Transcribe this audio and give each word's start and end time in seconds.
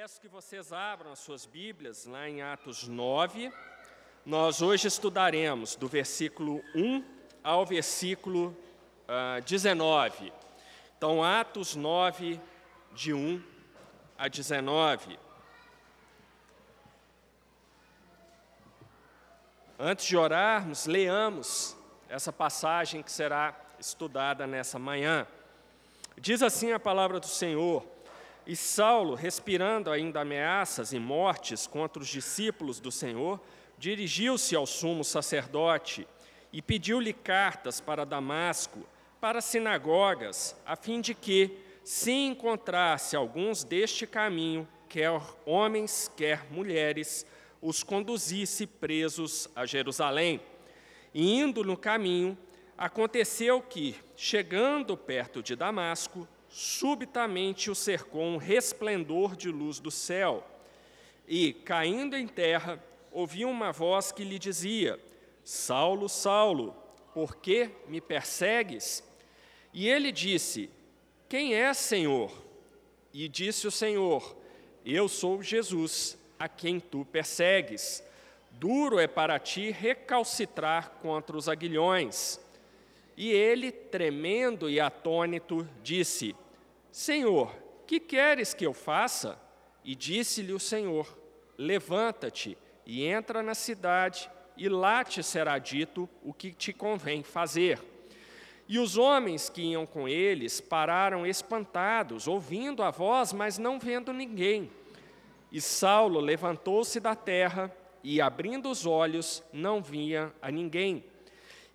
peço 0.00 0.18
que 0.18 0.28
vocês 0.28 0.72
abram 0.72 1.12
as 1.12 1.18
suas 1.18 1.44
Bíblias 1.44 2.06
lá 2.06 2.26
em 2.26 2.40
Atos 2.40 2.88
9. 2.88 3.52
Nós 4.24 4.62
hoje 4.62 4.88
estudaremos 4.88 5.76
do 5.76 5.86
versículo 5.86 6.64
1 6.74 7.04
ao 7.44 7.66
versículo 7.66 8.56
uh, 9.06 9.42
19. 9.44 10.32
Então, 10.96 11.22
Atos 11.22 11.76
9, 11.76 12.40
de 12.94 13.12
1 13.12 13.42
a 14.16 14.26
19. 14.26 15.18
Antes 19.78 20.06
de 20.06 20.16
orarmos, 20.16 20.86
leamos 20.86 21.76
essa 22.08 22.32
passagem 22.32 23.02
que 23.02 23.12
será 23.12 23.54
estudada 23.78 24.46
nessa 24.46 24.78
manhã. 24.78 25.26
Diz 26.16 26.42
assim 26.42 26.72
a 26.72 26.80
palavra 26.80 27.20
do 27.20 27.26
Senhor. 27.26 27.99
E 28.46 28.56
Saulo, 28.56 29.14
respirando 29.14 29.90
ainda 29.90 30.20
ameaças 30.20 30.92
e 30.92 30.98
mortes 30.98 31.66
contra 31.66 32.02
os 32.02 32.08
discípulos 32.08 32.80
do 32.80 32.90
Senhor, 32.90 33.40
dirigiu-se 33.78 34.56
ao 34.56 34.66
sumo 34.66 35.04
sacerdote 35.04 36.06
e 36.52 36.60
pediu-lhe 36.60 37.12
cartas 37.12 37.80
para 37.80 38.04
Damasco, 38.04 38.80
para 39.20 39.40
sinagogas, 39.40 40.56
a 40.66 40.74
fim 40.74 41.00
de 41.00 41.14
que, 41.14 41.56
se 41.84 42.12
encontrasse 42.12 43.16
alguns 43.16 43.64
deste 43.64 44.06
caminho, 44.06 44.68
quer 44.88 45.10
homens, 45.46 46.10
quer 46.16 46.46
mulheres, 46.50 47.26
os 47.60 47.82
conduzisse 47.82 48.66
presos 48.66 49.48
a 49.54 49.64
Jerusalém. 49.66 50.40
E 51.12 51.38
indo 51.38 51.64
no 51.64 51.76
caminho, 51.76 52.36
aconteceu 52.76 53.60
que, 53.60 53.96
chegando 54.16 54.96
perto 54.96 55.42
de 55.42 55.54
Damasco, 55.54 56.26
subitamente 56.50 57.70
o 57.70 57.74
cercou 57.74 58.22
um 58.22 58.36
resplendor 58.36 59.36
de 59.36 59.48
luz 59.50 59.78
do 59.78 59.90
céu. 59.90 60.44
E, 61.26 61.52
caindo 61.52 62.16
em 62.16 62.26
terra, 62.26 62.82
ouviu 63.12 63.48
uma 63.48 63.72
voz 63.72 64.10
que 64.10 64.24
lhe 64.24 64.38
dizia: 64.38 64.98
Saulo, 65.44 66.08
Saulo, 66.08 66.74
por 67.14 67.36
que 67.36 67.70
me 67.86 68.00
persegues? 68.00 69.02
E 69.72 69.88
ele 69.88 70.10
disse: 70.10 70.68
Quem 71.28 71.54
é, 71.54 71.72
Senhor? 71.72 72.32
E 73.14 73.28
disse 73.28 73.66
o 73.66 73.70
Senhor: 73.70 74.36
Eu 74.84 75.08
sou 75.08 75.42
Jesus, 75.42 76.18
a 76.38 76.48
quem 76.48 76.80
tu 76.80 77.04
persegues. 77.04 78.02
Duro 78.50 78.98
é 78.98 79.06
para 79.06 79.38
ti 79.38 79.70
recalcitrar 79.70 80.90
contra 81.00 81.36
os 81.36 81.48
aguilhões. 81.48 82.40
E 83.16 83.30
ele, 83.30 83.70
tremendo 83.70 84.68
e 84.68 84.80
atônito, 84.80 85.68
disse: 85.82 86.34
Senhor, 86.90 87.54
que 87.86 88.00
queres 88.00 88.54
que 88.54 88.66
eu 88.66 88.72
faça? 88.72 89.40
E 89.84 89.94
disse-lhe 89.94 90.52
o 90.52 90.60
Senhor: 90.60 91.18
Levanta-te 91.56 92.56
e 92.84 93.04
entra 93.04 93.42
na 93.42 93.54
cidade, 93.54 94.30
e 94.56 94.68
lá 94.68 95.04
te 95.04 95.22
será 95.22 95.58
dito 95.58 96.08
o 96.22 96.32
que 96.32 96.52
te 96.52 96.72
convém 96.72 97.22
fazer. 97.22 97.80
E 98.68 98.78
os 98.78 98.96
homens 98.96 99.48
que 99.48 99.62
iam 99.62 99.84
com 99.84 100.08
eles 100.08 100.60
pararam 100.60 101.26
espantados, 101.26 102.28
ouvindo 102.28 102.82
a 102.82 102.90
voz, 102.90 103.32
mas 103.32 103.58
não 103.58 103.78
vendo 103.78 104.12
ninguém. 104.12 104.70
E 105.50 105.60
Saulo 105.60 106.20
levantou-se 106.20 107.00
da 107.00 107.16
terra 107.16 107.74
e, 108.04 108.20
abrindo 108.20 108.70
os 108.70 108.86
olhos, 108.86 109.42
não 109.52 109.82
via 109.82 110.32
a 110.40 110.50
ninguém 110.50 111.04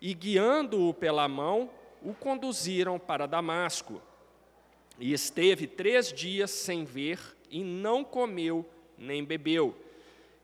e, 0.00 0.14
guiando-o 0.14 0.92
pela 0.94 1.26
mão, 1.28 1.70
o 2.02 2.14
conduziram 2.14 2.98
para 2.98 3.26
Damasco. 3.26 4.00
E 4.98 5.12
esteve 5.12 5.66
três 5.66 6.12
dias 6.12 6.50
sem 6.50 6.84
ver, 6.84 7.18
e 7.50 7.62
não 7.62 8.02
comeu 8.02 8.68
nem 8.96 9.24
bebeu. 9.24 9.74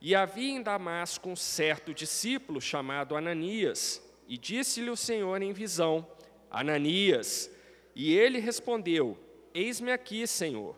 E 0.01 0.15
havia 0.15 0.51
em 0.51 0.63
Damasco 0.63 1.29
um 1.29 1.37
certo 1.37 1.95
discípulo 1.95 2.61
chamado 2.61 3.17
Ananias, 3.17 4.03
e 4.29 4.37
disse-lhe 4.37 4.91
o 4.91 4.97
Senhor 4.97 5.41
em 5.43 5.53
visão: 5.53 6.07
Ananias. 6.51 7.51
E 7.95 8.15
ele 8.15 8.39
respondeu: 8.39 9.19
Eis-me 9.55 9.93
aqui, 9.93 10.27
Senhor. 10.27 10.77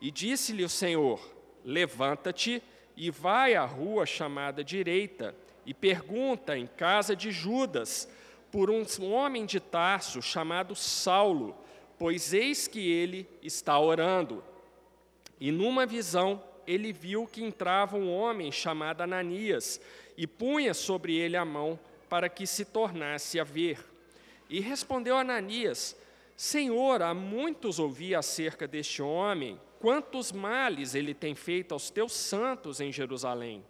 E 0.00 0.10
disse-lhe 0.10 0.64
o 0.64 0.68
Senhor: 0.68 1.20
Levanta-te 1.64 2.62
e 2.96 3.10
vai 3.10 3.54
à 3.54 3.64
rua 3.64 4.06
chamada 4.06 4.64
direita 4.64 5.34
e 5.64 5.74
pergunta 5.74 6.56
em 6.56 6.66
casa 6.66 7.14
de 7.14 7.30
Judas 7.30 8.08
por 8.50 8.70
um 8.70 8.84
homem 9.10 9.44
de 9.44 9.60
Tarso 9.60 10.22
chamado 10.22 10.74
Saulo, 10.74 11.56
pois 11.98 12.32
eis 12.32 12.66
que 12.68 12.90
ele 12.90 13.28
está 13.42 13.78
orando. 13.78 14.42
E 15.40 15.50
numa 15.50 15.86
visão 15.86 16.42
ele 16.66 16.92
viu 16.92 17.26
que 17.26 17.42
entrava 17.42 17.96
um 17.96 18.12
homem 18.12 18.50
chamado 18.50 19.02
Ananias 19.02 19.80
e 20.16 20.26
punha 20.26 20.74
sobre 20.74 21.16
ele 21.16 21.36
a 21.36 21.44
mão 21.44 21.78
para 22.08 22.28
que 22.28 22.46
se 22.46 22.64
tornasse 22.64 23.38
a 23.38 23.44
ver. 23.44 23.78
E 24.48 24.60
respondeu 24.60 25.16
Ananias: 25.16 25.96
Senhor, 26.36 27.02
há 27.02 27.14
muitos 27.14 27.78
ouvi 27.78 28.14
acerca 28.14 28.66
deste 28.66 29.02
homem, 29.02 29.60
quantos 29.80 30.32
males 30.32 30.94
ele 30.94 31.14
tem 31.14 31.34
feito 31.34 31.72
aos 31.72 31.90
teus 31.90 32.12
santos 32.12 32.80
em 32.80 32.92
Jerusalém. 32.92 33.64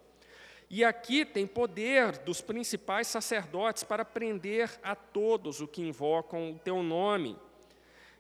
E 0.69 0.85
aqui 0.85 1.25
tem 1.25 1.47
poder 1.47 2.19
dos 2.19 2.41
principais 2.41 3.07
sacerdotes 3.07 3.85
para 3.85 4.05
prender 4.05 4.69
a 4.83 4.97
todos 4.97 5.61
o 5.61 5.69
que 5.69 5.81
invocam 5.81 6.53
o 6.53 6.59
teu 6.59 6.83
nome. 6.83 7.37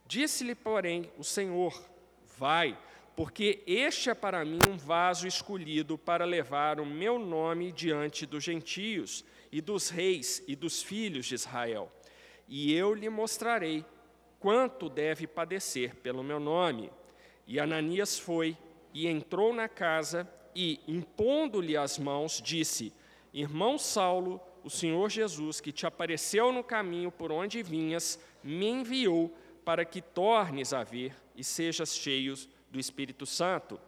Disse-lhe, 0.06 0.54
porém, 0.54 1.10
o 1.18 1.24
Senhor: 1.24 1.82
Vai, 2.38 2.78
porque 3.16 3.62
este 3.66 4.10
é 4.10 4.14
para 4.14 4.44
mim 4.44 4.58
um 4.70 4.76
vaso 4.76 5.26
escolhido 5.26 5.96
para 5.96 6.24
levar 6.24 6.78
o 6.78 6.86
meu 6.86 7.18
nome 7.18 7.72
diante 7.72 8.26
dos 8.26 8.44
gentios 8.44 9.24
e 9.50 9.60
dos 9.60 9.88
reis 9.88 10.42
e 10.46 10.54
dos 10.54 10.82
filhos 10.82 11.26
de 11.26 11.34
Israel. 11.34 11.90
E 12.46 12.74
eu 12.74 12.94
lhe 12.94 13.08
mostrarei 13.08 13.84
quanto 14.38 14.88
deve 14.88 15.26
padecer 15.26 15.94
pelo 15.96 16.22
meu 16.22 16.38
nome. 16.38 16.90
E 17.46 17.58
Ananias 17.58 18.18
foi 18.18 18.56
e 18.92 19.06
entrou 19.06 19.52
na 19.52 19.68
casa 19.68 20.28
e, 20.54 20.80
impondo-lhe 20.86 21.76
as 21.76 21.98
mãos, 21.98 22.40
disse: 22.44 22.92
Irmão 23.32 23.78
Saulo, 23.78 24.40
o 24.62 24.70
Senhor 24.70 25.08
Jesus, 25.10 25.60
que 25.60 25.72
te 25.72 25.86
apareceu 25.86 26.52
no 26.52 26.62
caminho 26.62 27.10
por 27.10 27.32
onde 27.32 27.62
vinhas, 27.62 28.18
me 28.42 28.66
enviou 28.66 29.34
para 29.66 29.84
que 29.84 30.00
tornes 30.00 30.72
a 30.72 30.84
ver 30.84 31.12
e 31.34 31.42
sejas 31.42 31.96
cheios 31.96 32.48
do 32.70 32.78
Espírito 32.78 33.26
Santo. 33.26 33.80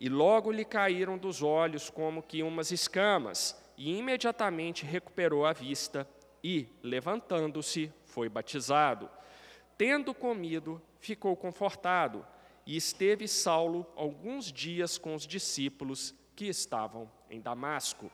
E 0.00 0.08
logo 0.08 0.50
lhe 0.50 0.64
caíram 0.64 1.18
dos 1.18 1.42
olhos 1.42 1.90
como 1.90 2.22
que 2.22 2.42
umas 2.42 2.70
escamas, 2.70 3.54
e 3.76 3.98
imediatamente 3.98 4.86
recuperou 4.86 5.44
a 5.44 5.52
vista 5.52 6.08
e, 6.42 6.66
levantando-se, 6.82 7.92
foi 8.06 8.30
batizado. 8.30 9.10
Tendo 9.76 10.14
comido, 10.14 10.80
ficou 10.98 11.36
confortado 11.36 12.26
e 12.64 12.74
esteve 12.74 13.28
Saulo 13.28 13.86
alguns 13.96 14.50
dias 14.50 14.96
com 14.96 15.14
os 15.14 15.26
discípulos 15.26 16.14
que 16.34 16.46
estavam 16.46 17.12
em 17.28 17.42
Damasco. 17.42 18.10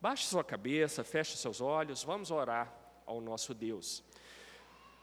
Baixe 0.00 0.24
sua 0.24 0.42
cabeça, 0.42 1.04
feche 1.04 1.36
seus 1.36 1.60
olhos, 1.60 2.02
vamos 2.02 2.32
orar 2.32 2.74
ao 3.06 3.20
nosso 3.20 3.54
Deus. 3.54 4.02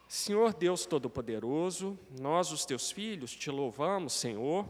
Senhor 0.08 0.54
Deus 0.54 0.86
Todo-Poderoso, 0.86 1.98
nós, 2.20 2.52
os 2.52 2.64
teus 2.64 2.92
filhos, 2.92 3.36
te 3.36 3.50
louvamos, 3.50 4.14
Senhor, 4.14 4.70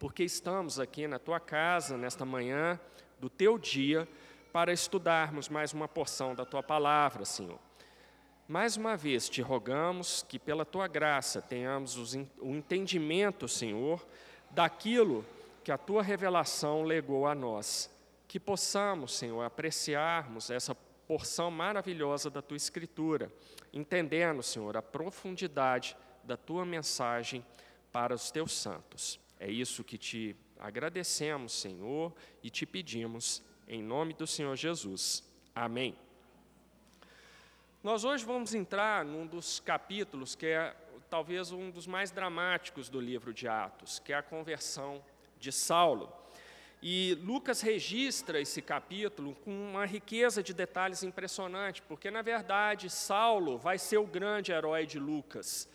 porque 0.00 0.24
estamos 0.24 0.80
aqui 0.80 1.06
na 1.06 1.18
tua 1.18 1.38
casa 1.38 1.96
nesta 1.96 2.24
manhã 2.24 2.78
do 3.20 3.30
teu 3.30 3.56
dia 3.56 4.08
para 4.52 4.72
estudarmos 4.72 5.48
mais 5.48 5.72
uma 5.72 5.86
porção 5.86 6.34
da 6.34 6.44
tua 6.44 6.62
palavra, 6.62 7.24
Senhor. 7.24 7.58
Mais 8.48 8.76
uma 8.76 8.96
vez 8.96 9.28
te 9.28 9.40
rogamos 9.40 10.26
que, 10.28 10.40
pela 10.40 10.64
tua 10.64 10.88
graça, 10.88 11.40
tenhamos 11.40 12.14
o 12.40 12.50
entendimento, 12.50 13.46
Senhor, 13.46 14.04
daquilo 14.50 15.24
que 15.62 15.70
a 15.70 15.78
tua 15.78 16.02
revelação 16.02 16.82
legou 16.82 17.28
a 17.28 17.34
nós. 17.34 17.88
Que 18.26 18.40
possamos, 18.40 19.14
Senhor, 19.14 19.40
apreciarmos 19.42 20.50
essa 20.50 20.76
maravilhosa 21.50 22.30
da 22.30 22.42
tua 22.42 22.56
Escritura, 22.56 23.32
entendendo, 23.72 24.42
Senhor, 24.42 24.76
a 24.76 24.82
profundidade 24.82 25.96
da 26.24 26.36
tua 26.36 26.64
mensagem 26.64 27.44
para 27.90 28.14
os 28.14 28.30
teus 28.30 28.52
santos. 28.52 29.18
É 29.38 29.50
isso 29.50 29.84
que 29.84 29.98
te 29.98 30.36
agradecemos, 30.58 31.52
Senhor, 31.52 32.12
e 32.42 32.48
te 32.48 32.64
pedimos, 32.64 33.42
em 33.66 33.82
nome 33.82 34.14
do 34.14 34.26
Senhor 34.26 34.54
Jesus. 34.56 35.24
Amém. 35.54 35.96
Nós 37.82 38.04
hoje 38.04 38.24
vamos 38.24 38.54
entrar 38.54 39.04
num 39.04 39.26
dos 39.26 39.58
capítulos 39.58 40.36
que 40.36 40.46
é 40.46 40.76
talvez 41.10 41.50
um 41.50 41.70
dos 41.70 41.86
mais 41.86 42.10
dramáticos 42.10 42.88
do 42.88 43.00
livro 43.00 43.34
de 43.34 43.48
Atos, 43.48 43.98
que 43.98 44.12
é 44.12 44.16
a 44.16 44.22
conversão 44.22 45.04
de 45.38 45.50
Saulo. 45.50 46.10
E 46.82 47.16
Lucas 47.22 47.60
registra 47.60 48.40
esse 48.40 48.60
capítulo 48.60 49.36
com 49.44 49.52
uma 49.52 49.86
riqueza 49.86 50.42
de 50.42 50.52
detalhes 50.52 51.04
impressionante, 51.04 51.80
porque 51.80 52.10
na 52.10 52.22
verdade 52.22 52.90
Saulo 52.90 53.56
vai 53.56 53.78
ser 53.78 53.98
o 53.98 54.06
grande 54.06 54.50
herói 54.50 54.84
de 54.84 54.98
Lucas, 54.98 55.68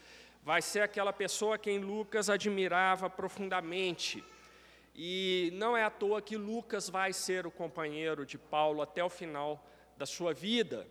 vai 0.43 0.61
ser 0.61 0.81
aquela 0.81 1.13
pessoa 1.13 1.57
quem 1.57 1.79
Lucas 1.79 2.29
admirava 2.29 3.09
profundamente. 3.09 4.21
E 4.93 5.49
não 5.53 5.77
é 5.77 5.83
à 5.83 5.89
toa 5.89 6.21
que 6.21 6.35
Lucas 6.35 6.89
vai 6.89 7.13
ser 7.13 7.47
o 7.47 7.51
companheiro 7.51 8.25
de 8.25 8.37
Paulo 8.37 8.81
até 8.81 9.01
o 9.01 9.09
final 9.09 9.65
da 9.95 10.05
sua 10.05 10.33
vida. 10.33 10.85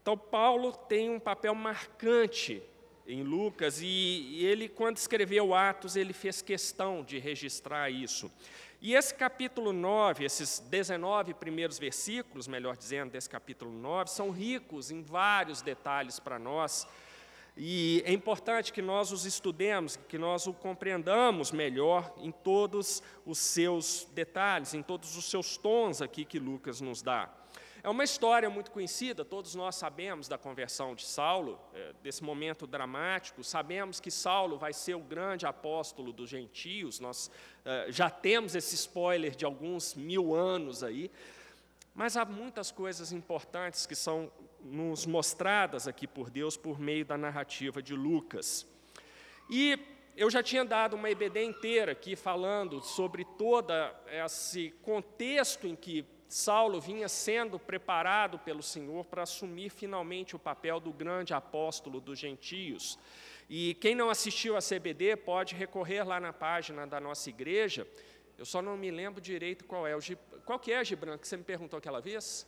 Então, 0.00 0.18
Paulo 0.18 0.72
tem 0.72 1.08
um 1.08 1.20
papel 1.20 1.54
marcante 1.54 2.60
em 3.06 3.22
Lucas, 3.22 3.80
e 3.80 4.44
ele, 4.44 4.68
quando 4.68 4.96
escreveu 4.96 5.54
Atos, 5.54 5.96
ele 5.96 6.12
fez 6.12 6.40
questão 6.40 7.04
de 7.04 7.18
registrar 7.18 7.90
isso. 7.90 8.30
E 8.84 8.96
esse 8.96 9.14
capítulo 9.14 9.72
9, 9.72 10.24
esses 10.24 10.58
19 10.58 11.34
primeiros 11.34 11.78
versículos, 11.78 12.48
melhor 12.48 12.76
dizendo, 12.76 13.12
desse 13.12 13.30
capítulo 13.30 13.70
9, 13.70 14.10
são 14.10 14.32
ricos 14.32 14.90
em 14.90 15.02
vários 15.04 15.62
detalhes 15.62 16.18
para 16.18 16.36
nós, 16.36 16.84
e 17.56 18.02
é 18.04 18.12
importante 18.12 18.72
que 18.72 18.82
nós 18.82 19.12
os 19.12 19.24
estudemos, 19.24 19.94
que 20.08 20.18
nós 20.18 20.48
o 20.48 20.52
compreendamos 20.52 21.52
melhor 21.52 22.12
em 22.18 22.32
todos 22.32 23.04
os 23.24 23.38
seus 23.38 24.08
detalhes, 24.12 24.74
em 24.74 24.82
todos 24.82 25.16
os 25.16 25.26
seus 25.26 25.56
tons 25.56 26.02
aqui 26.02 26.24
que 26.24 26.40
Lucas 26.40 26.80
nos 26.80 27.02
dá. 27.02 27.30
É 27.84 27.90
uma 27.90 28.04
história 28.04 28.48
muito 28.48 28.70
conhecida, 28.70 29.24
todos 29.24 29.56
nós 29.56 29.74
sabemos 29.74 30.28
da 30.28 30.38
conversão 30.38 30.94
de 30.94 31.04
Saulo, 31.04 31.58
é, 31.74 31.92
desse 32.00 32.22
momento 32.22 32.64
dramático, 32.64 33.42
sabemos 33.42 33.98
que 33.98 34.08
Saulo 34.08 34.56
vai 34.56 34.72
ser 34.72 34.94
o 34.94 35.00
grande 35.00 35.46
apóstolo 35.46 36.12
dos 36.12 36.30
gentios, 36.30 37.00
nós 37.00 37.28
é, 37.64 37.86
já 37.88 38.08
temos 38.08 38.54
esse 38.54 38.76
spoiler 38.76 39.34
de 39.34 39.44
alguns 39.44 39.96
mil 39.96 40.32
anos 40.32 40.84
aí, 40.84 41.10
mas 41.92 42.16
há 42.16 42.24
muitas 42.24 42.70
coisas 42.70 43.10
importantes 43.10 43.84
que 43.84 43.96
são 43.96 44.30
nos 44.60 45.04
mostradas 45.04 45.88
aqui 45.88 46.06
por 46.06 46.30
Deus 46.30 46.56
por 46.56 46.78
meio 46.78 47.04
da 47.04 47.18
narrativa 47.18 47.82
de 47.82 47.96
Lucas. 47.96 48.64
E 49.50 49.76
eu 50.16 50.30
já 50.30 50.40
tinha 50.40 50.64
dado 50.64 50.94
uma 50.94 51.10
EBD 51.10 51.42
inteira 51.42 51.90
aqui 51.90 52.14
falando 52.14 52.80
sobre 52.80 53.24
todo 53.24 53.72
esse 54.06 54.70
contexto 54.82 55.66
em 55.66 55.74
que 55.74 56.06
Saulo 56.32 56.80
vinha 56.80 57.10
sendo 57.10 57.58
preparado 57.58 58.38
pelo 58.38 58.62
Senhor 58.62 59.04
para 59.04 59.22
assumir 59.22 59.68
finalmente 59.68 60.34
o 60.34 60.38
papel 60.38 60.80
do 60.80 60.90
grande 60.90 61.34
apóstolo 61.34 62.00
dos 62.00 62.18
gentios. 62.18 62.98
E 63.50 63.74
quem 63.74 63.94
não 63.94 64.08
assistiu 64.08 64.56
a 64.56 64.60
CBD 64.60 65.14
pode 65.14 65.54
recorrer 65.54 66.02
lá 66.04 66.18
na 66.18 66.32
página 66.32 66.86
da 66.86 66.98
nossa 66.98 67.28
igreja. 67.28 67.86
Eu 68.38 68.46
só 68.46 68.62
não 68.62 68.78
me 68.78 68.90
lembro 68.90 69.20
direito 69.20 69.66
qual 69.66 69.86
é. 69.86 69.92
Qual 70.46 70.58
que 70.58 70.72
é, 70.72 70.82
Gibran, 70.82 71.18
que 71.18 71.28
você 71.28 71.36
me 71.36 71.44
perguntou 71.44 71.76
aquela 71.76 72.00
vez? 72.00 72.46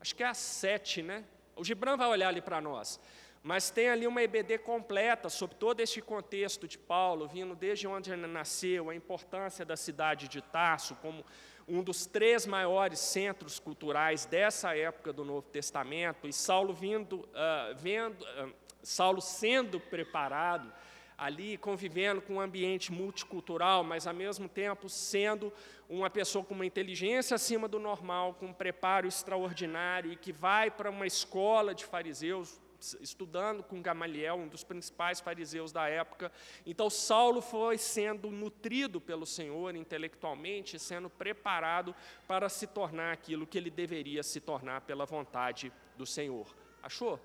Acho 0.00 0.16
que 0.16 0.24
é 0.24 0.26
a 0.26 0.34
7, 0.34 1.02
né? 1.02 1.24
O 1.54 1.64
Gibran 1.64 1.96
vai 1.96 2.08
olhar 2.08 2.30
ali 2.30 2.42
para 2.42 2.60
nós. 2.60 2.98
Mas 3.44 3.70
tem 3.70 3.90
ali 3.90 4.08
uma 4.08 4.22
EBD 4.22 4.58
completa 4.58 5.28
sobre 5.28 5.54
todo 5.54 5.78
este 5.80 6.02
contexto 6.02 6.66
de 6.66 6.78
Paulo, 6.78 7.28
vindo 7.28 7.54
desde 7.54 7.86
onde 7.86 8.12
ele 8.12 8.26
nasceu, 8.26 8.90
a 8.90 8.94
importância 8.94 9.64
da 9.64 9.76
cidade 9.76 10.26
de 10.26 10.40
Tarso 10.42 10.96
como 10.96 11.24
um 11.68 11.82
dos 11.82 12.06
três 12.06 12.46
maiores 12.46 12.98
centros 12.98 13.58
culturais 13.58 14.24
dessa 14.24 14.76
época 14.76 15.12
do 15.12 15.24
Novo 15.24 15.48
Testamento, 15.48 16.26
e 16.26 16.32
Saulo 16.32 16.72
vindo, 16.72 17.20
uh, 17.20 17.74
vendo, 17.76 18.22
uh, 18.22 18.52
Saulo 18.82 19.20
sendo 19.20 19.78
preparado 19.78 20.72
ali, 21.16 21.56
convivendo 21.56 22.20
com 22.20 22.34
um 22.34 22.40
ambiente 22.40 22.90
multicultural, 22.90 23.84
mas 23.84 24.06
ao 24.06 24.14
mesmo 24.14 24.48
tempo 24.48 24.88
sendo 24.88 25.52
uma 25.88 26.10
pessoa 26.10 26.44
com 26.44 26.54
uma 26.54 26.66
inteligência 26.66 27.34
acima 27.34 27.68
do 27.68 27.78
normal, 27.78 28.34
com 28.34 28.46
um 28.46 28.52
preparo 28.52 29.06
extraordinário 29.06 30.12
e 30.12 30.16
que 30.16 30.32
vai 30.32 30.70
para 30.70 30.90
uma 30.90 31.06
escola 31.06 31.74
de 31.74 31.84
fariseus, 31.84 32.60
estudando 33.00 33.62
com 33.62 33.80
Gamaliel, 33.80 34.34
um 34.34 34.48
dos 34.48 34.64
principais 34.64 35.20
fariseus 35.20 35.72
da 35.72 35.88
época. 35.88 36.30
Então, 36.66 36.90
Saulo 36.90 37.40
foi 37.40 37.78
sendo 37.78 38.30
nutrido 38.30 39.00
pelo 39.00 39.26
Senhor 39.26 39.74
intelectualmente, 39.74 40.78
sendo 40.78 41.08
preparado 41.08 41.94
para 42.26 42.48
se 42.48 42.66
tornar 42.66 43.12
aquilo 43.12 43.46
que 43.46 43.58
ele 43.58 43.70
deveria 43.70 44.22
se 44.22 44.40
tornar 44.40 44.82
pela 44.82 45.04
vontade 45.04 45.72
do 45.96 46.06
Senhor. 46.06 46.46
Achou? 46.82 47.18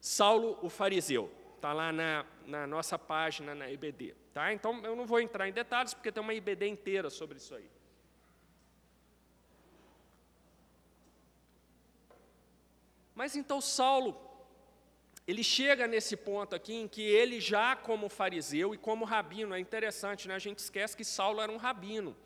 Saulo 0.00 0.58
o 0.62 0.68
fariseu. 0.68 1.30
Está 1.56 1.72
lá 1.72 1.92
na, 1.92 2.24
na, 2.46 2.66
nossa 2.66 2.96
página, 2.96 3.52
na 3.54 3.68
IBD. 3.68 4.14
Tá? 4.32 4.52
Então, 4.52 4.80
eu 4.84 4.94
não 4.94 5.04
vou 5.06 5.20
entrar 5.20 5.48
em 5.48 5.52
detalhes, 5.52 5.92
porque 5.92 6.12
tem 6.12 6.22
uma 6.22 6.32
IBD 6.32 6.68
inteira 6.68 7.10
sobre 7.10 7.38
isso 7.38 7.54
aí. 7.54 7.68
Mas 13.18 13.34
então 13.34 13.60
Saulo, 13.60 14.16
ele 15.26 15.42
chega 15.42 15.88
nesse 15.88 16.16
ponto 16.16 16.54
aqui 16.54 16.72
em 16.72 16.86
que 16.86 17.02
ele 17.02 17.40
já 17.40 17.74
como 17.74 18.08
fariseu 18.08 18.72
e 18.72 18.78
como 18.78 19.04
rabino, 19.04 19.56
é 19.56 19.58
interessante, 19.58 20.28
né? 20.28 20.36
a 20.36 20.38
gente 20.38 20.60
esquece 20.60 20.96
que 20.96 21.04
Saulo 21.04 21.40
era 21.40 21.50
um 21.50 21.56
rabino. 21.56 22.16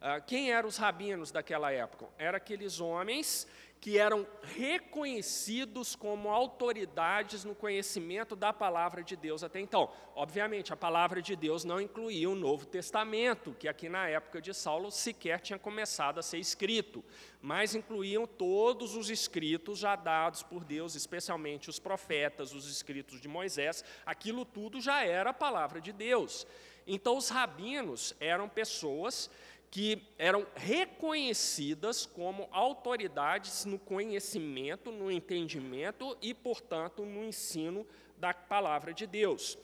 Ah, 0.00 0.18
quem 0.18 0.50
eram 0.50 0.66
os 0.66 0.78
rabinos 0.78 1.30
daquela 1.30 1.70
época? 1.70 2.06
Eram 2.16 2.38
aqueles 2.38 2.80
homens 2.80 3.46
que 3.80 3.96
eram 3.96 4.26
reconhecidos 4.42 5.96
como 5.96 6.28
autoridades 6.28 7.44
no 7.44 7.54
conhecimento 7.54 8.36
da 8.36 8.52
palavra 8.52 9.02
de 9.02 9.16
Deus 9.16 9.42
até 9.42 9.58
então. 9.58 9.90
Obviamente, 10.14 10.70
a 10.70 10.76
palavra 10.76 11.22
de 11.22 11.34
Deus 11.34 11.64
não 11.64 11.80
incluía 11.80 12.28
o 12.28 12.34
Novo 12.34 12.66
Testamento, 12.66 13.56
que 13.58 13.66
aqui 13.66 13.88
na 13.88 14.06
época 14.06 14.40
de 14.40 14.52
Saulo 14.52 14.90
sequer 14.90 15.40
tinha 15.40 15.58
começado 15.58 16.18
a 16.18 16.22
ser 16.22 16.38
escrito, 16.38 17.02
mas 17.40 17.74
incluíam 17.74 18.26
todos 18.26 18.94
os 18.94 19.08
escritos 19.08 19.78
já 19.78 19.96
dados 19.96 20.42
por 20.42 20.62
Deus, 20.62 20.94
especialmente 20.94 21.70
os 21.70 21.78
profetas, 21.78 22.52
os 22.52 22.70
escritos 22.70 23.18
de 23.18 23.28
Moisés, 23.28 23.82
aquilo 24.04 24.44
tudo 24.44 24.78
já 24.78 25.02
era 25.04 25.30
a 25.30 25.34
palavra 25.34 25.80
de 25.80 25.92
Deus. 25.92 26.46
Então, 26.86 27.16
os 27.16 27.28
rabinos 27.28 28.14
eram 28.20 28.48
pessoas 28.48 29.30
que 29.70 30.02
eram 30.18 30.46
reconhecidas 30.56 32.04
como 32.04 32.48
autoridades 32.50 33.64
no 33.64 33.78
conhecimento, 33.78 34.90
no 34.90 35.10
entendimento 35.10 36.18
e, 36.20 36.34
portanto, 36.34 37.04
no 37.04 37.24
ensino 37.24 37.86
da 38.16 38.34
palavra 38.34 38.92
de 38.92 39.06
Deus. 39.06 39.56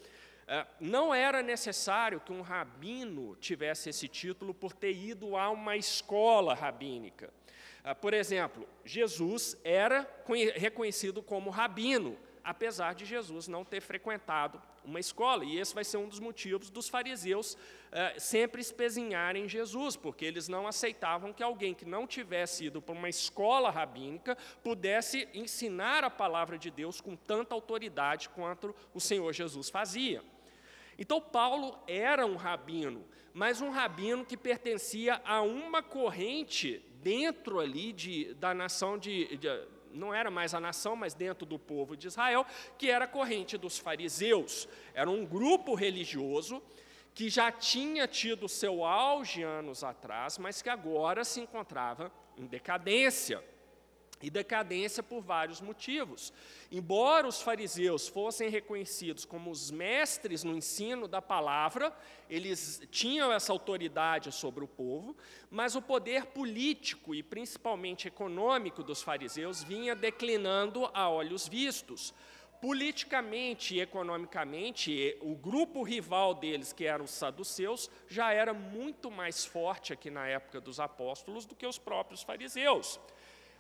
É, 0.47 0.65
não 0.79 1.13
era 1.13 1.43
necessário 1.43 2.21
que 2.21 2.33
um 2.33 2.41
rabino 2.41 3.35
tivesse 3.37 3.91
esse 3.91 4.07
título 4.07 4.55
por 4.55 4.73
ter 4.73 4.97
ido 4.97 5.37
a 5.37 5.51
uma 5.51 5.77
escola 5.77 6.55
rabínica. 6.55 7.33
É, 7.83 7.93
por 7.93 8.15
exemplo, 8.15 8.67
Jesus 8.85 9.59
era 9.65 10.09
reconhecido 10.55 11.21
como 11.21 11.51
rabino, 11.51 12.17
apesar 12.45 12.95
de 12.95 13.05
Jesus 13.05 13.49
não 13.49 13.65
ter 13.65 13.81
frequentado 13.81 14.63
uma 14.87 15.01
escola. 15.01 15.45
E 15.45 15.59
esse 15.59 15.75
vai 15.75 15.85
ser 15.85 15.97
um 15.97 16.09
dos 16.09 16.21
motivos 16.21 16.71
dos 16.71 16.89
fariseus 16.89 17.59
eh, 17.93 18.15
sempre 18.19 18.61
espezinharem 18.61 19.49
Jesus, 19.49 19.97
porque 19.97 20.25
eles 20.25 20.49
não 20.49 20.67
aceitavam 20.67 21.33
que 21.33 21.43
alguém 21.43 21.75
que 21.75 21.85
não 21.85 22.07
tivesse 22.07 22.67
ido 22.67 22.81
para 22.81 22.95
uma 22.95 23.09
escola 23.09 23.71
rabínica 23.71 24.37
pudesse 24.63 25.29
ensinar 25.35 26.05
a 26.05 26.11
palavra 26.11 26.57
de 26.57 26.71
Deus 26.71 27.01
com 27.01 27.17
tanta 27.17 27.55
autoridade 27.55 28.29
quanto 28.31 28.75
o 28.95 29.01
Senhor 29.01 29.33
Jesus 29.33 29.69
fazia. 29.69 30.23
Então, 30.99 31.21
Paulo 31.21 31.79
era 31.87 32.25
um 32.25 32.37
rabino, 32.37 33.05
mas 33.35 33.61
um 33.61 33.71
rabino 33.71 34.25
que 34.25 34.37
pertencia 34.37 35.21
a 35.25 35.43
uma 35.43 35.83
corrente 35.83 36.83
dentro 37.03 37.61
ali 37.61 37.93
de, 37.93 38.35
da 38.35 38.55
nação 38.55 38.97
de, 38.99 39.37
de 39.37 39.49
não 39.97 40.15
era 40.15 40.31
mais 40.31 40.55
a 40.55 40.61
nação, 40.61 40.95
mas 40.95 41.15
dentro 41.15 41.47
do 41.47 41.59
povo 41.59 41.97
de 41.97 42.07
Israel, 42.07 42.47
que 42.79 42.91
era 42.91 43.07
a 43.07 43.09
corrente 43.09 43.57
dos 43.57 43.79
fariseus. 43.79 44.69
Era 44.95 45.11
um 45.11 45.25
grupo 45.25 45.75
religioso 45.75 46.63
que 47.15 47.31
já 47.31 47.51
tinha 47.51 48.07
tido 48.07 48.49
seu 48.49 48.85
auge 48.85 49.43
anos 49.43 49.83
atrás, 49.83 50.37
mas 50.37 50.61
que 50.61 50.69
agora 50.69 51.25
se 51.25 51.41
encontrava 51.41 52.13
em 52.37 52.47
decadência. 52.47 53.43
E 54.23 54.31
decadência 54.31 55.03
por 55.03 55.21
vários 55.21 55.61
motivos. 55.61 56.33
Embora 56.73 57.29
os 57.29 57.43
fariseus 57.43 58.09
fossem 58.09 58.49
reconhecidos 58.49 59.27
como 59.27 59.51
os 59.51 59.71
mestres 59.71 60.43
no 60.43 60.57
ensino 60.57 61.07
da 61.07 61.21
palavra, 61.21 61.95
eles 62.29 62.81
tinham 62.91 63.31
essa 63.31 63.53
autoridade 63.53 64.33
sobre 64.33 64.65
o 64.65 64.69
povo, 64.69 65.15
mas 65.51 65.77
o 65.77 65.83
poder 65.83 66.27
político 66.27 67.15
e 67.15 67.23
principalmente 67.23 68.09
econômico 68.09 68.83
dos 68.83 69.03
fariseus 69.03 69.63
vinha 69.63 69.95
declinando 69.95 70.91
a 70.95 71.11
olhos 71.11 71.47
vistos. 71.47 72.15
Politicamente 72.59 73.75
e 73.75 73.81
economicamente, 73.81 75.17
o 75.21 75.37
grupo 75.37 75.83
rival 75.83 76.35
deles, 76.35 76.73
que 76.73 76.87
eram 76.87 77.05
os 77.05 77.11
saduceus, 77.11 77.91
já 78.09 78.33
era 78.33 78.55
muito 78.55 79.11
mais 79.11 79.45
forte 79.45 79.93
aqui 79.93 80.11
na 80.11 80.27
época 80.27 80.59
dos 80.59 80.81
apóstolos 80.81 81.45
do 81.45 81.55
que 81.55 81.67
os 81.67 81.79
próprios 81.79 82.23
fariseus. 82.23 82.99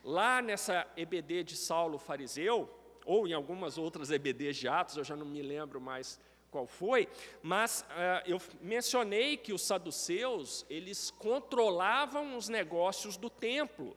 Lá 0.06 0.40
nessa 0.40 0.86
EBD 0.96 1.42
de 1.42 1.56
Saulo 1.56 1.98
fariseu, 1.98 2.70
ou 3.04 3.26
em 3.26 3.32
algumas 3.32 3.76
outras 3.76 4.08
EBDs 4.08 4.56
de 4.56 4.68
Atos, 4.68 4.96
eu 4.96 5.02
já 5.02 5.16
não 5.16 5.26
me 5.26 5.42
lembro 5.42 5.80
mais 5.80 6.20
qual 6.48 6.64
foi, 6.64 7.08
mas 7.42 7.80
uh, 7.90 8.22
eu 8.25 8.40
mencionei 8.60 9.36
que 9.36 9.52
os 9.52 9.62
saduceus, 9.62 10.64
eles 10.70 11.10
controlavam 11.10 12.36
os 12.36 12.48
negócios 12.48 13.16
do 13.16 13.28
templo. 13.28 13.96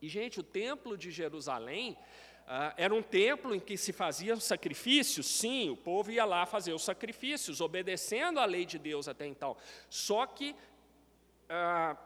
E, 0.00 0.08
gente, 0.08 0.40
o 0.40 0.42
templo 0.42 0.96
de 0.96 1.10
Jerusalém 1.10 1.94
ah, 2.46 2.72
era 2.78 2.94
um 2.94 3.02
templo 3.02 3.54
em 3.54 3.60
que 3.60 3.76
se 3.76 3.92
faziam 3.92 4.40
sacrifícios, 4.40 5.26
sim, 5.26 5.68
o 5.68 5.76
povo 5.76 6.10
ia 6.10 6.24
lá 6.24 6.46
fazer 6.46 6.72
os 6.72 6.82
sacrifícios, 6.82 7.60
obedecendo 7.60 8.40
à 8.40 8.46
lei 8.46 8.64
de 8.64 8.78
Deus 8.78 9.08
até 9.08 9.26
então. 9.26 9.58
Só 9.90 10.26
que, 10.26 10.56
ah, 11.50 11.96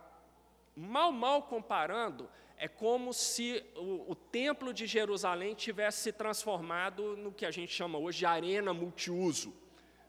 mal, 0.75 1.13
mal 1.13 1.45
comparando, 1.45 2.29
é 2.59 2.67
como 2.69 3.13
se 3.13 3.63
o, 3.77 4.11
o, 4.13 4.15
templo 4.15 4.73
de 4.73 4.87
Jerusalém 4.87 5.55
tivesse 5.55 6.01
se 6.01 6.13
transformado 6.13 7.17
no 7.17 7.31
que 7.31 7.45
a 7.45 7.51
gente 7.51 7.73
chama 7.73 7.99
hoje 7.99 8.19
de 8.19 8.27
arena 8.27 8.73
multiuso. 8.73 9.55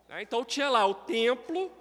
Né? 0.07 0.21
Então 0.21 0.45
tinha 0.45 0.69
lá 0.69 0.85
o 0.85 0.93
templo, 0.93 1.71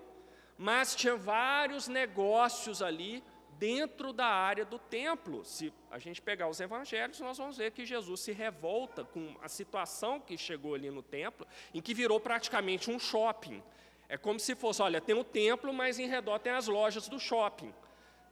mas 0.59 0.97
tinha 0.97 1.17
vários 1.17 1.87
negócios 1.87 2.83
ali 2.83 3.23
dentro 3.59 4.13
da 4.13 4.27
área 4.27 4.65
do 4.65 4.79
templo. 4.79 5.45
Se 5.45 5.73
a 5.91 5.99
gente 5.99 6.21
pegar 6.21 6.49
os 6.49 6.61
evangelhos, 6.61 7.21
nós 7.21 7.39
vamos 7.39 7.57
ver 7.57 7.71
que 7.71 7.87
Jesus 7.87 8.21
se 8.21 8.33
revolta 8.33 9.05
com 9.05 9.37
a 9.41 9.49
situação 9.49 10.21
que 10.21 10.37
chegou 10.37 10.75
ali 10.75 10.91
no 10.91 11.03
templo, 11.03 11.47
em 11.73 11.81
que 11.81 11.95
virou 11.95 12.19
praticamente 12.19 12.91
um 12.91 12.99
shopping. 12.99 13.63
É 14.09 14.17
como 14.17 14.39
se 14.39 14.55
fosse, 14.55 14.83
olha, 14.83 15.01
tem 15.01 15.15
o 15.15 15.25
templo, 15.25 15.73
mas 15.73 15.99
em 15.99 16.07
redor 16.07 16.39
tem 16.39 16.53
as 16.53 16.67
lojas 16.67 17.09
do 17.09 17.19
shopping. 17.19 17.73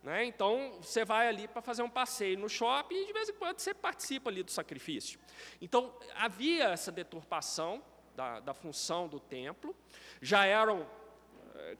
Né? 0.04 0.26
Então, 0.26 0.78
você 0.80 1.04
vai 1.04 1.26
ali 1.26 1.48
para 1.48 1.60
fazer 1.60 1.82
um 1.82 1.90
passeio 1.90 2.38
no 2.38 2.48
shopping 2.48 2.94
e 2.94 3.06
de 3.06 3.12
vez 3.12 3.28
em 3.28 3.32
quando 3.32 3.58
você 3.58 3.74
participa 3.74 4.30
ali 4.30 4.42
do 4.42 4.50
sacrifício. 4.52 5.18
Então, 5.60 5.92
havia 6.14 6.66
essa 6.66 6.92
deturpação 6.92 7.82
da, 8.14 8.38
da 8.38 8.54
função 8.54 9.08
do 9.08 9.18
templo, 9.18 9.74
já 10.20 10.44
eram 10.44 10.86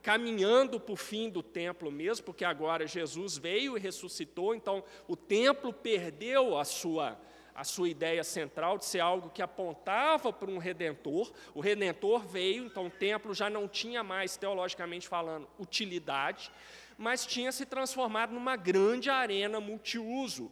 caminhando 0.02 0.78
para 0.80 0.92
o 0.92 0.96
fim 0.96 1.28
do 1.28 1.42
templo 1.42 1.90
mesmo, 1.90 2.24
porque 2.24 2.44
agora 2.44 2.86
Jesus 2.86 3.36
veio 3.36 3.76
e 3.76 3.80
ressuscitou, 3.80 4.54
então 4.54 4.82
o 5.06 5.16
templo 5.16 5.72
perdeu 5.72 6.56
a 6.56 6.64
sua, 6.64 7.18
a 7.54 7.64
sua 7.64 7.88
ideia 7.88 8.22
central 8.24 8.78
de 8.78 8.84
ser 8.84 9.00
algo 9.00 9.30
que 9.30 9.42
apontava 9.42 10.32
para 10.32 10.50
um 10.50 10.58
redentor. 10.58 11.32
O 11.54 11.60
redentor 11.60 12.26
veio, 12.26 12.66
então 12.66 12.86
o 12.86 12.90
templo 12.90 13.34
já 13.34 13.50
não 13.50 13.68
tinha 13.68 14.02
mais, 14.02 14.36
teologicamente 14.36 15.08
falando, 15.08 15.48
utilidade, 15.58 16.50
mas 16.98 17.26
tinha 17.26 17.52
se 17.52 17.66
transformado 17.66 18.32
numa 18.32 18.56
grande 18.56 19.10
arena 19.10 19.60
multiuso. 19.60 20.50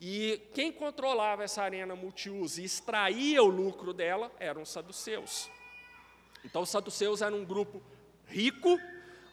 E 0.00 0.40
quem 0.54 0.72
controlava 0.72 1.44
essa 1.44 1.62
arena 1.62 1.94
multiuso 1.94 2.60
e 2.60 2.64
extraía 2.64 3.42
o 3.42 3.48
lucro 3.48 3.92
dela 3.92 4.32
eram 4.38 4.62
os 4.62 4.70
saduceus. 4.70 5.50
Então, 6.44 6.62
os 6.62 6.70
saduceus 6.70 7.20
eram 7.20 7.38
um 7.38 7.44
grupo 7.44 7.82
rico, 8.26 8.80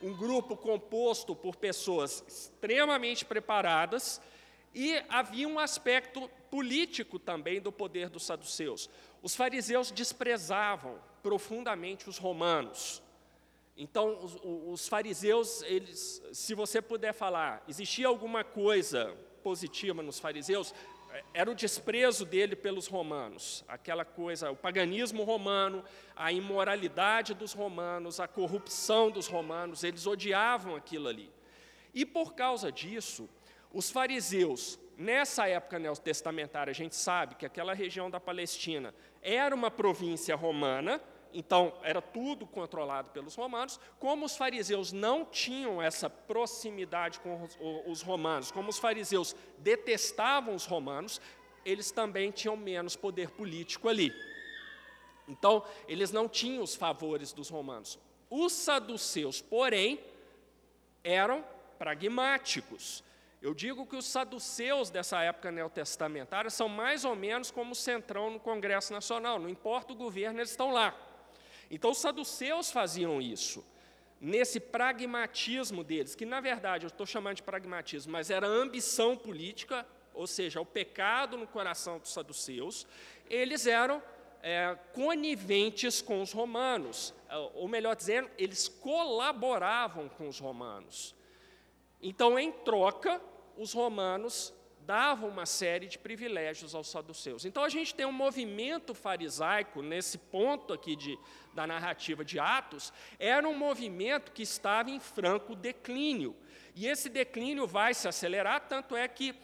um 0.02 0.14
grupo 0.14 0.58
composto 0.58 1.36
por 1.36 1.56
pessoas 1.56 2.24
extremamente 2.28 3.24
preparadas, 3.24 4.22
e 4.76 5.02
havia 5.10 5.48
um 5.48 5.58
aspecto 5.58 6.30
político 6.52 7.18
também 7.18 7.62
do 7.62 7.72
poder 7.72 8.10
dos 8.10 8.26
saduceus. 8.26 8.90
Os 9.24 9.36
fariseus 9.36 9.90
desprezavam 9.90 11.00
profundamente 11.24 12.10
os 12.10 12.18
romanos. 12.18 13.02
Então, 13.77 14.17
os, 14.24 14.38
os, 14.43 14.88
fariseus, 14.88 15.62
eles, 15.62 16.22
se 16.34 16.55
você 16.55 16.81
puder 16.81 17.13
falar, 17.13 17.63
existia 17.67 18.07
alguma 18.07 18.43
coisa 18.43 19.15
positiva 19.43 20.01
nos 20.01 20.19
fariseus, 20.19 20.74
era 21.34 21.50
o 21.50 21.55
desprezo 21.55 22.25
dele 22.25 22.55
pelos 22.55 22.88
romanos, 22.88 23.63
aquela 23.67 24.03
coisa, 24.03 24.51
o 24.51 24.55
paganismo 24.55 25.24
romano, 25.24 25.84
a 26.15 26.31
imoralidade 26.31 27.34
dos 27.34 27.53
romanos, 27.53 28.19
a 28.19 28.27
corrupção 28.27 29.12
dos 29.12 29.27
romanos, 29.27 29.84
eles 29.84 30.07
odiavam 30.07 30.75
aquilo 30.75 31.07
ali. 31.07 31.31
E 31.93 32.05
por 32.05 32.34
causa 32.34 32.72
disso, 32.72 33.29
os 33.72 33.89
fariseus, 33.89 34.79
nessa 34.98 35.48
época 35.48 35.77
neotestamentária, 35.77 36.72
a 36.72 36.74
gente 36.74 36.96
sabe 36.96 37.36
que 37.36 37.46
aquela 37.46 37.74
região 37.74 38.10
da 38.10 38.19
Palestina 38.19 38.93
era 39.22 39.53
uma 39.53 39.69
província 39.69 40.36
romana, 40.36 41.01
então 41.34 41.74
era 41.84 42.01
tudo 42.01 42.46
controlado 42.46 43.10
pelos 43.12 43.36
romanos. 43.36 43.79
Como 44.00 44.25
os 44.25 44.36
fariseus 44.36 44.91
não 44.91 45.25
tinham 45.25 45.81
essa 45.81 46.10
proximidade 46.10 47.19
com 47.19 47.48
os 47.86 48.01
romanos, 48.01 48.51
como 48.51 48.69
os 48.69 48.79
fariseus 48.79 49.36
detestavam 49.60 50.55
os 50.55 50.65
romanos, 50.65 51.22
eles 51.65 51.91
também 51.91 52.31
tinham 52.31 52.55
menos 52.55 52.96
poder 52.96 53.29
político 53.31 53.89
ali. 53.89 54.13
Então, 55.27 55.63
eles 55.88 56.12
não 56.12 56.27
tinham 56.29 56.63
os 56.63 56.75
favores 56.75 57.34
dos 57.34 57.50
romanos. 57.50 58.00
Os 58.29 58.53
saduceus, 58.53 59.41
porém, 59.41 60.00
eram 61.03 61.43
pragmáticos. 61.77 63.03
Eu 63.41 63.53
digo 63.53 63.86
que 63.86 63.96
os 63.96 64.05
saduceus 64.05 64.89
dessa 64.89 65.22
época 65.22 65.51
neotestamentária 65.51 66.50
são 66.50 66.67
mais 66.67 67.05
ou 67.05 67.15
menos 67.15 67.51
como 67.51 67.74
o 67.74 67.75
centrão 67.75 68.31
no 68.31 68.39
Congresso 68.39 68.91
Nacional, 68.91 69.38
não 69.38 69.50
importa 69.50 69.93
o 69.93 69.96
governo, 69.96 70.39
eles 70.39 70.51
estão 70.51 70.72
lá. 70.72 70.96
Então, 71.69 71.91
os 71.91 71.97
saduceus 71.97 72.71
faziam 72.71 73.21
isso, 73.21 73.65
nesse 74.19 74.59
pragmatismo 74.59 75.83
deles, 75.83 76.15
que 76.15 76.25
na 76.25 76.39
verdade 76.39 76.86
eu 76.86 76.88
estou 76.88 77.05
chamando 77.05 77.38
de 77.38 77.43
pragmatismo, 77.43 78.12
mas 78.12 78.29
era 78.29 78.47
ambição 78.47 79.15
política, 79.15 79.86
ou 80.13 80.25
seja, 80.25 80.59
o 80.59 80.65
pecado 80.65 81.38
no 81.38 81.45
coração 81.45 82.00
dos 82.00 82.12
saduceus, 82.12 82.88
eles 83.29 83.67
eram 83.67 84.01
é, 84.41 84.77
coniventes 84.93 86.01
com 86.01 86.21
os 86.21 86.31
romanos, 86.31 87.13
ou 87.53 87.67
melhor 87.67 87.95
dizendo, 87.95 88.29
eles 88.38 88.67
colaboravam 88.67 90.09
com 90.09 90.27
os 90.27 90.39
romanos. 90.39 91.15
Então, 92.01 92.38
em 92.39 92.51
troca, 92.51 93.21
os 93.57 93.74
romanos 93.74 94.53
davam 94.88 95.27
uma 95.27 95.46
série 95.46 95.86
de 95.86 96.00
privilégios 96.00 96.74
aos 96.74 96.89
saduceus. 96.89 97.44
Então, 97.44 97.62
a 97.62 97.67
gente 97.67 97.94
tem 97.94 98.06
um 98.06 98.12
movimento 98.13 98.94
farisaico, 98.94 99.82
nesse 99.82 100.17
ponto 100.17 100.72
aqui 100.72 100.96
de, 100.96 101.20
da 101.53 101.67
narrativa 101.67 102.24
de 102.24 102.39
Atos, 102.39 102.94
era 103.20 103.46
um 103.46 103.53
movimento 103.53 104.32
que 104.32 104.44
estava 104.44 104.89
em 104.89 104.98
franco 104.98 105.53
declínio. 105.58 106.34
E 106.74 106.88
esse 106.88 107.10
declínio 107.10 107.67
vai 107.67 107.94
se 107.94 108.08
acelerar, 108.08 108.62
tanto 108.62 108.96
é 108.96 109.06
que 109.10 109.36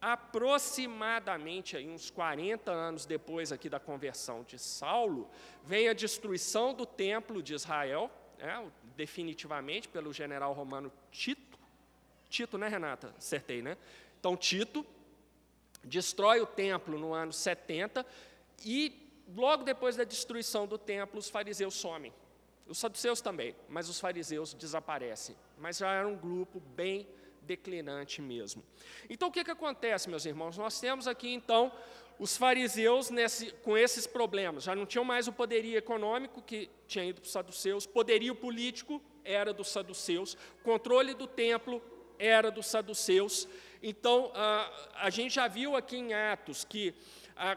aproximadamente 0.00 1.76
aí, 1.76 1.86
uns 1.86 2.10
40 2.10 2.72
anos 2.72 3.04
depois 3.04 3.52
aqui 3.52 3.68
da 3.68 3.78
conversão 3.78 4.44
de 4.44 4.58
Saulo, 4.58 5.28
vem 5.62 5.88
a 5.88 5.92
destruição 5.92 6.72
do 6.72 6.86
templo 6.86 7.42
de 7.42 7.52
Israel, 7.52 8.10
né, 8.38 8.66
definitivamente 8.96 9.88
pelo 9.88 10.10
general 10.10 10.54
romano 10.54 10.90
Tito. 11.10 11.58
Tito, 12.30 12.56
né, 12.56 12.68
Renata? 12.68 13.14
Acertei, 13.18 13.62
né? 13.62 13.76
Então, 14.26 14.36
Tito 14.36 14.84
destrói 15.84 16.40
o 16.40 16.46
templo 16.46 16.98
no 16.98 17.14
ano 17.14 17.32
70 17.32 18.04
e 18.64 18.92
logo 19.36 19.62
depois 19.62 19.94
da 19.94 20.02
destruição 20.02 20.66
do 20.66 20.76
templo, 20.76 21.20
os 21.20 21.30
fariseus 21.30 21.74
somem. 21.74 22.12
Os 22.66 22.78
saduceus 22.78 23.20
também, 23.20 23.54
mas 23.68 23.88
os 23.88 24.00
fariseus 24.00 24.52
desaparecem. 24.52 25.36
Mas 25.56 25.78
já 25.78 25.92
era 25.92 26.08
um 26.08 26.16
grupo 26.16 26.58
bem 26.58 27.06
declinante 27.40 28.20
mesmo. 28.20 28.64
Então, 29.08 29.28
o 29.28 29.30
que, 29.30 29.44
que 29.44 29.50
acontece, 29.52 30.10
meus 30.10 30.26
irmãos? 30.26 30.58
Nós 30.58 30.80
temos 30.80 31.06
aqui, 31.06 31.32
então, 31.32 31.70
os 32.18 32.36
fariseus 32.36 33.10
nesse, 33.10 33.52
com 33.62 33.78
esses 33.78 34.08
problemas. 34.08 34.64
Já 34.64 34.74
não 34.74 34.86
tinham 34.86 35.04
mais 35.04 35.28
o 35.28 35.32
poderio 35.32 35.78
econômico, 35.78 36.42
que 36.42 36.68
tinha 36.88 37.04
ido 37.04 37.20
para 37.20 37.26
os 37.28 37.32
saduceus, 37.32 37.86
poderio 37.86 38.34
político 38.34 39.00
era 39.22 39.52
dos 39.52 39.68
saduceus, 39.68 40.36
controle 40.64 41.14
do 41.14 41.28
templo 41.28 41.80
era 42.18 42.50
dos 42.50 42.66
saduceus. 42.66 43.46
Então, 43.88 44.32
a 44.96 45.08
gente 45.10 45.36
já 45.36 45.46
viu 45.46 45.76
aqui 45.76 45.96
em 45.96 46.12
Atos 46.12 46.64
que, 46.64 46.92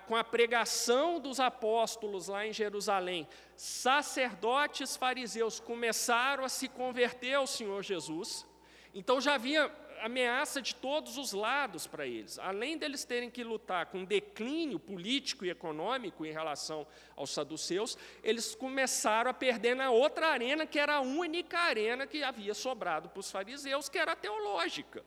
com 0.05 0.15
a 0.15 0.23
pregação 0.23 1.19
dos 1.19 1.39
apóstolos 1.39 2.27
lá 2.27 2.45
em 2.45 2.53
Jerusalém, 2.53 3.27
sacerdotes 3.55 4.95
fariseus 4.95 5.59
começaram 5.59 6.45
a 6.45 6.49
se 6.49 6.67
converter 6.67 7.33
ao 7.33 7.47
Senhor 7.47 7.81
Jesus. 7.81 8.45
Então 8.93 9.19
já 9.19 9.33
havia 9.33 9.75
ameaça 10.01 10.61
de 10.61 10.75
todos 10.75 11.17
os 11.17 11.33
lados 11.33 11.87
para 11.87 12.05
eles. 12.05 12.37
Além 12.37 12.77
deles 12.77 13.03
terem 13.03 13.31
que 13.31 13.43
lutar 13.43 13.87
com 13.87 14.05
declínio 14.05 14.79
político 14.79 15.45
e 15.45 15.49
econômico 15.49 16.27
em 16.27 16.31
relação 16.31 16.85
aos 17.15 17.31
saduceus, 17.31 17.97
eles 18.23 18.53
começaram 18.53 19.31
a 19.31 19.33
perder 19.33 19.75
na 19.75 19.89
outra 19.89 20.27
arena, 20.27 20.67
que 20.67 20.77
era 20.77 20.97
a 20.97 21.01
única 21.01 21.57
arena 21.57 22.05
que 22.05 22.21
havia 22.21 22.53
sobrado 22.53 23.09
para 23.09 23.19
os 23.19 23.31
fariseus, 23.31 23.89
que 23.89 23.97
era 23.97 24.11
a 24.11 24.15
teológica. 24.15 25.03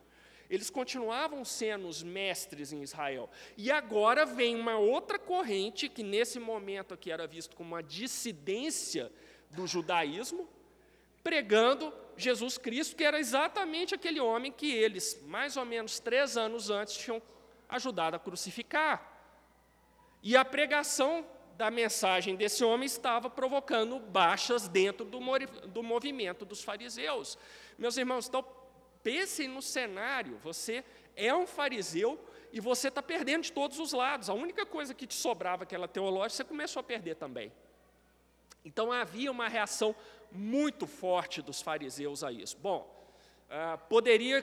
Eles 0.52 0.68
continuavam 0.68 1.46
sendo 1.46 1.88
os 1.88 2.02
mestres 2.02 2.74
em 2.74 2.82
Israel. 2.82 3.30
E 3.56 3.70
agora 3.70 4.26
vem 4.26 4.54
uma 4.54 4.76
outra 4.76 5.18
corrente, 5.18 5.88
que 5.88 6.02
nesse 6.02 6.38
momento 6.38 6.92
aqui 6.92 7.10
era 7.10 7.26
visto 7.26 7.56
como 7.56 7.70
uma 7.70 7.82
dissidência 7.82 9.10
do 9.48 9.66
judaísmo, 9.66 10.46
pregando 11.24 11.90
Jesus 12.18 12.58
Cristo, 12.58 12.94
que 12.94 13.02
era 13.02 13.18
exatamente 13.18 13.94
aquele 13.94 14.20
homem 14.20 14.52
que 14.52 14.70
eles, 14.70 15.18
mais 15.24 15.56
ou 15.56 15.64
menos 15.64 15.98
três 15.98 16.36
anos 16.36 16.68
antes, 16.68 16.98
tinham 16.98 17.22
ajudado 17.66 18.16
a 18.16 18.18
crucificar. 18.18 19.10
E 20.22 20.36
a 20.36 20.44
pregação 20.44 21.24
da 21.56 21.70
mensagem 21.70 22.36
desse 22.36 22.62
homem 22.62 22.84
estava 22.84 23.30
provocando 23.30 23.98
baixas 23.98 24.68
dentro 24.68 25.06
do, 25.06 25.18
do 25.66 25.82
movimento 25.82 26.44
dos 26.44 26.62
fariseus. 26.62 27.38
Meus 27.78 27.96
irmãos, 27.96 28.28
então, 28.28 28.44
pensem 29.02 29.48
no 29.48 29.62
cenário: 29.62 30.38
você 30.42 30.84
é 31.16 31.34
um 31.34 31.46
fariseu 31.46 32.18
e 32.52 32.60
você 32.60 32.88
está 32.88 33.02
perdendo 33.02 33.44
de 33.44 33.52
todos 33.52 33.78
os 33.78 33.92
lados. 33.92 34.28
A 34.28 34.34
única 34.34 34.66
coisa 34.66 34.94
que 34.94 35.06
te 35.06 35.14
sobrava, 35.14 35.64
aquela 35.64 35.88
teológica, 35.88 36.36
você 36.36 36.44
começou 36.44 36.80
a 36.80 36.82
perder 36.82 37.16
também. 37.16 37.52
Então 38.64 38.92
havia 38.92 39.30
uma 39.30 39.48
reação 39.48 39.94
muito 40.30 40.86
forte 40.86 41.42
dos 41.42 41.60
fariseus 41.60 42.22
a 42.22 42.30
isso. 42.30 42.56
Bom, 42.58 42.88
uh, 43.48 43.78
poderia, 43.88 44.42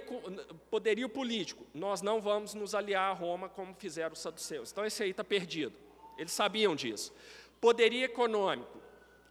poderio 0.69 1.07
político, 1.07 1.65
nós 1.73 2.01
não 2.01 2.19
vamos 2.19 2.53
nos 2.53 2.75
aliar 2.75 3.11
a 3.11 3.13
Roma 3.13 3.47
como 3.47 3.73
fizeram 3.75 4.13
os 4.13 4.19
saduceus. 4.19 4.71
Então 4.71 4.85
esse 4.85 5.03
aí 5.03 5.11
está 5.11 5.23
perdido. 5.23 5.73
Eles 6.17 6.31
sabiam 6.31 6.75
disso. 6.75 7.13
Poderia 7.61 8.05
econômico, 8.05 8.79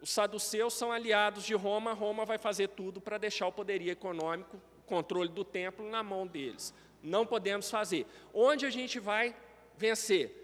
os 0.00 0.10
saduceus 0.10 0.74
são 0.74 0.92
aliados 0.92 1.44
de 1.44 1.54
Roma, 1.54 1.92
Roma 1.92 2.24
vai 2.24 2.38
fazer 2.38 2.68
tudo 2.68 3.00
para 3.00 3.18
deixar 3.18 3.46
o 3.46 3.52
poderio 3.52 3.90
econômico, 3.90 4.56
o 4.56 4.67
controle 4.88 5.28
do 5.28 5.44
templo, 5.44 5.88
na 5.88 6.02
mão 6.02 6.26
deles. 6.26 6.74
Não 7.02 7.24
podemos 7.24 7.70
fazer. 7.70 8.06
Onde 8.34 8.66
a 8.66 8.70
gente 8.70 8.98
vai 8.98 9.36
vencer? 9.76 10.34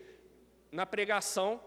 Na 0.70 0.86
pregação 0.86 1.60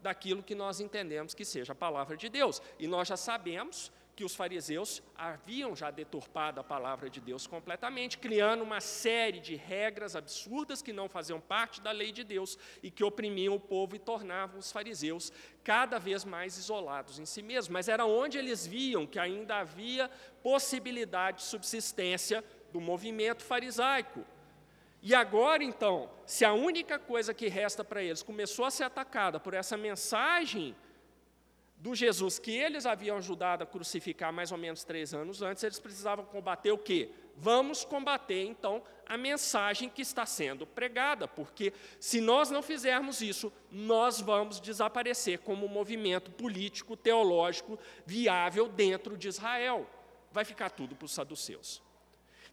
daquilo 0.00 0.42
que 0.42 0.54
nós 0.54 0.80
entendemos 0.80 1.34
que 1.34 1.44
seja 1.44 1.72
a 1.72 1.76
palavra 1.76 2.16
de 2.16 2.28
Deus. 2.28 2.62
E 2.78 2.86
nós 2.86 3.08
já 3.08 3.16
sabemos 3.16 3.92
que 4.20 4.24
os 4.24 4.36
fariseus 4.36 5.02
haviam 5.16 5.74
já 5.74 5.90
deturpado 5.90 6.60
a 6.60 6.62
palavra 6.62 7.08
de 7.08 7.22
Deus 7.22 7.46
completamente, 7.46 8.18
criando 8.18 8.62
uma 8.62 8.78
série 8.78 9.40
de 9.40 9.56
regras 9.56 10.14
absurdas 10.14 10.82
que 10.82 10.92
não 10.92 11.08
faziam 11.08 11.40
parte 11.40 11.80
da 11.80 11.90
lei 11.90 12.12
de 12.12 12.22
Deus 12.22 12.58
e 12.82 12.90
que 12.90 13.02
oprimiam 13.02 13.54
o 13.54 13.58
povo 13.58 13.96
e 13.96 13.98
tornavam 13.98 14.58
os 14.58 14.70
fariseus 14.70 15.32
cada 15.64 15.98
vez 15.98 16.22
mais 16.22 16.58
isolados 16.58 17.18
em 17.18 17.24
si 17.24 17.40
mesmos. 17.40 17.70
Mas 17.70 17.88
era 17.88 18.04
onde 18.04 18.36
eles 18.36 18.66
viam 18.66 19.06
que 19.06 19.18
ainda 19.18 19.56
havia 19.56 20.10
possibilidade 20.42 21.38
de 21.38 21.44
subsistência 21.44 22.44
do 22.74 22.78
movimento 22.78 23.42
farisaico. 23.42 24.22
E 25.00 25.14
agora, 25.14 25.64
então, 25.64 26.10
se 26.26 26.44
a 26.44 26.52
única 26.52 26.98
coisa 26.98 27.32
que 27.32 27.48
resta 27.48 27.82
para 27.82 28.02
eles 28.02 28.22
começou 28.22 28.66
a 28.66 28.70
ser 28.70 28.84
atacada 28.84 29.40
por 29.40 29.54
essa 29.54 29.78
mensagem 29.78 30.76
do 31.80 31.94
Jesus 31.94 32.38
que 32.38 32.50
eles 32.50 32.84
haviam 32.84 33.16
ajudado 33.16 33.64
a 33.64 33.66
crucificar 33.66 34.30
mais 34.30 34.52
ou 34.52 34.58
menos 34.58 34.84
três 34.84 35.14
anos 35.14 35.40
antes, 35.40 35.64
eles 35.64 35.80
precisavam 35.80 36.26
combater 36.26 36.70
o 36.70 36.78
quê? 36.78 37.10
Vamos 37.34 37.84
combater, 37.84 38.44
então, 38.44 38.82
a 39.06 39.16
mensagem 39.16 39.88
que 39.88 40.02
está 40.02 40.26
sendo 40.26 40.66
pregada, 40.66 41.26
porque 41.26 41.72
se 41.98 42.20
nós 42.20 42.50
não 42.50 42.62
fizermos 42.62 43.22
isso, 43.22 43.50
nós 43.70 44.20
vamos 44.20 44.60
desaparecer 44.60 45.38
como 45.38 45.66
movimento 45.66 46.30
político, 46.30 46.98
teológico, 46.98 47.78
viável 48.04 48.68
dentro 48.68 49.16
de 49.16 49.28
Israel. 49.28 49.88
Vai 50.30 50.44
ficar 50.44 50.68
tudo 50.68 50.94
para 50.94 51.06
os 51.06 51.12
saduceus. 51.12 51.82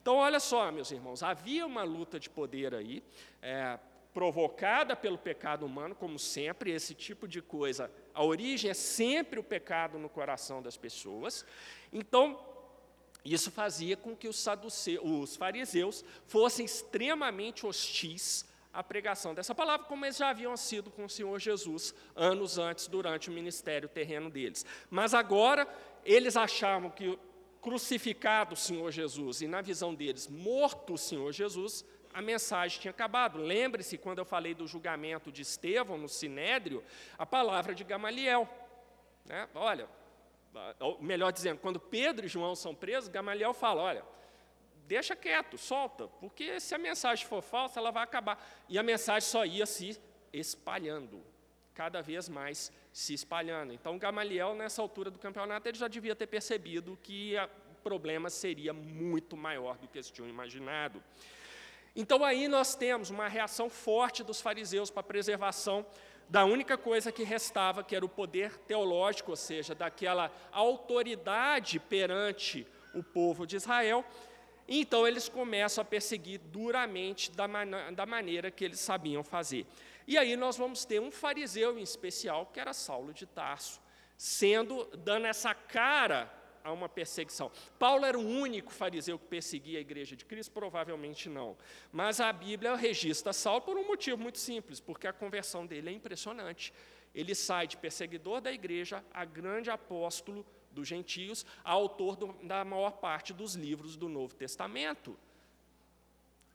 Então, 0.02 0.16
olha 0.16 0.40
só, 0.40 0.72
meus 0.72 0.90
irmãos, 0.90 1.22
havia 1.22 1.66
uma 1.66 1.84
luta 1.84 2.18
de 2.18 2.30
poder 2.30 2.74
aí, 2.74 3.04
é, 3.42 3.78
provocada 4.18 4.96
pelo 4.96 5.16
pecado 5.16 5.64
humano, 5.64 5.94
como 5.94 6.18
sempre, 6.18 6.72
esse 6.72 6.96
tipo 6.96 7.28
de 7.28 7.40
coisa 7.40 7.92
a 8.16 8.24
origem 8.24 8.72
é 8.72 8.74
sempre 8.74 9.40
o 9.40 9.44
pecado 9.44 10.00
no 10.00 10.10
coração 10.10 10.60
das 10.60 10.76
pessoas. 10.76 11.46
Então, 11.94 12.44
isso 13.24 13.52
fazia 13.52 13.96
com 13.96 14.16
que 14.16 14.28
os, 14.28 14.44
os 15.04 15.36
fariseus 15.36 16.04
fossem 16.26 16.66
extremamente 16.66 17.64
hostis 17.64 18.44
à 18.74 18.84
pregação 18.84 19.36
dessa 19.36 19.54
palavra, 19.54 19.86
como 19.86 20.04
eles 20.04 20.18
já 20.18 20.30
haviam 20.30 20.58
sido 20.58 20.90
com 20.90 21.06
o 21.06 21.10
Senhor 21.10 21.40
Jesus 21.40 21.94
anos 22.16 22.58
antes, 22.58 22.88
durante 22.88 23.30
o 23.30 23.34
ministério 23.34 23.88
terreno 23.88 24.32
deles. 24.32 24.66
Mas 24.90 25.14
agora, 25.14 25.68
eles 26.04 26.36
achavam 26.36 26.90
que 26.90 27.20
crucificado 27.62 28.56
o 28.56 28.58
Senhor 28.58 28.92
Jesus 28.92 29.42
e, 29.42 29.48
na 29.48 29.62
visão 29.62 29.94
deles, 29.94 30.28
morto 30.28 30.94
o 30.94 30.98
Senhor 30.98 31.32
Jesus, 31.32 31.86
a 32.18 32.22
mensagem 32.22 32.82
tinha 32.82 32.90
acabado. 32.90 33.38
Lembre-se, 33.38 33.96
quando 33.96 34.18
eu 34.18 34.26
falei 34.26 34.56
do 34.56 34.66
julgamento 34.66 35.32
de 35.32 35.44
Estevão 35.44 36.00
no 36.00 36.10
Sinédrio, 36.10 36.84
a 37.16 37.28
palavra 37.28 37.76
de 37.76 37.84
Gamaliel. 37.84 38.50
Né? 39.24 39.48
Olha, 39.54 39.88
melhor 41.00 41.32
dizendo, 41.32 41.60
quando 41.60 41.80
Pedro 41.80 42.26
e 42.26 42.28
João 42.28 42.56
são 42.56 42.74
presos, 42.74 43.08
Gamaliel 43.08 43.54
fala: 43.54 43.84
olha, 43.84 44.04
deixa 44.88 45.16
quieto, 45.16 45.60
solta, 45.60 46.08
porque 46.08 46.60
se 46.60 46.74
a 46.74 46.80
mensagem 46.80 47.28
for 47.28 47.44
falsa, 47.44 47.80
ela 47.80 47.92
vai 47.92 48.04
acabar. 48.04 48.44
E 48.68 48.80
a 48.80 48.84
mensagem 48.84 49.30
só 49.30 49.46
ia 49.46 49.68
se 49.68 50.02
espalhando, 50.34 51.24
cada 51.76 52.02
vez 52.02 52.28
mais 52.28 52.72
se 52.92 53.14
espalhando. 53.14 53.74
Então, 53.74 53.96
Gamaliel, 54.00 54.56
nessa 54.56 54.82
altura 54.82 55.12
do 55.12 55.20
campeonato, 55.20 55.70
ele 55.70 55.78
já 55.78 55.88
devia 55.88 56.16
ter 56.16 56.26
percebido 56.26 56.98
que 57.04 57.36
o 57.70 57.76
problema 57.84 58.28
seria 58.32 58.74
muito 58.74 59.38
maior 59.38 59.78
do 59.78 59.88
que 59.88 60.00
eles 60.00 60.10
tinham 60.10 60.28
imaginado. 60.28 61.04
Então 62.00 62.24
aí 62.24 62.48
nós 62.48 62.76
temos 62.76 63.10
uma 63.10 63.28
reação 63.28 63.72
forte 63.72 64.24
dos 64.24 64.40
fariseus 64.40 64.92
para 64.92 65.00
a 65.00 65.04
preservação 65.04 65.84
da 66.30 66.46
única 66.46 66.78
coisa 66.78 67.12
que 67.12 67.24
restava, 67.24 67.84
que 67.84 67.96
era 67.96 68.06
o 68.06 68.10
poder 68.10 68.56
teológico, 68.60 69.32
ou 69.32 69.36
seja, 69.36 69.74
daquela 69.74 70.32
autoridade 70.52 71.80
perante 71.80 72.68
o 72.94 73.02
povo 73.02 73.48
de 73.48 73.56
Israel. 73.56 74.06
Então 74.68 75.08
eles 75.08 75.28
começam 75.28 75.82
a 75.82 75.86
perseguir 75.86 76.40
duramente 76.40 77.32
da, 77.32 77.48
man 77.48 77.66
da 77.92 78.06
maneira 78.06 78.52
que 78.52 78.64
eles 78.64 78.80
sabiam 78.80 79.24
fazer. 79.24 79.66
E 80.06 80.20
aí 80.20 80.38
nós 80.38 80.56
vamos 80.56 80.86
ter 80.86 81.02
um 81.02 81.10
fariseu 81.10 81.80
em 81.80 81.82
especial, 81.82 82.46
que 82.54 82.60
era 82.60 82.74
Saulo 82.74 83.12
de 83.12 83.26
Tarso, 83.26 83.82
sendo 84.16 84.86
dando 84.98 85.26
essa 85.26 85.56
cara 85.56 86.32
a 86.68 86.72
uma 86.74 86.90
perseguição. 86.90 87.52
Paulo 87.80 88.06
era 88.06 88.18
o 88.18 88.28
único 88.28 88.72
fariseu 88.72 89.18
que 89.18 89.26
perseguia 89.26 89.80
a 89.80 89.82
igreja 89.82 90.16
de 90.16 90.26
Cristo? 90.26 90.52
Provavelmente 90.52 91.30
não. 91.30 91.58
Mas 91.92 92.20
a 92.20 92.32
Bíblia 92.32 92.76
registra 92.76 93.32
Saulo 93.32 93.62
por 93.62 93.78
um 93.78 93.88
motivo 93.88 94.18
muito 94.18 94.38
simples, 94.38 94.80
porque 94.80 95.08
a 95.08 95.14
conversão 95.14 95.66
dele 95.66 95.90
é 95.90 95.94
impressionante. 95.94 96.74
Ele 97.16 97.34
sai 97.34 97.68
de 97.68 97.78
perseguidor 97.78 98.42
da 98.42 98.52
igreja 98.52 99.04
a 99.14 99.24
grande 99.24 99.70
apóstolo 99.70 100.46
dos 100.72 100.88
gentios, 100.88 101.46
autor 101.64 102.16
do, 102.16 102.34
da 102.44 102.64
maior 102.64 102.92
parte 102.92 103.34
dos 103.34 103.56
livros 103.56 103.96
do 103.96 104.10
Novo 104.10 104.36
Testamento. 104.36 105.18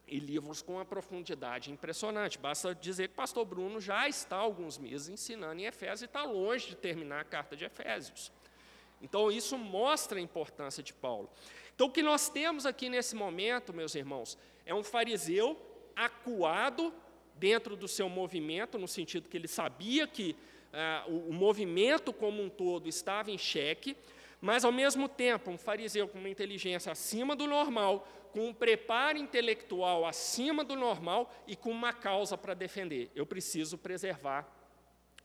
E 0.06 0.18
livros 0.18 0.60
com 0.60 0.74
uma 0.74 0.84
profundidade 0.84 1.72
impressionante. 1.72 2.38
Basta 2.38 2.74
dizer 2.74 3.08
que 3.08 3.14
o 3.14 3.16
pastor 3.16 3.46
Bruno 3.46 3.80
já 3.80 4.08
está 4.08 4.36
há 4.36 4.40
alguns 4.40 4.76
meses 4.76 5.08
ensinando 5.08 5.60
em 5.60 5.64
Efésios 5.64 6.02
e 6.02 6.04
está 6.04 6.22
longe 6.24 6.68
de 6.68 6.76
terminar 6.76 7.20
a 7.20 7.24
carta 7.24 7.56
de 7.56 7.64
Efésios. 7.64 8.30
Então, 9.02 9.30
isso 9.30 9.58
mostra 9.58 10.18
a 10.18 10.22
importância 10.22 10.82
de 10.82 10.92
Paulo. 10.92 11.28
Então, 11.74 11.88
o 11.88 11.90
que 11.90 12.02
nós 12.02 12.28
temos 12.28 12.64
aqui 12.64 12.88
nesse 12.88 13.16
momento, 13.16 13.74
meus 13.74 13.94
irmãos, 13.94 14.38
é 14.64 14.74
um 14.74 14.84
fariseu 14.84 15.60
acuado 15.96 16.94
dentro 17.34 17.76
do 17.76 17.88
seu 17.88 18.08
movimento, 18.08 18.78
no 18.78 18.86
sentido 18.86 19.28
que 19.28 19.36
ele 19.36 19.48
sabia 19.48 20.06
que 20.06 20.36
ah, 20.72 21.04
o, 21.08 21.30
o 21.30 21.32
movimento 21.32 22.12
como 22.12 22.42
um 22.42 22.48
todo 22.48 22.88
estava 22.88 23.30
em 23.30 23.38
xeque, 23.38 23.96
mas, 24.40 24.64
ao 24.64 24.72
mesmo 24.72 25.08
tempo, 25.08 25.50
um 25.50 25.58
fariseu 25.58 26.08
com 26.08 26.18
uma 26.18 26.28
inteligência 26.28 26.90
acima 26.90 27.36
do 27.36 27.46
normal, 27.46 28.06
com 28.32 28.48
um 28.48 28.54
preparo 28.54 29.18
intelectual 29.18 30.06
acima 30.06 30.64
do 30.64 30.74
normal 30.74 31.32
e 31.46 31.54
com 31.54 31.70
uma 31.70 31.92
causa 31.92 32.36
para 32.36 32.54
defender. 32.54 33.10
Eu 33.14 33.26
preciso 33.26 33.76
preservar 33.76 34.50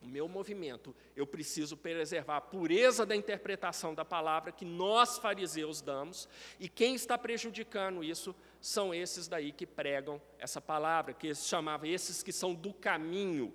o 0.01 0.07
meu 0.07 0.27
movimento, 0.27 0.95
eu 1.15 1.25
preciso 1.25 1.75
preservar 1.75 2.37
a 2.37 2.41
pureza 2.41 3.05
da 3.05 3.15
interpretação 3.15 3.93
da 3.93 4.05
palavra 4.05 4.51
que 4.51 4.65
nós 4.65 5.17
fariseus 5.17 5.81
damos, 5.81 6.29
e 6.59 6.69
quem 6.69 6.95
está 6.95 7.17
prejudicando 7.17 8.03
isso 8.03 8.35
são 8.61 8.93
esses 8.93 9.27
daí 9.27 9.51
que 9.51 9.65
pregam 9.65 10.21
essa 10.37 10.61
palavra, 10.61 11.13
que 11.13 11.27
eles 11.27 11.45
chamavam 11.47 11.87
esses 11.87 12.21
que 12.21 12.31
são 12.31 12.53
do 12.53 12.73
caminho. 12.73 13.53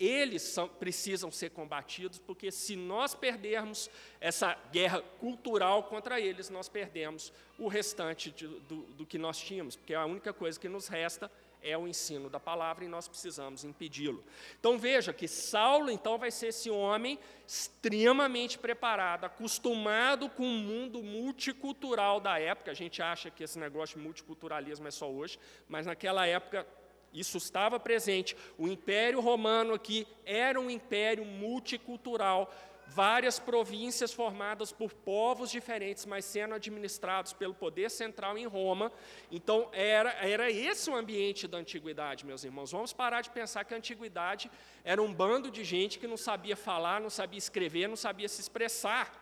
Eles 0.00 0.42
são, 0.42 0.68
precisam 0.68 1.30
ser 1.30 1.50
combatidos, 1.50 2.18
porque 2.18 2.50
se 2.50 2.74
nós 2.74 3.14
perdermos 3.14 3.88
essa 4.20 4.58
guerra 4.72 5.00
cultural 5.20 5.84
contra 5.84 6.20
eles, 6.20 6.50
nós 6.50 6.68
perdemos 6.68 7.32
o 7.56 7.68
restante 7.68 8.32
de, 8.32 8.48
do, 8.48 8.82
do 8.94 9.06
que 9.06 9.16
nós 9.16 9.38
tínhamos, 9.38 9.76
porque 9.76 9.94
a 9.94 10.04
única 10.04 10.32
coisa 10.32 10.58
que 10.58 10.68
nos 10.68 10.88
resta 10.88 11.30
é 11.62 11.76
o 11.76 11.86
ensino 11.86 12.28
da 12.28 12.40
palavra 12.40 12.84
e 12.84 12.88
nós 12.88 13.08
precisamos 13.08 13.64
impedi-lo. 13.64 14.22
Então 14.58 14.78
veja 14.78 15.12
que 15.12 15.28
Saulo 15.28 15.90
então 15.90 16.18
vai 16.18 16.30
ser 16.30 16.48
esse 16.48 16.70
homem 16.70 17.18
extremamente 17.46 18.58
preparado, 18.58 19.24
acostumado 19.24 20.28
com 20.28 20.44
o 20.44 20.58
mundo 20.58 21.02
multicultural 21.02 22.20
da 22.20 22.38
época. 22.38 22.70
A 22.70 22.74
gente 22.74 23.02
acha 23.02 23.30
que 23.30 23.44
esse 23.44 23.58
negócio 23.58 23.98
de 23.98 24.04
multiculturalismo 24.04 24.88
é 24.88 24.90
só 24.90 25.10
hoje, 25.10 25.38
mas 25.68 25.86
naquela 25.86 26.26
época 26.26 26.66
isso 27.12 27.36
estava 27.36 27.78
presente. 27.78 28.36
O 28.56 28.66
Império 28.66 29.20
Romano 29.20 29.74
aqui 29.74 30.06
era 30.24 30.58
um 30.58 30.70
império 30.70 31.24
multicultural 31.24 32.52
várias 32.92 33.38
províncias 33.38 34.12
formadas 34.12 34.70
por 34.70 34.92
povos 34.92 35.50
diferentes, 35.50 36.06
mas 36.06 36.24
sendo 36.24 36.54
administrados 36.54 37.32
pelo 37.32 37.54
poder 37.54 37.90
central 37.90 38.36
em 38.38 38.46
Roma. 38.46 38.92
Então, 39.30 39.68
era, 39.72 40.10
era 40.12 40.50
esse 40.50 40.90
o 40.90 40.94
ambiente 40.94 41.48
da 41.48 41.58
antiguidade, 41.58 42.26
meus 42.26 42.44
irmãos. 42.44 42.70
Vamos 42.70 42.92
parar 42.92 43.22
de 43.22 43.30
pensar 43.30 43.64
que 43.64 43.74
a 43.74 43.76
antiguidade 43.76 44.50
era 44.84 45.02
um 45.02 45.12
bando 45.12 45.50
de 45.50 45.64
gente 45.64 45.98
que 45.98 46.06
não 46.06 46.16
sabia 46.16 46.56
falar, 46.56 47.00
não 47.00 47.10
sabia 47.10 47.38
escrever, 47.38 47.88
não 47.88 47.96
sabia 47.96 48.28
se 48.28 48.40
expressar. 48.40 49.18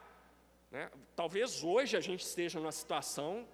Né? 0.70 0.90
Talvez 1.16 1.62
hoje 1.62 1.96
a 1.96 2.00
gente 2.00 2.24
esteja 2.24 2.59
numa 2.59 2.72
situação 2.72 3.46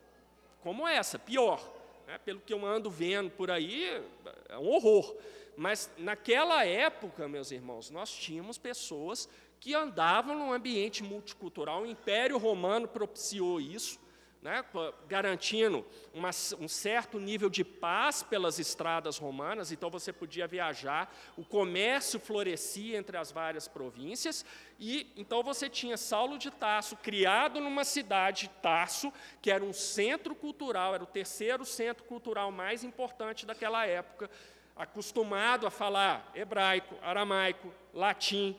como 0.61 0.87
essa, 0.89 1.19
pior. 1.19 1.61
Né? 2.07 2.19
Pelo 2.19 2.41
que 2.41 2.53
eu 2.53 2.65
ando 2.65 2.91
vendo 2.91 3.31
por 3.31 3.51
aí, 3.51 4.03
é 4.49 4.59
um 4.59 4.69
horror. 4.69 5.17
Mas 5.57 5.91
naquela 5.97 6.67
época, 6.67 7.27
meus 7.27 7.51
irmãos, 7.51 7.91
nós 7.91 8.13
tínhamos 8.13 8.59
pessoas 8.59 9.29
que 9.61 9.75
andavam 9.75 10.37
num 10.37 10.53
ambiente 10.53 11.03
multicultural. 11.03 11.83
O 11.83 11.87
Império 11.87 12.39
Romano 12.39 12.87
propiciou 12.87 13.61
isso 13.61 13.99
né, 14.47 14.65
garantindo 15.09 15.85
uma, 16.15 16.31
um 16.61 16.69
certo 16.69 17.19
nível 17.19 17.51
de 17.51 17.65
paz 17.65 18.23
pelas 18.23 18.61
estradas 18.61 19.19
romanas, 19.19 19.73
então 19.73 19.91
você 19.91 20.13
podia 20.13 20.47
viajar, 20.47 21.13
o 21.37 21.45
comércio 21.45 22.21
florescia 22.21 22.97
entre 22.97 23.17
as 23.17 23.33
várias 23.33 23.67
províncias, 23.67 24.47
e 24.79 25.13
então 25.17 25.43
você 25.43 25.69
tinha 25.69 25.97
Saulo 25.97 26.39
de 26.39 26.49
Tarso, 26.49 26.97
criado 26.97 27.61
numa 27.61 27.85
cidade, 27.85 28.49
Tarso, 28.63 29.13
que 29.43 29.51
era 29.51 29.65
um 29.65 29.73
centro 29.73 30.33
cultural, 30.33 30.95
era 30.95 31.03
o 31.03 31.09
terceiro 31.09 31.65
centro 31.65 32.05
cultural 32.05 32.53
mais 32.53 32.85
importante 32.85 33.45
daquela 33.45 33.85
época, 33.85 34.31
acostumado 34.77 35.67
a 35.67 35.73
falar 35.73 36.31
hebraico, 36.37 36.95
aramaico, 37.03 37.73
latim, 37.93 38.57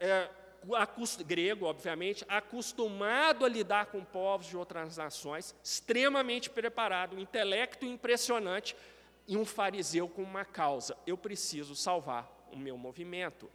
é, 0.00 0.28
grego, 1.24 1.66
obviamente, 1.66 2.24
acostumado 2.28 3.44
a 3.44 3.48
lidar 3.48 3.86
com 3.86 4.04
povos 4.04 4.46
de 4.46 4.56
outras 4.56 4.96
nações, 4.96 5.54
extremamente 5.62 6.48
preparado, 6.50 7.16
um 7.16 7.18
intelecto 7.18 7.84
impressionante 7.84 8.76
e 9.26 9.36
um 9.36 9.44
fariseu 9.44 10.08
com 10.08 10.22
uma 10.22 10.44
causa: 10.44 10.96
eu 11.06 11.16
preciso 11.16 11.74
salvar 11.74 12.30
o 12.52 12.56
meu 12.56 12.76
movimento. 12.76 13.50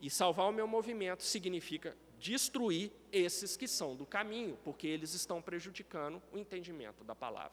E 0.00 0.10
salvar 0.10 0.48
o 0.48 0.52
meu 0.52 0.66
movimento 0.66 1.22
significa 1.22 1.96
destruir 2.18 2.90
esses 3.12 3.56
que 3.56 3.68
são 3.68 3.94
do 3.94 4.04
caminho, 4.04 4.58
porque 4.64 4.86
eles 4.86 5.14
estão 5.14 5.40
prejudicando 5.40 6.20
o 6.32 6.38
entendimento 6.38 7.04
da 7.04 7.14
palavra. 7.14 7.52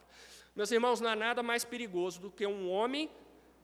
Meus 0.54 0.70
irmãos, 0.70 1.00
não 1.00 1.10
há 1.10 1.16
nada 1.16 1.42
mais 1.42 1.64
perigoso 1.64 2.20
do 2.20 2.30
que 2.30 2.46
um 2.46 2.68
homem 2.68 3.08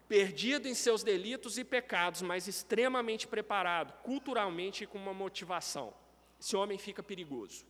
perdido 0.09 0.69
em 0.69 0.75
seus 0.75 1.03
delitos 1.03 1.59
e 1.59 1.65
pecados, 1.65 2.23
mas 2.23 2.47
extremamente 2.47 3.27
preparado, 3.27 3.93
culturalmente 4.03 4.85
e 4.85 4.87
com 4.87 4.99
uma 4.99 5.13
motivação. 5.15 5.93
Esse 6.41 6.57
homem 6.57 6.79
fica 6.79 7.03
perigoso, 7.03 7.65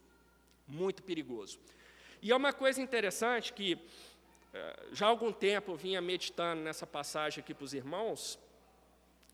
muito 0.67 1.03
perigoso. 1.03 1.59
E 2.21 2.31
é 2.31 2.37
uma 2.37 2.53
coisa 2.53 2.81
interessante 2.81 3.53
que 3.53 3.79
eh, 4.53 4.87
já 4.93 5.07
há 5.07 5.09
algum 5.09 5.33
tempo 5.33 5.73
eu 5.73 5.77
vinha 5.77 6.01
meditando 6.01 6.63
nessa 6.63 6.87
passagem 6.87 7.43
aqui 7.43 7.55
para 7.55 7.65
os 7.65 7.75
irmãos, 7.75 8.39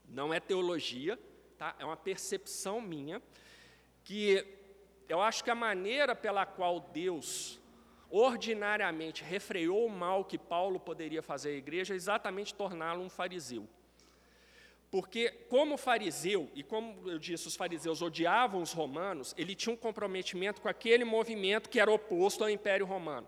não 0.08 0.32
é 0.32 0.38
teologia, 0.38 1.18
tá? 1.56 1.74
é 1.78 1.84
uma 1.84 1.96
percepção 1.96 2.80
minha, 2.80 3.22
que 4.04 4.44
eu 5.08 5.20
acho 5.20 5.42
que 5.42 5.50
a 5.50 5.54
maneira 5.54 6.14
pela 6.14 6.44
qual 6.44 6.80
Deus 6.80 7.60
ordinariamente 8.12 9.24
refreou 9.24 9.86
o 9.86 9.90
mal 9.90 10.22
que 10.22 10.36
Paulo 10.36 10.78
poderia 10.78 11.22
fazer 11.22 11.48
à 11.48 11.56
igreja, 11.56 11.94
exatamente 11.94 12.54
torná-lo 12.54 13.02
um 13.02 13.08
fariseu. 13.08 13.66
Porque, 14.90 15.30
como 15.48 15.78
fariseu, 15.78 16.50
e 16.54 16.62
como 16.62 17.08
eu 17.08 17.18
disse, 17.18 17.48
os 17.48 17.56
fariseus 17.56 18.02
odiavam 18.02 18.60
os 18.60 18.74
romanos, 18.74 19.34
ele 19.38 19.54
tinha 19.54 19.72
um 19.72 19.76
comprometimento 19.76 20.60
com 20.60 20.68
aquele 20.68 21.02
movimento 21.02 21.70
que 21.70 21.80
era 21.80 21.90
oposto 21.90 22.44
ao 22.44 22.50
Império 22.50 22.84
Romano. 22.84 23.26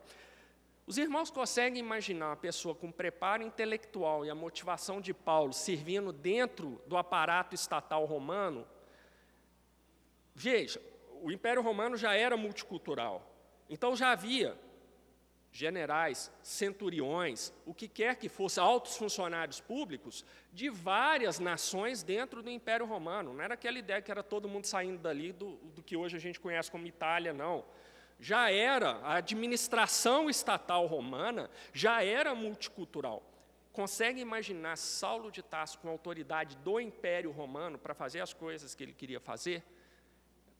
Os 0.87 0.99
irmãos 0.99 1.31
conseguem 1.31 1.81
imaginar 1.81 2.29
uma 2.29 2.37
pessoa 2.37 2.75
com 2.75 2.93
preparo 2.93 3.43
intelectual 3.43 4.27
e 4.27 4.29
a 4.29 4.35
motivação 4.35 5.01
de 5.01 5.15
Paulo 5.15 5.55
servindo 5.55 6.13
dentro 6.13 6.79
do 6.87 6.99
aparato 6.99 7.55
estatal 7.55 8.05
romano? 8.05 8.67
Veja, 10.35 10.79
o 11.23 11.33
Império 11.33 11.63
Romano 11.63 11.97
já 11.97 12.13
era 12.13 12.37
multicultural, 12.37 13.27
então 13.71 13.97
já 13.97 14.13
havia 14.13 14.59
generais, 15.55 16.33
centuriões, 16.43 17.53
o 17.65 17.73
que 17.73 17.87
quer 17.87 18.17
que 18.17 18.29
fosse, 18.29 18.59
altos 18.59 18.97
funcionários 18.97 19.61
públicos 19.61 20.25
de 20.53 20.69
várias 20.69 21.39
nações 21.39 22.03
dentro 22.03 22.43
do 22.43 22.51
Império 22.51 22.85
Romano. 22.85 23.33
Não 23.33 23.41
era 23.41 23.55
aquela 23.55 23.79
ideia 23.79 24.03
que 24.03 24.11
era 24.11 24.23
todo 24.23 24.49
mundo 24.49 24.67
saindo 24.67 24.99
dali 24.99 25.33
do, 25.33 25.53
do 25.73 25.81
que 25.81 25.97
hoje 25.97 26.17
a 26.17 26.19
gente 26.19 26.41
conhece 26.41 26.69
como 26.73 26.89
Itália, 26.89 27.33
não. 27.33 27.65
Já 28.19 28.51
era, 28.51 28.97
a 29.05 29.15
administração 29.15 30.29
estatal 30.29 30.87
romana 30.87 31.49
já 31.73 32.03
era 32.03 32.35
multicultural. 32.35 33.23
Consegue 33.73 34.21
imaginar 34.21 34.77
Saulo 34.77 35.31
de 35.31 35.43
Tarso 35.43 35.79
com 35.79 35.89
autoridade 35.89 36.57
do 36.57 36.81
Império 36.81 37.31
Romano 37.31 37.79
para 37.79 37.95
fazer 37.95 38.21
as 38.21 38.33
coisas 38.33 38.75
que 38.75 38.83
ele 38.83 38.93
queria 38.93 39.21
fazer? 39.21 39.63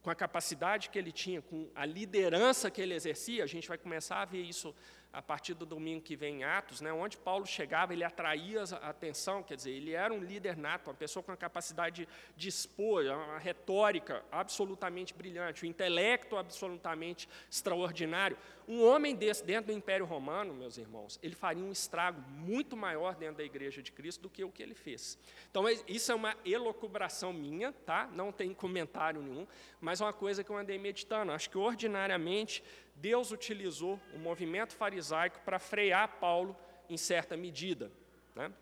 Com 0.05 0.11
a 0.11 0.15
capacidade 0.15 0.91
que 0.91 0.99
ele 0.99 1.11
tinha, 1.11 1.41
com 1.41 1.71
a 1.75 1.87
liderança 1.87 2.71
que 2.71 2.81
ele 2.83 2.93
exercia, 2.93 3.43
a 3.43 3.47
gente 3.47 3.67
vai 3.67 3.79
começar 3.79 4.21
a 4.21 4.27
ver 4.27 4.43
isso 4.43 4.75
a 5.15 5.23
partir 5.23 5.55
do 5.55 5.65
domingo 5.65 6.03
que 6.03 6.17
vem 6.17 6.41
em 6.41 6.45
Atos, 6.45 6.81
né, 6.81 6.93
onde 6.93 7.17
Paulo 7.17 7.47
chegava, 7.47 7.93
ele 7.93 8.03
atraía 8.03 8.65
a 8.83 8.91
atenção, 8.91 9.43
quer 9.43 9.55
dizer, 9.55 9.71
ele 9.71 9.93
era 9.93 10.13
um 10.13 10.19
líder 10.19 10.57
nato, 10.57 10.91
uma 10.91 10.95
pessoa 10.95 11.23
com 11.23 11.31
a 11.31 11.37
capacidade 11.37 12.09
de 12.37 12.49
expor, 12.49 13.05
uma 13.05 13.39
retórica 13.39 14.25
absolutamente 14.31 15.15
brilhante, 15.15 15.65
um 15.65 15.69
intelecto 15.69 16.37
absolutamente 16.37 17.29
extraordinário. 17.51 18.37
Um 18.67 18.83
homem 18.83 19.15
desse 19.15 19.45
dentro 19.45 19.67
do 19.67 19.77
Império 19.77 20.07
Romano, 20.07 20.55
meus 20.55 20.79
irmãos, 20.79 21.19
ele 21.23 21.35
faria 21.35 21.63
um 21.63 21.71
estrago 21.71 22.21
muito 22.31 22.77
maior 22.77 23.15
dentro 23.15 23.37
da 23.37 23.45
Igreja 23.45 23.83
de 23.83 23.93
Cristo 23.93 24.23
do 24.23 24.31
que 24.31 24.43
o 24.43 24.51
que 24.51 24.63
ele 24.63 24.75
fez. 24.75 25.19
Então, 25.51 25.65
isso 25.87 26.11
é 26.11 26.15
uma 26.15 26.35
elocubração 26.45 27.33
minha, 27.33 27.73
tá? 27.73 28.09
não 28.13 28.33
tem 28.33 28.55
comentário 28.55 29.21
nenhum, 29.21 29.47
mas 29.81 30.01
é 30.01 30.05
uma 30.05 30.13
coisa 30.13 30.43
que 30.43 30.51
eu 30.51 30.57
andei 30.57 30.79
meditando. 30.79 31.31
Acho 31.31 31.51
que 31.51 31.59
ordinariamente 31.59 32.65
Deus 32.95 33.31
utilizou 33.31 34.01
o 34.15 34.19
movimento 34.19 34.75
farisaico 34.75 35.41
para 35.45 35.59
frear 35.59 36.19
Paulo 36.19 36.57
em 36.89 36.97
certa 36.97 37.37
medida. 37.37 37.91
Né? 38.35 38.53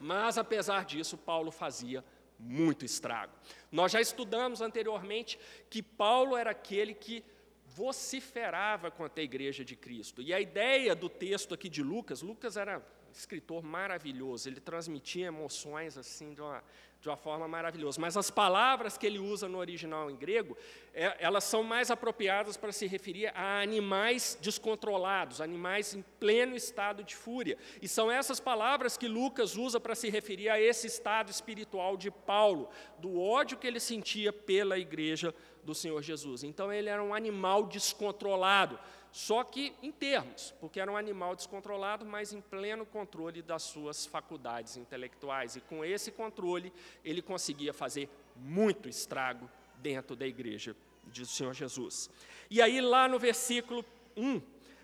Mas, 0.00 0.38
apesar 0.38 0.84
disso, 0.84 1.16
Paulo 1.16 1.50
fazia 1.50 2.04
muito 2.38 2.84
estrago. 2.84 3.32
Nós 3.70 3.92
já 3.92 4.00
estudamos 4.00 4.60
anteriormente 4.60 5.38
que 5.70 5.82
Paulo 5.82 6.36
era 6.36 6.50
aquele 6.50 6.94
que 6.94 7.24
vociferava 7.66 8.90
contra 8.90 9.20
a 9.20 9.24
igreja 9.24 9.64
de 9.64 9.74
Cristo. 9.74 10.22
E 10.22 10.32
a 10.32 10.40
ideia 10.40 10.94
do 10.94 11.08
texto 11.08 11.54
aqui 11.54 11.68
de 11.68 11.82
Lucas, 11.82 12.22
Lucas 12.22 12.56
era 12.56 12.78
um 12.78 13.12
escritor 13.12 13.62
maravilhoso, 13.62 14.48
ele 14.48 14.60
transmitia 14.60 15.26
emoções 15.26 15.96
assim 15.96 16.34
de 16.34 16.40
uma, 16.40 16.62
de 17.04 17.10
uma 17.10 17.16
forma 17.18 17.46
maravilhosa. 17.46 18.00
Mas 18.00 18.16
as 18.16 18.30
palavras 18.30 18.96
que 18.96 19.06
ele 19.06 19.18
usa 19.18 19.46
no 19.46 19.58
original 19.58 20.10
em 20.10 20.16
grego, 20.16 20.56
é, 20.94 21.14
elas 21.20 21.44
são 21.44 21.62
mais 21.62 21.90
apropriadas 21.90 22.56
para 22.56 22.72
se 22.72 22.86
referir 22.86 23.30
a 23.36 23.60
animais 23.60 24.38
descontrolados, 24.40 25.42
animais 25.42 25.94
em 25.94 26.02
pleno 26.18 26.56
estado 26.56 27.04
de 27.04 27.14
fúria. 27.14 27.58
E 27.82 27.86
são 27.86 28.10
essas 28.10 28.40
palavras 28.40 28.96
que 28.96 29.06
Lucas 29.06 29.54
usa 29.54 29.78
para 29.78 29.94
se 29.94 30.08
referir 30.08 30.48
a 30.48 30.58
esse 30.58 30.86
estado 30.86 31.30
espiritual 31.30 31.98
de 31.98 32.10
Paulo, 32.10 32.70
do 32.98 33.20
ódio 33.20 33.58
que 33.58 33.66
ele 33.66 33.80
sentia 33.80 34.32
pela 34.32 34.78
igreja 34.78 35.34
do 35.62 35.74
Senhor 35.74 36.00
Jesus. 36.00 36.42
Então 36.42 36.72
ele 36.72 36.88
era 36.88 37.04
um 37.04 37.12
animal 37.12 37.64
descontrolado 37.64 38.78
só 39.14 39.44
que 39.44 39.72
em 39.80 39.92
termos, 39.92 40.52
porque 40.60 40.80
era 40.80 40.90
um 40.90 40.96
animal 40.96 41.36
descontrolado, 41.36 42.04
mas 42.04 42.32
em 42.32 42.40
pleno 42.40 42.84
controle 42.84 43.42
das 43.42 43.62
suas 43.62 44.04
faculdades 44.04 44.76
intelectuais. 44.76 45.54
E 45.54 45.60
com 45.60 45.84
esse 45.84 46.10
controle, 46.10 46.72
ele 47.04 47.22
conseguia 47.22 47.72
fazer 47.72 48.08
muito 48.34 48.88
estrago 48.88 49.48
dentro 49.76 50.16
da 50.16 50.26
igreja 50.26 50.74
do 51.04 51.26
Senhor 51.26 51.54
Jesus. 51.54 52.10
E 52.50 52.60
aí, 52.60 52.80
lá 52.80 53.06
no 53.06 53.16
versículo 53.16 53.84
1 54.16 54.42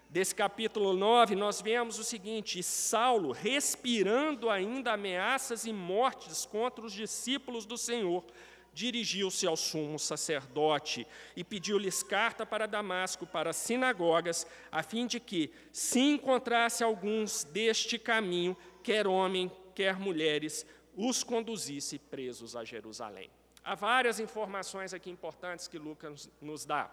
desse 0.09 0.33
capítulo 0.33 0.93
9, 0.93 1.35
nós 1.35 1.61
vemos 1.61 1.99
o 1.99 2.05
seguinte: 2.05 2.63
Saulo, 2.63 3.33
respirando 3.33 4.49
ainda 4.49 4.93
ameaças 4.93 5.65
e 5.65 5.73
mortes 5.73 6.47
contra 6.47 6.87
os 6.87 6.93
discípulos 6.93 7.67
do 7.67 7.77
Senhor, 7.77 8.25
dirigiu-se 8.73 9.47
ao 9.47 9.57
sumo 9.57 9.99
sacerdote 9.99 11.07
e 11.37 11.43
pediu-lhes 11.43 12.03
carta 12.03 12.47
para 12.47 12.67
Damasco, 12.67 13.27
para 13.27 13.51
as 13.51 13.57
sinagogas, 13.57 14.47
a 14.71 14.83
fim 14.83 15.07
de 15.07 15.19
que, 15.19 15.51
se 15.73 16.01
encontrasse 16.01 16.83
alguns 16.83 17.45
deste 17.45 17.99
caminho, 17.99 18.57
quer 18.83 19.07
homem, 19.07 19.51
quer 19.75 19.99
mulheres, 19.99 20.65
os 20.97 21.23
conduzisse 21.23 21.99
presos 21.99 22.55
a 22.55 22.65
Jerusalém. 22.65 23.31
Há 23.63 23.75
várias 23.75 24.19
informações 24.19 24.95
aqui 24.95 25.11
importantes 25.11 25.69
que 25.69 25.79
Lucas 25.79 26.31
nos 26.41 26.65
dá. 26.65 26.91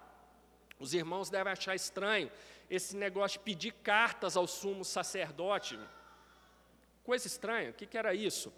Os 0.80 0.94
irmãos 0.94 1.30
devem 1.30 1.54
achar 1.54 1.76
estranho 1.76 2.30
esse 2.70 2.96
negócio 2.96 3.40
de 3.40 3.46
pedir 3.46 3.72
cartas 3.72 4.36
ao 4.36 4.46
sumo 4.46 4.84
sacerdote. 4.84 5.80
Coisa 7.04 7.26
estranha, 7.26 7.70
o 7.70 7.74
que, 7.74 7.86
que 7.86 7.98
era 7.98 8.14
isso? 8.14 8.54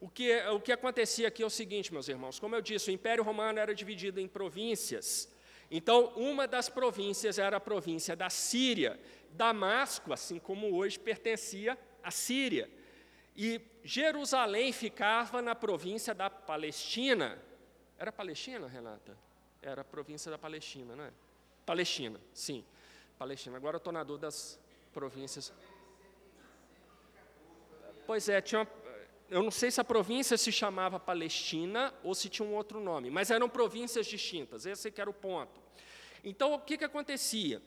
O 0.00 0.08
que, 0.08 0.36
o 0.48 0.60
que 0.60 0.70
acontecia 0.70 1.26
aqui 1.28 1.42
é 1.42 1.46
o 1.46 1.50
seguinte, 1.50 1.92
meus 1.92 2.08
irmãos: 2.08 2.38
como 2.38 2.54
eu 2.54 2.62
disse, 2.62 2.90
o 2.90 2.92
Império 2.92 3.24
Romano 3.24 3.58
era 3.58 3.74
dividido 3.74 4.20
em 4.20 4.28
províncias. 4.28 5.28
Então, 5.70 6.12
uma 6.16 6.46
das 6.46 6.68
províncias 6.68 7.38
era 7.38 7.56
a 7.56 7.60
província 7.60 8.16
da 8.16 8.30
Síria. 8.30 8.98
Damasco, 9.30 10.12
assim 10.12 10.38
como 10.38 10.74
hoje, 10.74 10.98
pertencia 10.98 11.78
à 12.02 12.10
Síria. 12.10 12.70
E 13.36 13.60
Jerusalém 13.84 14.72
ficava 14.72 15.42
na 15.42 15.54
província 15.54 16.14
da 16.14 16.30
Palestina. 16.30 17.38
Era 17.98 18.10
Palestina, 18.10 18.66
Renata? 18.66 19.16
Era 19.60 19.82
a 19.82 19.84
província 19.84 20.30
da 20.30 20.38
Palestina, 20.38 20.96
não 20.96 21.04
é? 21.04 21.12
Palestina, 21.66 22.20
sim. 22.32 22.64
Palestina. 23.18 23.56
Agora 23.56 23.76
eu 23.76 23.78
estou 23.78 23.92
na 23.92 24.02
dúvida 24.02 24.28
das 24.28 24.58
províncias. 24.92 25.52
Pois 28.06 28.28
é, 28.28 28.40
tinha, 28.40 28.66
eu 29.30 29.42
não 29.42 29.50
sei 29.50 29.70
se 29.70 29.80
a 29.80 29.84
província 29.84 30.38
se 30.38 30.50
chamava 30.50 30.98
Palestina 30.98 31.92
ou 32.02 32.14
se 32.14 32.28
tinha 32.28 32.46
um 32.46 32.54
outro 32.54 32.80
nome, 32.80 33.10
mas 33.10 33.30
eram 33.30 33.48
províncias 33.48 34.06
distintas, 34.06 34.64
esse 34.64 34.90
que 34.90 35.00
era 35.00 35.10
o 35.10 35.14
ponto. 35.14 35.60
Então, 36.24 36.54
o 36.54 36.58
que, 36.58 36.78
que 36.78 36.84
acontecia? 36.84 37.62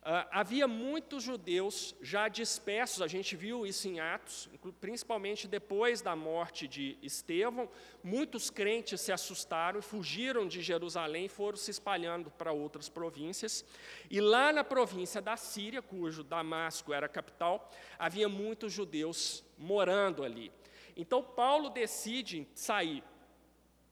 Uh, 0.00 0.24
havia 0.30 0.66
muitos 0.66 1.24
judeus 1.24 1.94
já 2.00 2.28
dispersos, 2.28 3.02
a 3.02 3.06
gente 3.06 3.36
viu 3.36 3.66
isso 3.66 3.88
em 3.88 4.00
Atos, 4.00 4.48
principalmente 4.80 5.46
depois 5.46 6.00
da 6.00 6.16
morte 6.16 6.66
de 6.66 6.96
Estevão. 7.02 7.68
Muitos 8.02 8.48
crentes 8.48 9.00
se 9.00 9.12
assustaram 9.12 9.80
e 9.80 9.82
fugiram 9.82 10.46
de 10.46 10.62
Jerusalém 10.62 11.26
e 11.26 11.28
foram 11.28 11.58
se 11.58 11.70
espalhando 11.70 12.30
para 12.30 12.52
outras 12.52 12.88
províncias. 12.88 13.64
E 14.08 14.20
lá 14.20 14.52
na 14.52 14.64
província 14.64 15.20
da 15.20 15.36
Síria, 15.36 15.82
cujo 15.82 16.22
Damasco 16.22 16.92
era 16.92 17.06
a 17.06 17.08
capital, 17.08 17.70
havia 17.98 18.28
muitos 18.28 18.72
judeus 18.72 19.44
morando 19.58 20.24
ali. 20.24 20.50
Então 20.98 21.22
Paulo 21.22 21.70
decide 21.70 22.48
sair 22.54 23.04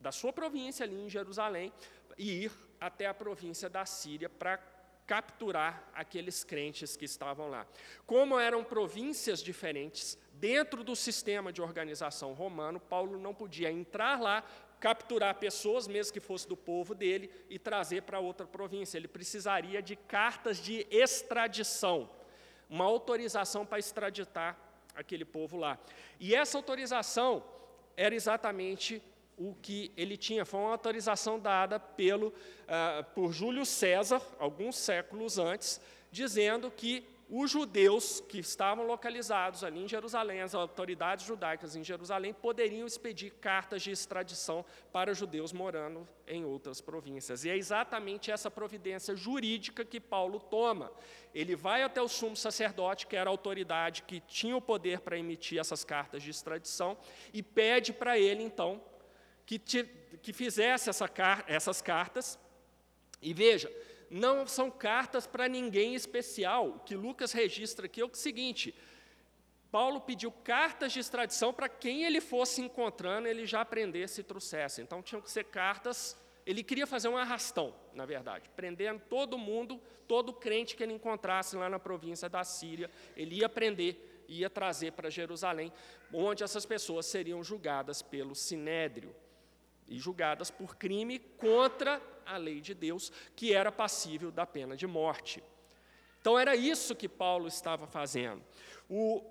da 0.01 0.11
sua 0.11 0.33
província 0.33 0.85
ali 0.85 1.01
em 1.01 1.09
Jerusalém 1.09 1.73
e 2.19 2.45
ir 2.45 2.53
até 2.81 3.07
a 3.07 3.15
província 3.15 3.71
da 3.71 3.87
Síria 3.87 4.29
para 4.29 4.59
capturar 5.07 5.89
aqueles 5.95 6.43
crentes 6.43 6.97
que 6.97 7.05
estavam 7.05 7.49
lá. 7.49 7.65
Como 8.05 8.39
eram 8.39 8.65
províncias 8.65 9.41
diferentes, 9.41 10.19
dentro 10.33 10.83
do 10.83 10.97
sistema 10.97 11.53
de 11.53 11.63
organização 11.63 12.33
romano, 12.33 12.81
Paulo 12.81 13.19
não 13.19 13.33
podia 13.33 13.71
entrar 13.71 14.21
lá, 14.21 14.45
capturar 14.81 15.37
pessoas, 15.37 15.87
mesmo 15.87 16.13
que 16.13 16.21
fosse 16.21 16.49
do 16.49 16.57
povo 16.57 16.93
dele, 16.93 17.31
e 17.49 17.57
trazer 17.57 18.03
para 18.03 18.19
outra 18.19 18.47
província. 18.47 18.99
Ele 18.99 19.07
precisaria 19.07 19.81
de 19.81 19.95
cartas 19.95 20.59
de 20.59 20.85
extradição, 20.91 22.11
uma 22.69 22.85
autorização 22.85 23.65
para 23.65 23.79
extraditar 23.79 24.66
aquele 24.97 25.25
povo 25.25 25.57
lá. 25.57 25.79
E 26.19 26.35
essa 26.35 26.59
autorização 26.59 27.45
era 27.97 28.15
exatamente 28.15 29.03
o 29.37 29.55
que 29.55 29.93
ele 29.97 30.17
tinha. 30.17 30.45
Foi 30.45 30.61
uma 30.61 30.73
autorização 30.73 31.39
dada 31.39 31.79
pelo, 31.79 32.29
uh, 32.29 33.05
por 33.15 33.33
Júlio 33.33 33.67
César, 33.67 34.21
alguns 34.39 34.77
séculos 34.77 35.39
antes, 35.39 35.81
dizendo 36.11 36.71
que 36.71 37.07
os 37.29 37.51
judeus 37.51 38.21
que 38.21 38.39
estavam 38.39 38.87
localizados 38.87 39.65
ali 39.65 39.83
em 39.83 39.89
Jerusalém, 39.89 40.43
as 40.43 40.55
autoridades 40.55 41.27
judaicas 41.27 41.75
em 41.75 41.83
Jerusalém, 41.83 42.33
poderiam 42.33 42.87
expedir 42.87 43.33
cartas 43.41 43.83
de 43.83 43.91
extradição 43.91 44.65
para 44.93 45.13
judeus 45.13 45.53
morando 45.53 46.07
em 46.25 46.45
outras 46.45 46.81
províncias. 46.81 47.45
E 47.45 47.51
é 47.51 47.57
exatamente 47.57 48.31
essa 48.31 48.49
providência 48.49 49.17
jurídica 49.17 49.85
que 49.85 49.99
Paulo 49.99 50.39
toma. 50.39 50.93
Ele 51.35 51.57
vai 51.57 51.83
até 51.83 52.01
o 52.01 52.07
sumo 52.07 52.37
sacerdote, 52.37 53.09
que 53.09 53.17
era 53.17 53.29
a 53.29 53.33
autoridade 53.33 54.03
que 54.03 54.21
tinha 54.21 54.57
o 54.57 54.63
poder 54.63 55.01
para 55.01 55.19
emitir 55.19 55.59
essas 55.59 55.85
cartas 55.85 56.23
de 56.23 56.31
extradição, 56.31 56.97
e 57.33 57.43
pede 57.43 57.93
para 57.93 58.17
ele, 58.17 58.45
então, 58.45 58.81
que, 59.45 59.59
te, 59.59 59.83
que 60.23 60.33
fizesse 60.33 60.89
essa, 60.89 61.11
essas 61.49 61.83
cartas. 61.83 62.39
E 63.21 63.35
veja, 63.35 63.69
não 64.11 64.47
são 64.47 64.71
cartas 64.71 65.27
para 65.27 65.49
ninguém 65.49 65.95
especial. 65.95 66.69
O 66.69 66.79
que 66.81 66.95
Lucas 66.95 67.33
registra 67.33 67.87
aqui 67.87 68.01
é 68.01 68.05
o 68.05 68.15
seguinte: 68.15 68.75
Paulo 69.71 70.01
pediu 70.01 70.31
cartas 70.31 70.93
de 70.93 71.01
extradição 71.01 71.53
para 71.53 71.69
quem 71.69 72.05
ele 72.05 72.21
fosse 72.21 72.61
encontrando, 72.61 73.29
ele 73.29 73.47
já 73.47 73.65
prendesse 73.65 74.21
e 74.21 74.25
trouxesse. 74.25 74.81
Então 74.81 75.03
tinham 75.03 75.21
que 75.21 75.31
ser 75.31 75.45
cartas. 75.45 76.17
Ele 76.45 76.63
queria 76.63 76.87
fazer 76.87 77.09
um 77.09 77.17
arrastão, 77.17 77.75
na 77.93 78.07
verdade, 78.07 78.49
prendendo 78.55 79.03
todo 79.09 79.37
mundo, 79.37 79.83
todo 80.07 80.33
crente 80.33 80.77
que 80.77 80.83
ele 80.83 80.93
encontrasse 80.93 81.57
lá 81.57 81.69
na 81.69 81.79
província 81.79 82.29
da 82.29 82.45
Síria, 82.45 82.89
ele 83.17 83.41
ia 83.41 83.49
prender, 83.49 84.25
ia 84.29 84.49
trazer 84.49 84.93
para 84.93 85.11
Jerusalém, 85.11 85.73
onde 86.13 86.45
essas 86.45 86.65
pessoas 86.65 87.07
seriam 87.07 87.43
julgadas 87.43 88.01
pelo 88.01 88.33
sinédrio 88.33 89.13
e 89.89 89.99
julgadas 89.99 90.51
por 90.51 90.77
crime 90.77 91.19
contra 91.19 92.01
a 92.25 92.37
lei 92.37 92.61
de 92.61 92.75
Deus, 92.75 93.13
que 93.35 93.55
era 93.55 93.71
passível 93.71 94.31
da 94.31 94.45
pena 94.45 94.77
de 94.77 94.87
morte. 94.87 95.43
Então 96.21 96.39
era 96.39 96.57
isso 96.57 96.97
que 96.97 97.09
Paulo 97.09 97.47
estava 97.47 97.87
fazendo. 97.87 98.43
O 98.91 99.23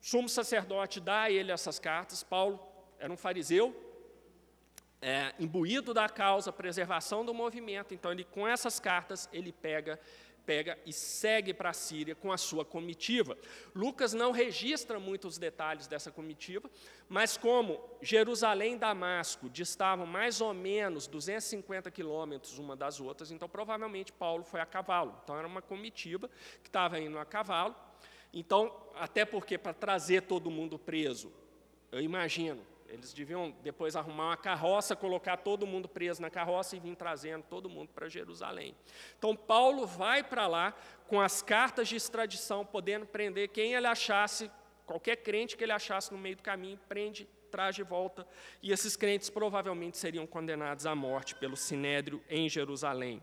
sumo 0.00 0.28
sacerdote 0.28 1.00
dá 1.00 1.22
a 1.22 1.30
ele 1.30 1.52
essas 1.52 1.78
cartas. 1.78 2.22
Paulo 2.22 2.58
era 2.98 3.12
um 3.12 3.16
fariseu, 3.16 3.74
é, 5.02 5.34
imbuído 5.38 5.92
da 5.92 6.08
causa, 6.08 6.50
preservação 6.50 7.26
do 7.26 7.34
movimento. 7.34 7.92
Então 7.92 8.10
ele, 8.10 8.24
com 8.24 8.48
essas 8.48 8.80
cartas, 8.80 9.28
ele 9.32 9.52
pega 9.52 10.00
pega 10.44 10.78
e 10.84 10.92
segue 10.92 11.52
para 11.52 11.70
a 11.70 11.72
Síria 11.72 12.14
com 12.14 12.32
a 12.32 12.36
sua 12.36 12.64
comitiva. 12.64 13.36
Lucas 13.74 14.12
não 14.12 14.30
registra 14.30 14.98
muitos 14.98 15.38
detalhes 15.38 15.86
dessa 15.86 16.10
comitiva, 16.10 16.70
mas 17.08 17.36
como 17.36 17.80
Jerusalém 18.00 18.74
e 18.74 18.78
Damasco 18.78 19.48
distavam 19.48 20.06
mais 20.06 20.40
ou 20.40 20.54
menos 20.54 21.06
250 21.06 21.90
quilômetros 21.90 22.58
uma 22.58 22.76
das 22.76 23.00
outras, 23.00 23.30
então 23.30 23.48
provavelmente 23.48 24.12
Paulo 24.12 24.44
foi 24.44 24.60
a 24.60 24.66
cavalo. 24.66 25.18
Então 25.22 25.36
era 25.36 25.46
uma 25.46 25.62
comitiva 25.62 26.28
que 26.62 26.68
estava 26.68 27.00
indo 27.00 27.18
a 27.18 27.24
cavalo. 27.24 27.74
Então, 28.32 28.76
até 28.96 29.24
porque 29.24 29.56
para 29.56 29.72
trazer 29.72 30.22
todo 30.22 30.50
mundo 30.50 30.76
preso, 30.76 31.32
eu 31.92 32.00
imagino, 32.00 32.60
eles 32.94 33.12
deviam 33.12 33.50
depois 33.62 33.96
arrumar 33.96 34.28
uma 34.28 34.36
carroça, 34.36 34.94
colocar 34.94 35.36
todo 35.36 35.66
mundo 35.66 35.88
preso 35.88 36.22
na 36.22 36.30
carroça 36.30 36.76
e 36.76 36.80
vir 36.80 36.94
trazendo 36.94 37.42
todo 37.42 37.68
mundo 37.68 37.88
para 37.88 38.08
Jerusalém. 38.08 38.74
Então, 39.18 39.34
Paulo 39.36 39.86
vai 39.86 40.22
para 40.22 40.46
lá 40.46 40.74
com 41.08 41.20
as 41.20 41.42
cartas 41.42 41.88
de 41.88 41.96
extradição, 41.96 42.64
podendo 42.64 43.04
prender 43.04 43.48
quem 43.48 43.74
ele 43.74 43.86
achasse, 43.86 44.50
qualquer 44.86 45.16
crente 45.16 45.56
que 45.56 45.64
ele 45.64 45.72
achasse 45.72 46.12
no 46.12 46.18
meio 46.18 46.36
do 46.36 46.42
caminho, 46.42 46.78
prende, 46.88 47.28
traz 47.50 47.74
de 47.74 47.82
volta. 47.82 48.26
E 48.62 48.72
esses 48.72 48.96
crentes 48.96 49.28
provavelmente 49.28 49.98
seriam 49.98 50.26
condenados 50.26 50.86
à 50.86 50.94
morte 50.94 51.34
pelo 51.34 51.56
sinédrio 51.56 52.22
em 52.28 52.48
Jerusalém. 52.48 53.22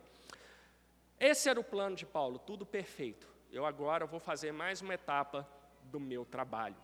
Esse 1.20 1.50
era 1.50 1.60
o 1.60 1.64
plano 1.64 1.96
de 1.96 2.06
Paulo, 2.06 2.40
tudo 2.40 2.66
perfeito. 2.66 3.28
Eu 3.52 3.66
agora 3.66 4.06
vou 4.06 4.20
fazer 4.20 4.52
mais 4.52 4.82
uma 4.82 4.94
etapa 4.94 5.48
do 5.84 6.00
meu 6.00 6.26
trabalho. 6.26 6.78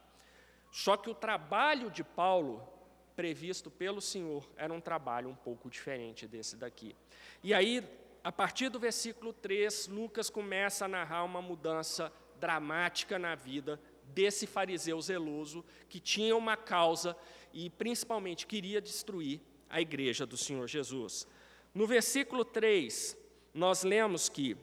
Só 0.72 0.96
que 0.96 1.10
o 1.10 1.16
trabalho 1.16 1.90
de 1.90 2.04
Paulo 2.04 2.77
previsto 3.18 3.72
pelo 3.72 4.00
Senhor 4.00 4.48
era 4.56 4.72
um 4.72 4.80
trabalho 4.80 5.28
um 5.28 5.36
pouco 5.36 5.72
diferente 5.72 6.28
desse 6.28 6.56
daqui. 6.56 6.96
E 7.44 7.52
aí, 7.52 7.84
a 8.24 8.32
partir 8.32 8.70
do 8.70 8.80
versículo 8.80 9.34
3, 9.34 9.88
Lucas 9.88 10.30
começa 10.30 10.86
a 10.86 10.88
narrar 10.88 11.24
uma 11.24 11.42
mudança 11.42 12.14
dramática 12.40 13.18
na 13.18 13.34
vida 13.34 13.82
desse 14.14 14.46
fariseu 14.46 15.02
zeloso 15.02 15.66
que 15.90 16.00
tinha 16.00 16.36
uma 16.36 16.56
causa 16.56 17.18
e 17.52 17.72
principalmente 17.72 18.46
queria 18.46 18.80
destruir 18.80 19.42
a 19.68 19.82
igreja 19.82 20.24
do 20.24 20.38
Senhor 20.38 20.68
Jesus. 20.68 21.28
No 21.74 21.88
versículo 21.88 22.46
3, 22.46 23.18
nós 23.52 23.84
lemos 23.84 24.30
que, 24.30 24.56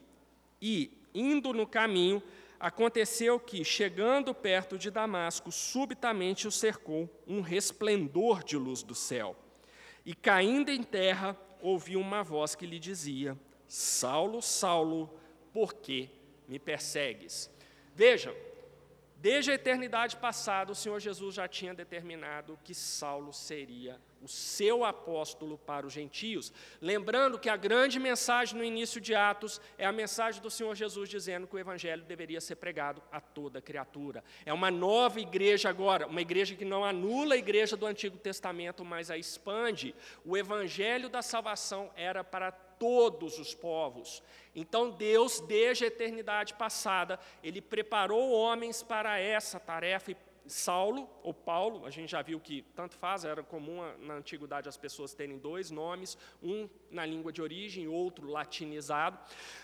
e 0.63 0.97
indo 1.13 1.53
no 1.53 1.67
caminho, 1.67 2.23
Aconteceu 2.65 3.39
que, 3.39 3.63
chegando 3.63 4.35
perto 4.35 4.79
de 4.79 4.91
Damasco, 4.91 5.53
subitamente 5.53 6.49
o 6.49 6.51
cercou 6.51 7.11
um 7.27 7.43
resplendor 7.43 8.43
de 8.43 8.57
luz 8.57 8.83
do 8.83 8.95
céu. 8.95 9.37
E 10.03 10.15
caindo 10.15 10.71
em 10.71 10.83
terra, 10.83 11.37
ouviu 11.61 12.01
uma 12.01 12.23
voz 12.23 12.55
que 12.55 12.65
lhe 12.65 12.79
dizia: 12.79 13.39
Saulo, 13.69 14.41
Saulo, 14.41 15.15
por 15.53 15.75
que 15.75 16.09
me 16.49 16.59
persegues? 16.59 17.51
Vejam, 17.95 18.35
desde 19.17 19.51
a 19.51 19.55
eternidade 19.57 20.17
passada, 20.17 20.73
o 20.73 20.75
Senhor 20.75 20.99
Jesus 20.99 21.35
já 21.35 21.47
tinha 21.47 21.75
determinado 21.75 22.59
que 22.65 22.75
Saulo 22.75 23.31
seria 23.31 24.01
o 24.25 24.29
seu 24.29 24.85
apóstolo 24.85 25.59
para 25.59 25.87
os 25.87 25.93
gentios. 25.93 26.53
Lembrando 26.81 27.39
que 27.39 27.49
a 27.49 27.57
grande 27.57 28.01
mensagem 28.01 28.57
no 28.57 28.65
início 28.65 29.01
de 29.01 29.15
Atos 29.15 29.61
é 29.77 29.85
a 29.85 29.93
mensagem 29.93 30.41
do 30.41 30.51
Senhor 30.51 30.75
Jesus 30.75 31.09
dizendo 31.09 31.47
que 31.47 31.55
o 31.55 31.59
evangelho 31.59 32.03
deveria 32.03 32.41
ser 32.41 32.57
pregado 32.57 33.03
a 33.13 33.21
toda 33.21 33.61
criatura. 33.61 34.25
É 34.47 34.53
uma 34.53 34.71
nova 34.71 35.21
igreja 35.21 35.69
agora, 35.69 36.07
uma 36.07 36.23
igreja 36.23 36.55
que 36.55 36.65
não 36.65 36.85
anula 36.85 37.35
a 37.35 37.39
igreja 37.39 37.77
do 37.77 37.87
Antigo 37.87 38.17
Testamento, 38.17 38.85
mas 38.85 39.11
a 39.11 39.19
expande. 39.19 39.95
O 40.25 40.37
evangelho 40.37 41.09
da 41.09 41.23
salvação 41.23 41.91
era 41.95 42.25
para 42.25 42.51
todos 42.51 43.39
os 43.39 43.55
povos. 43.55 44.23
Então 44.55 44.91
Deus, 44.91 45.41
desde 45.41 45.85
a 45.85 45.89
eternidade 45.89 46.55
passada, 46.55 47.19
ele 47.43 47.61
preparou 47.61 48.31
homens 48.31 48.83
para 48.83 49.19
essa 49.19 49.61
tarefa 49.61 50.13
e 50.13 50.17
Saulo 50.47 51.09
ou 51.23 51.33
Paulo, 51.33 51.87
a 51.87 51.91
gente 51.91 52.11
já 52.11 52.23
viu 52.23 52.39
que 52.41 52.63
tanto 52.75 52.95
faz, 52.97 53.25
era 53.25 53.43
comum 53.43 53.81
na 53.99 54.15
antiguidade 54.15 54.69
as 54.69 54.77
pessoas 54.77 55.15
terem 55.15 55.39
dois 55.39 55.71
nomes, 55.71 56.19
um 56.43 56.69
na 56.91 57.05
língua 57.07 57.33
de 57.33 57.41
origem, 57.41 57.89
outro 57.89 58.29
latinizado. 58.29 59.19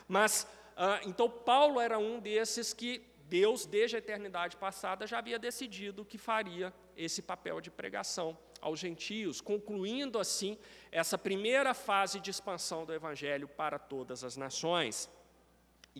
Mas 0.08 0.46
ah, 0.76 1.00
então 1.04 1.28
Paulo 1.28 1.78
era 1.80 1.98
um 1.98 2.18
desses 2.18 2.72
que 2.72 3.06
Deus, 3.28 3.64
desde 3.64 3.96
a 3.96 3.98
eternidade 3.98 4.56
passada, 4.56 5.06
já 5.06 5.18
havia 5.18 5.38
decidido 5.38 6.04
que 6.04 6.18
faria 6.18 6.72
esse 6.96 7.22
papel 7.22 7.60
de 7.60 7.70
pregação 7.70 8.36
aos 8.60 8.80
gentios, 8.80 9.40
concluindo 9.40 10.18
assim 10.18 10.58
essa 10.90 11.16
primeira 11.16 11.72
fase 11.72 12.18
de 12.18 12.30
expansão 12.30 12.84
do 12.84 12.92
evangelho 12.92 13.46
para 13.46 13.78
todas 13.78 14.24
as 14.24 14.36
nações. 14.36 15.08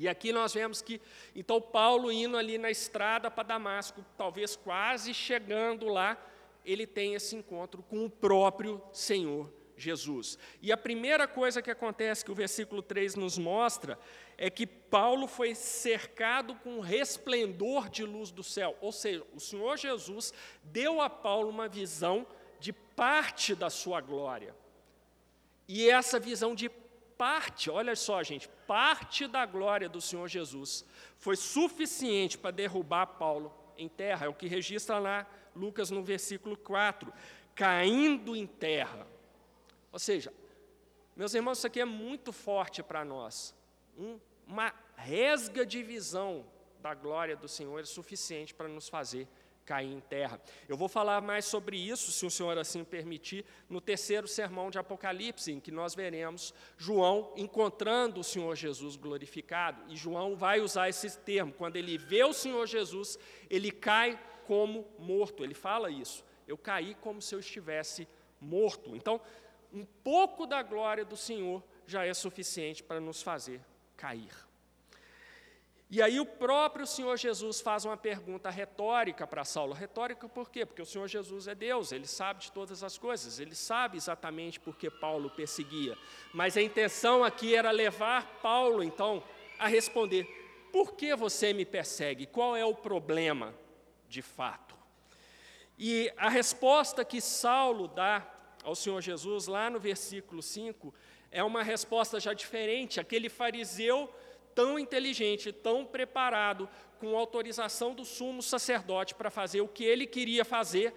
E 0.01 0.09
aqui 0.09 0.33
nós 0.33 0.55
vemos 0.55 0.81
que, 0.81 0.99
então, 1.37 1.61
Paulo 1.61 2.11
indo 2.11 2.39
ali 2.39 2.57
na 2.57 2.71
estrada 2.71 3.31
para 3.31 3.43
Damasco, 3.43 4.03
talvez 4.17 4.57
quase 4.57 5.13
chegando 5.13 5.89
lá, 5.89 6.17
ele 6.65 6.87
tem 6.87 7.15
esse 7.15 7.37
encontro 7.37 7.83
com 7.83 8.07
o 8.07 8.09
próprio 8.09 8.83
Senhor 8.95 9.53
Jesus. 9.77 10.39
E 10.63 10.73
a 10.73 10.77
primeira 10.79 11.29
coisa 11.29 11.61
que 11.61 11.71
acontece, 11.71 12.25
que 12.25 12.33
o 12.33 12.35
versículo 12.35 12.81
3 12.81 13.15
nos 13.15 13.37
mostra, 13.37 13.99
é 14.39 14.49
que 14.49 14.67
Paulo 14.67 15.27
foi 15.27 15.55
cercado 15.55 16.55
com 16.55 16.79
um 16.79 16.81
resplendor 16.81 17.91
de 17.91 18.03
luz 18.03 18.31
do 18.31 18.43
céu. 18.43 18.75
Ou 18.81 18.93
seja, 18.93 19.23
o 19.35 19.39
Senhor 19.39 19.77
Jesus 19.77 20.33
deu 20.65 21.03
a 21.03 21.11
Paulo 21.11 21.51
uma 21.51 21.69
visão 21.69 22.27
de 22.59 22.73
parte 22.73 23.55
da 23.55 23.69
sua 23.69 24.01
glória. 24.01 24.57
E 25.69 25.91
essa 25.91 26.19
visão 26.19 26.55
de 26.55 26.71
parte, 27.20 27.68
olha 27.68 27.94
só, 27.94 28.22
gente, 28.22 28.48
parte 28.66 29.26
da 29.26 29.44
glória 29.44 29.90
do 29.90 30.00
Senhor 30.00 30.26
Jesus 30.26 30.87
foi 31.18 31.37
suficiente 31.37 32.38
para 32.38 32.50
derrubar 32.50 33.04
Paulo 33.04 33.52
em 33.76 33.90
terra. 33.90 34.24
É 34.24 34.28
o 34.30 34.33
que 34.33 34.48
registra 34.48 34.98
lá 34.98 35.26
Lucas 35.54 35.90
no 35.90 36.02
versículo 36.02 36.56
4, 36.56 37.12
caindo 37.54 38.35
em 38.35 38.46
terra. 38.46 39.06
Ou 39.92 39.98
seja, 39.98 40.33
meus 41.14 41.35
irmãos, 41.35 41.59
isso 41.59 41.66
aqui 41.66 41.78
é 41.78 41.85
muito 41.85 42.33
forte 42.33 42.83
para 42.83 43.04
nós. 43.04 43.54
Um, 43.98 44.18
uma 44.46 44.72
resga 44.96 45.66
de 45.66 45.83
visão 45.83 46.46
da 46.80 46.94
glória 46.94 47.37
do 47.37 47.48
Senhor 47.48 47.78
é 47.80 47.85
suficiente 47.85 48.54
para 48.54 48.66
nos 48.66 48.88
fazer 48.88 49.28
cair 49.64 49.92
em 49.92 50.01
terra. 50.01 50.40
Eu 50.68 50.77
vou 50.77 50.88
falar 50.88 51.20
mais 51.20 51.44
sobre 51.44 51.77
isso, 51.77 52.11
se 52.12 52.27
o 52.27 52.31
Senhor 52.31 52.59
assim 52.59 52.83
permitir, 52.85 53.44
no 53.68 53.81
terceiro 53.81 54.27
sermão 54.27 54.70
de 54.70 54.79
Apocalipse, 54.79 55.53
em 55.53 55.61
que 55.61 55.70
nós 55.70 55.94
veremos 55.94 56.53
João 56.77 57.33
encontrando 57.37 58.20
o 58.20 58.25
Senhor 58.25 58.57
Jesus 58.57 58.96
glorificado. 58.96 59.83
E 59.88 59.96
João 59.96 60.37
vai 60.37 60.61
usar 60.61 60.88
esse 60.88 61.18
termo. 61.18 61.53
Quando 61.53 61.77
ele 61.77 61.96
vê 61.96 62.25
o 62.25 62.33
Senhor 62.33 62.66
Jesus, 62.66 63.18
ele 63.49 63.70
cai 63.70 64.18
como 64.46 64.87
morto. 64.99 65.44
Ele 65.44 65.55
fala 65.55 65.90
isso. 65.90 66.25
Eu 66.49 66.59
caí 66.59 66.96
como 66.96 67.23
se 67.23 67.35
eu 67.35 67.38
estivesse 67.38 68.09
morto. 68.40 68.96
Então, 68.96 69.20
um 69.73 69.85
pouco 69.85 70.46
da 70.46 70.62
glória 70.62 71.05
do 71.05 71.16
Senhor 71.16 71.62
já 71.87 72.05
é 72.05 72.12
suficiente 72.12 72.83
para 72.83 73.01
nos 73.01 73.23
fazer 73.23 73.61
cair. 73.96 74.50
E 75.90 76.00
aí 76.00 76.20
o 76.20 76.24
próprio 76.24 76.87
Senhor 76.87 77.16
Jesus 77.16 77.61
faz 77.61 77.85
uma 77.85 77.96
pergunta 77.96 78.48
retórica 78.48 79.26
para 79.26 79.44
Saulo. 79.44 79.74
Retórica 79.74 80.29
por 80.29 80.48
quê? 80.48 80.64
Porque 80.64 80.81
o 80.81 80.87
Senhor 80.87 81.09
Jesus 81.09 81.48
é 81.48 81.55
Deus, 81.55 81.90
ele 81.90 82.07
sabe 82.07 82.42
de 82.42 82.53
todas 82.53 82.85
as 82.85 82.96
coisas, 82.96 83.40
ele 83.40 83.57
sabe 83.57 83.96
exatamente 83.96 84.61
por 84.61 84.76
que 84.76 84.88
Paulo 84.88 85.29
perseguia. 85.31 85.98
Mas 86.33 86.57
a 86.57 86.62
intenção 86.62 87.24
aqui 87.24 87.57
era 87.57 87.72
levar 87.72 88.38
Paulo, 88.40 88.85
então, 88.85 89.20
a 89.59 89.66
responder: 89.66 90.29
por 90.72 90.94
que 90.94 91.16
você 91.16 91.53
me 91.53 91.64
persegue? 91.64 92.24
Qual 92.24 92.57
é 92.57 92.64
o 92.64 92.74
problema, 92.74 93.53
de 94.09 94.22
fato? 94.22 94.76
E 95.76 96.12
a 96.16 96.29
resposta 96.29 97.05
que 97.05 97.20
Saulo 97.20 97.88
dá 97.88 98.24
ao 98.62 98.76
Senhor 98.76 99.00
Jesus, 99.00 99.48
lá 99.48 99.68
no 99.68 99.81
versículo 99.81 100.40
5, 100.40 100.94
é 101.33 101.42
uma 101.42 101.64
resposta 101.64 102.20
já 102.20 102.33
diferente. 102.33 103.00
Aquele 103.00 103.29
fariseu 103.29 104.09
tão 104.55 104.79
inteligente, 104.79 105.53
tão 105.53 105.85
preparado, 105.85 106.69
com 106.99 107.17
autorização 107.17 107.95
do 107.95 108.05
sumo 108.05 108.43
sacerdote 108.43 109.15
para 109.15 109.31
fazer 109.31 109.61
o 109.61 109.69
que 109.69 109.85
ele 109.85 110.07
queria 110.07 110.45
fazer, 110.45 110.95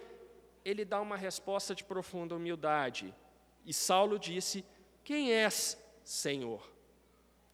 ele 0.64 0.84
dá 0.84 1.00
uma 1.00 1.16
resposta 1.16 1.74
de 1.74 1.84
profunda 1.84 2.34
humildade. 2.34 3.14
E 3.64 3.72
Saulo 3.72 4.18
disse: 4.18 4.64
Quem 5.02 5.32
és, 5.32 5.78
Senhor? 6.02 6.70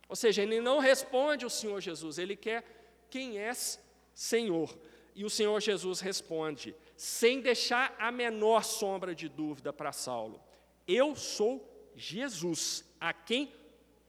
Ou 0.09 0.17
seja, 0.17 0.43
ele 0.43 0.61
não 0.61 0.79
responde 0.79 1.47
o 1.47 1.51
Senhor 1.51 1.81
Jesus, 1.81 2.19
ele 2.19 2.37
quer: 2.37 2.65
Quem 3.09 3.39
és, 3.39 3.81
Senhor? 4.15 4.77
E 5.15 5.25
o 5.25 5.31
Senhor 5.31 5.61
Jesus 5.61 6.01
responde: 6.01 6.75
sem 7.01 7.41
deixar 7.41 7.97
a 7.99 8.13
menor 8.13 8.63
sombra 8.63 9.15
de 9.15 9.27
dúvida 9.27 9.73
para 9.73 9.91
Saulo: 9.91 10.39
Eu 10.87 11.17
sou 11.17 11.67
Jesus, 11.97 12.85
a 13.01 13.11
quem 13.15 13.51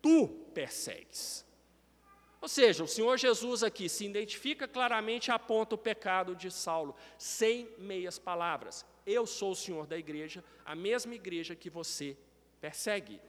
tu 0.02 0.28
persegues. 0.54 1.46
Ou 2.42 2.48
seja, 2.48 2.84
o 2.84 2.88
Senhor 2.88 3.18
Jesus 3.18 3.62
aqui 3.62 3.88
se 3.88 4.04
identifica 4.04 4.68
claramente 4.68 5.28
e 5.28 5.32
aponta 5.32 5.76
o 5.76 5.78
pecado 5.78 6.36
de 6.36 6.50
Saulo, 6.50 6.96
sem 7.16 7.70
meias 7.78 8.18
palavras. 8.18 8.84
Eu 9.06 9.28
sou 9.28 9.52
o 9.52 9.56
Senhor 9.56 9.86
da 9.86 9.96
igreja, 9.96 10.44
a 10.66 10.76
mesma 10.76 11.14
igreja 11.14 11.56
que 11.56 11.70
você 11.70 12.18
persegue. 12.60 13.22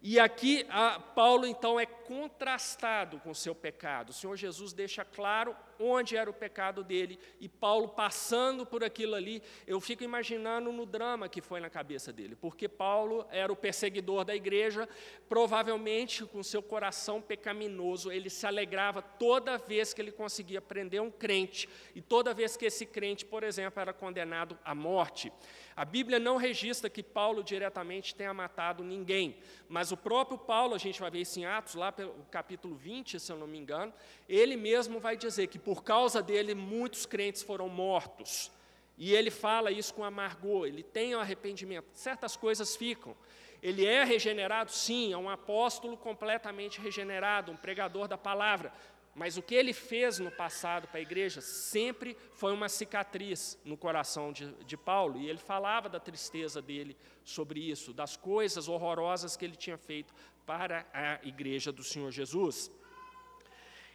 E 0.00 0.18
aqui 0.18 0.66
Paulo 1.14 1.46
então 1.46 1.78
é 1.78 1.86
contrastado 1.86 3.20
com 3.20 3.30
o 3.30 3.34
seu 3.34 3.54
pecado. 3.54 4.10
O 4.10 4.12
Senhor 4.14 4.34
Jesus 4.36 4.72
deixa 4.72 5.04
claro 5.04 5.54
onde 5.82 6.16
era 6.16 6.30
o 6.30 6.34
pecado 6.34 6.84
dele 6.84 7.18
e 7.40 7.48
Paulo 7.48 7.88
passando 7.88 8.64
por 8.64 8.84
aquilo 8.84 9.14
ali, 9.14 9.42
eu 9.66 9.80
fico 9.80 10.04
imaginando 10.04 10.72
no 10.72 10.86
drama 10.86 11.28
que 11.28 11.40
foi 11.40 11.60
na 11.60 11.68
cabeça 11.68 12.12
dele, 12.12 12.36
porque 12.36 12.68
Paulo 12.68 13.26
era 13.30 13.52
o 13.52 13.56
perseguidor 13.56 14.24
da 14.24 14.34
igreja, 14.34 14.88
provavelmente 15.28 16.24
com 16.24 16.42
seu 16.42 16.62
coração 16.62 17.20
pecaminoso, 17.20 18.12
ele 18.12 18.30
se 18.30 18.46
alegrava 18.46 19.02
toda 19.02 19.58
vez 19.58 19.92
que 19.92 20.00
ele 20.00 20.12
conseguia 20.12 20.60
prender 20.60 21.00
um 21.00 21.10
crente 21.10 21.68
e 21.94 22.00
toda 22.00 22.34
vez 22.34 22.56
que 22.56 22.66
esse 22.66 22.86
crente, 22.86 23.24
por 23.24 23.42
exemplo, 23.42 23.80
era 23.80 23.92
condenado 23.92 24.58
à 24.64 24.74
morte. 24.74 25.32
A 25.74 25.84
Bíblia 25.84 26.18
não 26.18 26.36
registra 26.36 26.90
que 26.90 27.02
Paulo 27.02 27.42
diretamente 27.42 28.14
tenha 28.14 28.32
matado 28.34 28.84
ninguém, 28.84 29.36
mas 29.68 29.90
o 29.90 29.96
próprio 29.96 30.36
Paulo, 30.36 30.74
a 30.74 30.78
gente 30.78 31.00
vai 31.00 31.10
ver 31.10 31.20
isso 31.20 31.38
em 31.40 31.46
Atos, 31.46 31.74
lá 31.74 31.90
pelo 31.90 32.12
capítulo 32.30 32.74
20, 32.74 33.18
se 33.18 33.32
eu 33.32 33.36
não 33.36 33.46
me 33.46 33.58
engano, 33.58 33.92
ele 34.28 34.56
mesmo 34.56 35.00
vai 35.00 35.16
dizer 35.16 35.46
que 35.46 35.58
por 35.58 35.82
causa 35.82 36.22
dele 36.22 36.54
muitos 36.54 37.06
crentes 37.06 37.42
foram 37.42 37.68
mortos. 37.68 38.50
E 38.98 39.14
ele 39.14 39.30
fala 39.30 39.70
isso 39.70 39.94
com 39.94 40.04
amargor, 40.04 40.66
ele 40.66 40.82
tem 40.82 41.14
o 41.14 41.20
arrependimento. 41.20 41.86
Certas 41.92 42.36
coisas 42.36 42.76
ficam. 42.76 43.16
Ele 43.62 43.86
é 43.86 44.04
regenerado, 44.04 44.72
sim, 44.72 45.12
é 45.12 45.16
um 45.16 45.30
apóstolo 45.30 45.96
completamente 45.96 46.80
regenerado, 46.80 47.52
um 47.52 47.56
pregador 47.56 48.08
da 48.08 48.18
palavra, 48.18 48.72
mas 49.14 49.36
o 49.36 49.42
que 49.42 49.54
ele 49.54 49.74
fez 49.74 50.18
no 50.18 50.30
passado 50.30 50.88
para 50.88 50.98
a 50.98 51.02
igreja 51.02 51.42
sempre 51.42 52.16
foi 52.32 52.52
uma 52.52 52.68
cicatriz 52.68 53.58
no 53.62 53.76
coração 53.76 54.32
de, 54.32 54.50
de, 54.64 54.76
Paulo. 54.76 55.20
E 55.20 55.28
ele 55.28 55.38
falava 55.38 55.88
da 55.88 56.00
tristeza 56.00 56.62
dele 56.62 56.96
sobre 57.22 57.60
isso, 57.60 57.92
das 57.92 58.16
coisas 58.16 58.68
horrorosas 58.68 59.36
que 59.36 59.44
ele 59.44 59.56
tinha 59.56 59.76
feito 59.76 60.14
para 60.46 60.86
a 60.94 61.20
igreja 61.26 61.70
do 61.70 61.84
Senhor 61.84 62.10
Jesus. 62.10 62.70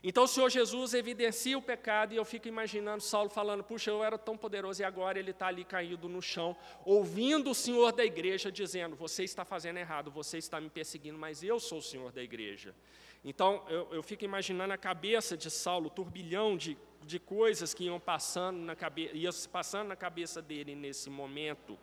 Então 0.03 0.25
o 0.25 0.27
Senhor 0.27 0.49
Jesus 0.49 0.93
evidencia 0.93 1.57
o 1.57 1.61
pecado 1.61 2.13
e 2.13 2.17
eu 2.17 2.23
fico 2.23 2.47
imaginando 2.47 3.01
Saulo 3.01 3.29
falando: 3.31 3.63
Puxa, 3.63 3.89
eu 3.89 4.03
era 4.03 4.19
tão 4.19 4.37
poderoso 4.37 4.83
e 4.83 4.85
agora 4.85 5.17
ele 5.17 5.31
está 5.31 5.47
ali 5.47 5.65
caído 5.65 6.07
no 6.07 6.21
chão, 6.21 6.55
ouvindo 6.85 7.49
o 7.49 7.55
Senhor 7.55 7.91
da 7.91 8.05
igreja 8.05 8.51
dizendo: 8.51 8.95
Você 8.95 9.23
está 9.23 9.43
fazendo 9.43 9.77
errado, 9.77 10.11
você 10.11 10.37
está 10.37 10.61
me 10.61 10.69
perseguindo, 10.69 11.17
mas 11.17 11.41
eu 11.41 11.59
sou 11.59 11.79
o 11.79 11.81
Senhor 11.81 12.11
da 12.11 12.21
igreja. 12.21 12.75
Então, 13.29 13.61
eu, 13.67 13.89
eu 13.91 14.01
fico 14.01 14.23
imaginando 14.23 14.73
a 14.73 14.77
cabeça 14.77 15.35
de 15.35 15.51
Saulo, 15.51 15.87
o 15.87 15.89
turbilhão 15.89 16.55
de, 16.55 16.77
de 17.03 17.19
coisas 17.19 17.73
que 17.73 17.83
iam 17.83 17.99
passando, 17.99 18.57
na 18.57 18.73
cabe, 18.73 19.11
iam 19.13 19.33
passando 19.51 19.89
na 19.89 19.97
cabeça 19.97 20.41
dele 20.41 20.73
nesse 20.75 21.09
momento. 21.09 21.77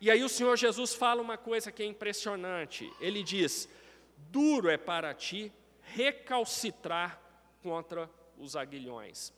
E 0.00 0.10
aí 0.10 0.24
o 0.24 0.28
Senhor 0.28 0.56
Jesus 0.56 0.94
fala 0.94 1.20
uma 1.20 1.36
coisa 1.36 1.70
que 1.70 1.82
é 1.82 1.86
impressionante. 1.86 2.90
Ele 2.98 3.22
diz: 3.22 3.68
Duro 4.30 4.70
é 4.70 4.78
para 4.78 5.12
ti 5.12 5.52
recalcitrar 5.82 7.20
contra 7.62 8.08
os 8.38 8.56
aguilhões. 8.56 9.34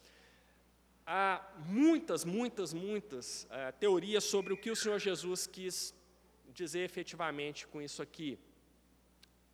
Há 1.05 1.45
muitas, 1.67 2.25
muitas, 2.25 2.73
muitas 2.73 3.49
uh, 3.51 3.77
teorias 3.81 4.23
sobre 4.23 4.53
o 4.53 4.57
que 4.57 4.71
o 4.71 4.77
Senhor 4.77 5.01
Jesus 5.01 5.49
quis 5.49 5.93
dizer 6.55 6.85
efetivamente 6.85 7.67
com 7.67 7.83
isso 7.83 8.01
aqui. 8.01 8.39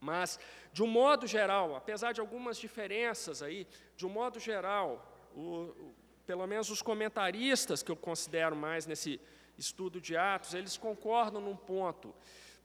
Mas, 0.01 0.39
de 0.73 0.83
um 0.83 0.87
modo 0.87 1.27
geral, 1.27 1.75
apesar 1.75 2.13
de 2.13 2.21
algumas 2.21 2.59
diferenças 2.59 3.43
aí, 3.43 3.67
de 3.97 4.07
um 4.07 4.09
modo 4.09 4.39
geral, 4.39 5.05
o, 5.35 5.41
o, 5.41 5.95
pelo 6.27 6.47
menos 6.47 6.71
os 6.71 6.83
comentaristas 6.83 7.83
que 7.83 7.91
eu 7.91 7.97
considero 7.97 8.55
mais 8.55 8.87
nesse 8.87 9.21
estudo 9.57 10.01
de 10.01 10.17
Atos, 10.17 10.55
eles 10.55 10.77
concordam 10.77 11.41
num 11.41 11.57
ponto. 11.57 12.15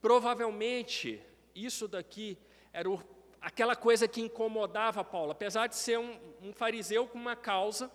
Provavelmente, 0.01 1.21
isso 1.55 1.87
daqui 1.87 2.37
era 2.71 2.89
o, 2.89 3.01
aquela 3.41 3.75
coisa 3.75 4.07
que 4.07 4.21
incomodava 4.21 5.03
Paulo, 5.03 5.31
apesar 5.31 5.67
de 5.67 5.75
ser 5.75 5.97
um, 5.97 6.19
um 6.41 6.53
fariseu 6.53 7.07
com 7.07 7.17
uma 7.17 7.35
causa, 7.35 7.91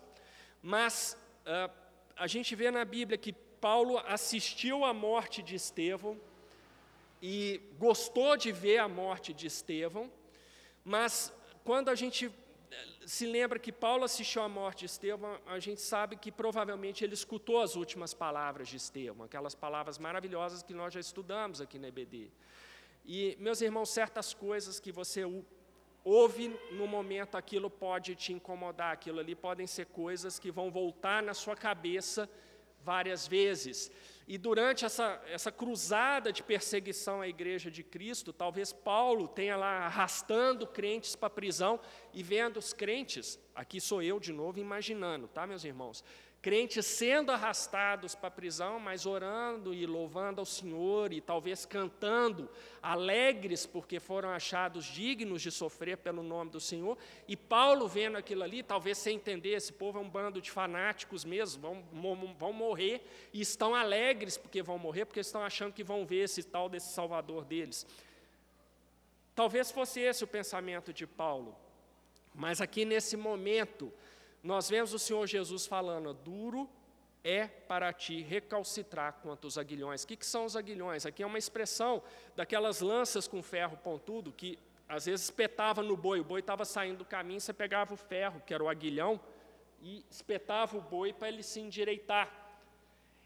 mas 0.61 1.17
uh, 1.47 1.73
a 2.17 2.27
gente 2.27 2.55
vê 2.55 2.71
na 2.71 2.85
Bíblia 2.85 3.17
que 3.17 3.33
Paulo 3.33 3.99
assistiu 4.07 4.85
à 4.85 4.93
morte 4.93 5.43
de 5.43 5.55
Estevão, 5.55 6.21
e 7.21 7.61
gostou 7.79 8.37
de 8.37 8.53
ver 8.53 8.79
a 8.79 8.89
morte 8.89 9.33
de 9.33 9.47
Estevão, 9.47 10.11
mas 10.85 11.33
quando 11.65 11.89
a 11.89 11.95
gente 11.95 12.33
eh, 12.71 12.87
se 13.05 13.27
lembra 13.27 13.59
que 13.59 13.73
Paulo 13.73 14.05
assistiu 14.05 14.43
à 14.43 14.49
morte 14.49 14.81
de 14.81 14.87
Estevão, 14.87 15.39
a 15.47 15.59
gente 15.59 15.81
sabe 15.81 16.17
que 16.17 16.31
provavelmente 16.31 17.05
ele 17.05 17.15
escutou 17.15 17.61
as 17.61 17.77
últimas 17.77 18.15
palavras 18.15 18.69
de 18.69 18.77
Estevão, 18.77 19.27
aquelas 19.27 19.55
palavras 19.55 19.99
maravilhosas 19.99 20.63
que 20.63 20.73
nós 20.73 20.95
já 20.95 21.01
estudamos 21.01 21.61
aqui 21.61 21.79
na 21.79 21.89
EBD. 21.89 22.31
E, 23.05 23.37
meus 23.41 23.61
irmãos, 23.61 23.91
certas 23.91 24.33
coisas 24.33 24.79
que 24.79 24.93
você 24.93 25.25
ouve 26.05 26.57
no 26.73 26.87
momento 26.87 27.37
aquilo 27.37 27.69
pode 27.69 28.15
te 28.15 28.33
incomodar, 28.33 28.93
aquilo 28.93 29.19
ali 29.21 29.35
podem 29.35 29.67
ser 29.67 29.87
coisas 29.87 30.39
que 30.39 30.51
vão 30.51 30.71
voltar 30.71 31.23
na 31.23 31.35
sua 31.35 31.57
cabeça 31.57 32.29
várias 32.89 33.29
vezes. 33.29 33.93
E 34.27 34.39
durante 34.39 34.83
essa, 34.85 35.23
essa 35.31 35.53
cruzada 35.53 36.33
de 36.33 36.43
perseguição 36.43 37.21
à 37.21 37.29
igreja 37.29 37.71
de 37.71 37.83
Cristo, 37.83 38.33
talvez 38.33 38.73
Paulo 38.73 39.29
tenha 39.29 39.57
lá 39.59 39.87
arrastando 39.87 40.67
crentes 40.67 41.15
para 41.15 41.27
a 41.27 41.39
prisão 41.39 41.79
e 42.15 42.23
vendo 42.23 42.57
os 42.57 42.73
crentes, 42.73 43.39
aqui 43.55 43.79
sou 43.79 44.03
eu 44.03 44.19
de 44.19 44.33
novo 44.33 44.59
imaginando, 44.59 45.29
tá, 45.29 45.47
meus 45.47 45.65
irmãos? 45.65 46.03
Crentes 46.41 46.87
sendo 46.87 47.33
arrastados 47.33 48.15
para 48.15 48.29
a 48.29 48.31
prisão, 48.31 48.79
mas 48.79 49.07
orando 49.07 49.75
e 49.75 49.85
louvando 49.87 50.41
ao 50.41 50.45
Senhor 50.45 51.13
e 51.13 51.21
talvez 51.21 51.67
cantando, 51.67 52.49
alegres 52.81 53.67
porque 53.67 53.99
foram 53.99 54.31
achados 54.31 54.85
dignos 54.85 55.43
de 55.43 55.51
sofrer 55.51 55.97
pelo 55.99 56.23
nome 56.23 56.51
do 56.51 56.61
Senhor. 56.61 56.97
E 57.27 57.37
Paulo 57.37 57.89
vendo 57.89 58.17
aquilo 58.17 58.45
ali, 58.45 58.63
talvez 58.63 58.99
sem 58.99 59.17
entender, 59.17 59.51
esse 59.51 59.73
povo 59.73 59.99
é 59.99 60.01
um 60.01 60.09
bando 60.09 60.41
de 60.41 60.51
fanáticos 60.51 61.25
mesmo, 61.25 61.61
vão, 61.93 62.35
vão 62.35 62.53
morrer 62.53 63.05
e 63.33 63.41
estão 63.41 63.75
alegres 63.75 64.37
porque 64.37 64.63
vão 64.63 64.79
morrer, 64.79 65.07
porque 65.07 65.21
estão 65.21 65.43
achando 65.43 65.73
que 65.73 65.83
vão 65.83 66.07
ver 66.07 66.25
esse 66.25 66.45
tal 66.45 66.69
desse 66.69 66.93
Salvador 66.93 67.45
deles. 67.45 67.85
Talvez 69.35 69.71
fosse 69.71 70.01
esse 70.01 70.23
o 70.23 70.27
pensamento 70.27 70.93
de 70.93 71.07
Paulo, 71.07 71.57
mas 72.35 72.61
aqui 72.61 72.85
nesse 72.85 73.17
momento, 73.17 73.93
nós 74.43 74.69
vemos 74.69 74.93
o 74.93 74.99
Senhor 74.99 75.27
Jesus 75.27 75.67
falando: 75.67 76.13
duro 76.13 76.69
é 77.25 77.47
para 77.47 77.93
ti 77.93 78.23
recalcitrar 78.23 79.19
quanto 79.23 79.47
os 79.47 79.59
aguilhões. 79.59 80.03
O 80.03 80.07
que, 80.07 80.17
que 80.17 80.27
são 80.27 80.45
os 80.45 80.57
aguilhões? 80.57 81.05
Aqui 81.05 81.23
é 81.23 81.27
uma 81.27 81.39
expressão 81.39 82.03
daquelas 82.37 82.81
lanças 82.81 83.27
com 83.27 83.43
ferro 83.43 83.77
pontudo 83.77 84.33
que 84.33 84.59
às 84.89 85.05
vezes 85.05 85.27
espetava 85.27 85.83
no 85.83 85.97
boi, 85.97 86.21
o 86.21 86.25
boi 86.25 86.41
estava 86.41 86.65
saindo 86.65 86.99
do 86.99 87.05
caminho, 87.05 87.41
você 87.41 87.53
pegava 87.53 87.93
o 87.93 87.97
ferro, 87.97 88.43
que 88.47 88.55
era 88.55 88.65
o 88.65 88.69
aguilhão, 88.71 89.21
e 89.83 90.03
espetava 90.11 90.79
o 90.79 90.81
boi 90.81 91.13
para 91.13 91.29
ele 91.29 91.43
se 91.43 91.61
endireitar. 91.61 92.33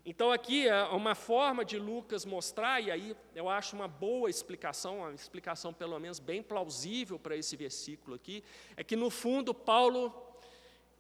Então, 0.04 0.32
aqui 0.32 0.66
é 0.66 0.82
uma 0.86 1.14
forma 1.14 1.64
de 1.64 1.78
Lucas 1.78 2.24
mostrar, 2.24 2.80
e 2.80 2.90
aí 2.90 3.16
eu 3.36 3.48
acho 3.48 3.76
uma 3.76 3.86
boa 3.86 4.28
explicação, 4.28 4.98
uma 4.98 5.12
explicação 5.12 5.72
pelo 5.72 5.96
menos 6.00 6.18
bem 6.18 6.42
plausível 6.42 7.20
para 7.20 7.36
esse 7.36 7.54
versículo 7.54 8.16
aqui, 8.16 8.42
é 8.76 8.82
que 8.82 8.96
no 8.96 9.08
fundo 9.08 9.54
Paulo 9.54 10.10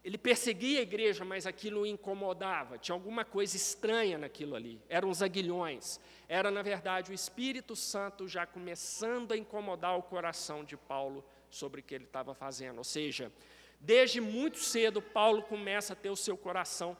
ele 0.04 0.18
perseguia 0.18 0.80
a 0.80 0.82
igreja, 0.82 1.24
mas 1.24 1.46
aquilo 1.46 1.82
o 1.82 1.86
incomodava, 1.86 2.76
tinha 2.76 2.94
alguma 2.94 3.24
coisa 3.24 3.56
estranha 3.56 4.18
naquilo 4.18 4.56
ali, 4.56 4.80
eram 4.88 5.08
os 5.08 5.22
aguilhões, 5.22 6.00
era 6.28 6.50
na 6.50 6.62
verdade 6.62 7.12
o 7.12 7.14
Espírito 7.14 7.76
Santo 7.76 8.26
já 8.26 8.44
começando 8.44 9.32
a 9.32 9.36
incomodar 9.36 9.96
o 9.96 10.02
coração 10.02 10.64
de 10.64 10.76
Paulo 10.76 11.24
sobre 11.48 11.80
o 11.80 11.84
que 11.84 11.94
ele 11.94 12.04
estava 12.04 12.34
fazendo, 12.34 12.78
ou 12.78 12.84
seja, 12.84 13.32
desde 13.78 14.20
muito 14.20 14.58
cedo 14.58 15.00
Paulo 15.00 15.42
começa 15.42 15.92
a 15.92 15.96
ter 15.96 16.10
o 16.10 16.16
seu 16.16 16.36
coração 16.36 16.96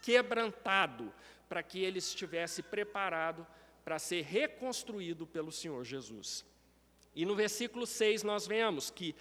quebrantado, 0.00 1.12
para 1.48 1.62
que 1.62 1.82
ele 1.82 1.98
estivesse 1.98 2.62
preparado 2.62 3.46
para 3.84 3.98
ser 3.98 4.22
reconstruído 4.22 5.26
pelo 5.26 5.52
Senhor 5.52 5.84
Jesus. 5.84 6.44
E 7.14 7.24
no 7.24 7.34
versículo 7.34 7.86
6 7.86 8.22
nós 8.22 8.46
vemos 8.46 8.90
que 8.90 9.14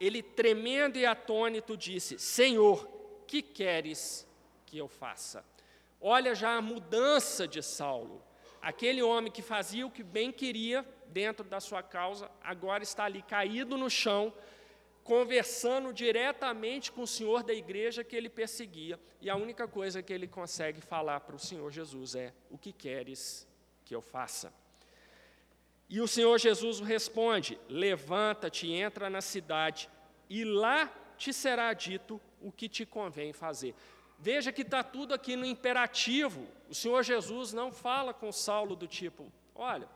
ele 0.00 0.22
tremendo 0.22 0.98
e 0.98 1.04
atônito 1.04 1.76
disse: 1.76 2.18
Senhor, 2.18 2.88
que 3.26 3.42
queres 3.42 4.26
que 4.64 4.78
eu 4.78 4.88
faça? 4.88 5.44
Olha 6.00 6.34
já 6.34 6.56
a 6.56 6.62
mudança 6.62 7.46
de 7.46 7.62
Saulo. 7.62 8.24
Aquele 8.62 9.02
homem 9.02 9.30
que 9.30 9.42
fazia 9.42 9.86
o 9.86 9.90
que 9.90 10.02
bem 10.02 10.32
queria 10.32 10.86
dentro 11.08 11.44
da 11.44 11.60
sua 11.60 11.82
causa, 11.82 12.30
agora 12.42 12.82
está 12.82 13.04
ali 13.04 13.22
caído 13.22 13.76
no 13.76 13.90
chão, 13.90 14.32
conversando 15.02 15.92
diretamente 15.92 16.92
com 16.92 17.02
o 17.02 17.06
senhor 17.06 17.42
da 17.42 17.52
igreja 17.52 18.04
que 18.04 18.14
ele 18.14 18.28
perseguia, 18.28 18.98
e 19.20 19.28
a 19.28 19.36
única 19.36 19.66
coisa 19.66 20.02
que 20.02 20.12
ele 20.12 20.28
consegue 20.28 20.80
falar 20.80 21.20
para 21.20 21.36
o 21.36 21.38
Senhor 21.38 21.70
Jesus 21.70 22.14
é: 22.14 22.32
O 22.50 22.56
que 22.56 22.72
queres 22.72 23.46
que 23.84 23.94
eu 23.94 24.00
faça? 24.00 24.52
E 25.90 26.00
o 26.00 26.06
Senhor 26.06 26.38
Jesus 26.38 26.78
responde: 26.78 27.58
Levanta-te, 27.68 28.70
entra 28.70 29.10
na 29.10 29.20
cidade, 29.20 29.90
e 30.28 30.44
lá 30.44 30.88
te 31.18 31.32
será 31.32 31.74
dito 31.74 32.20
o 32.40 32.52
que 32.52 32.68
te 32.68 32.86
convém 32.86 33.32
fazer. 33.32 33.74
Veja 34.16 34.52
que 34.52 34.62
está 34.62 34.84
tudo 34.84 35.12
aqui 35.12 35.34
no 35.34 35.44
imperativo. 35.44 36.46
O 36.68 36.74
Senhor 36.74 37.02
Jesus 37.02 37.52
não 37.52 37.72
fala 37.72 38.14
com 38.14 38.30
Saulo 38.30 38.76
do 38.76 38.86
tipo: 38.86 39.32
olha, 39.52 39.88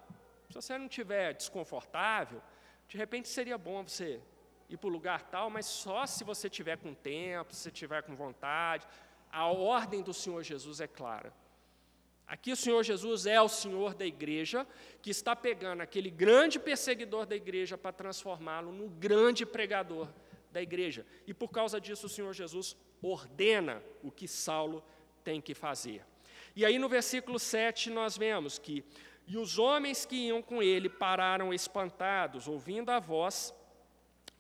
se 0.49 0.55
você 0.55 0.77
não 0.77 0.87
estiver 0.87 1.33
desconfortável, 1.33 2.43
de 2.89 2.99
repente 2.99 3.29
seria 3.29 3.57
bom 3.57 3.85
você 3.85 4.21
ir 4.69 4.77
para 4.77 4.89
o 4.89 4.93
lugar 4.93 5.23
tal, 5.23 5.49
mas 5.49 5.67
só 5.67 6.07
se 6.07 6.25
você 6.25 6.51
tiver 6.51 6.77
com 6.77 6.93
tempo, 6.93 7.55
se 7.55 7.61
você 7.61 7.71
tiver 7.71 8.03
com 8.03 8.17
vontade. 8.17 8.85
A 9.31 9.47
ordem 9.47 10.03
do 10.03 10.13
Senhor 10.13 10.43
Jesus 10.43 10.81
é 10.81 10.89
clara. 10.89 11.33
Aqui 12.27 12.53
o 12.53 12.57
Senhor 12.57 12.83
Jesus 12.83 13.27
é 13.27 13.41
o 13.41 13.49
Senhor 13.49 13.95
da 13.95 14.07
igreja, 14.07 14.67
que 15.03 15.11
está 15.11 15.37
pegando 15.37 15.83
aquele 15.83 16.11
grande 16.11 16.59
perseguidor 16.59 17.27
da 17.27 17.37
igreja 17.37 17.77
para 17.77 17.93
transformá-lo 17.93 18.73
no 18.73 18.89
grande 18.89 19.45
pregador 19.45 20.09
da 20.51 20.63
igreja. 20.63 21.07
E 21.27 21.35
por 21.35 21.49
causa 21.49 21.81
disso 21.81 22.07
o 22.07 22.11
Senhor 22.11 22.33
Jesus 22.33 22.77
ordena 23.03 23.83
o 24.03 24.11
que 24.11 24.27
Saulo 24.27 24.83
tem 25.23 25.41
que 25.41 25.55
fazer. 25.55 26.05
E 26.57 26.65
aí 26.65 26.79
no 26.79 26.89
versículo 26.89 27.39
7 27.39 27.91
nós 27.91 28.17
vemos 28.17 28.59
que 28.59 28.85
e 29.27 29.39
os 29.39 29.59
homens 29.59 30.05
que 30.05 30.17
iam 30.17 30.43
com 30.43 30.63
ele 30.63 30.89
pararam 30.89 31.53
espantados, 31.53 32.47
ouvindo 32.47 32.91
a 32.91 33.01
voz, 33.01 33.55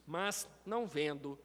mas 0.07 0.49
não 0.65 0.87
vendo 0.87 1.39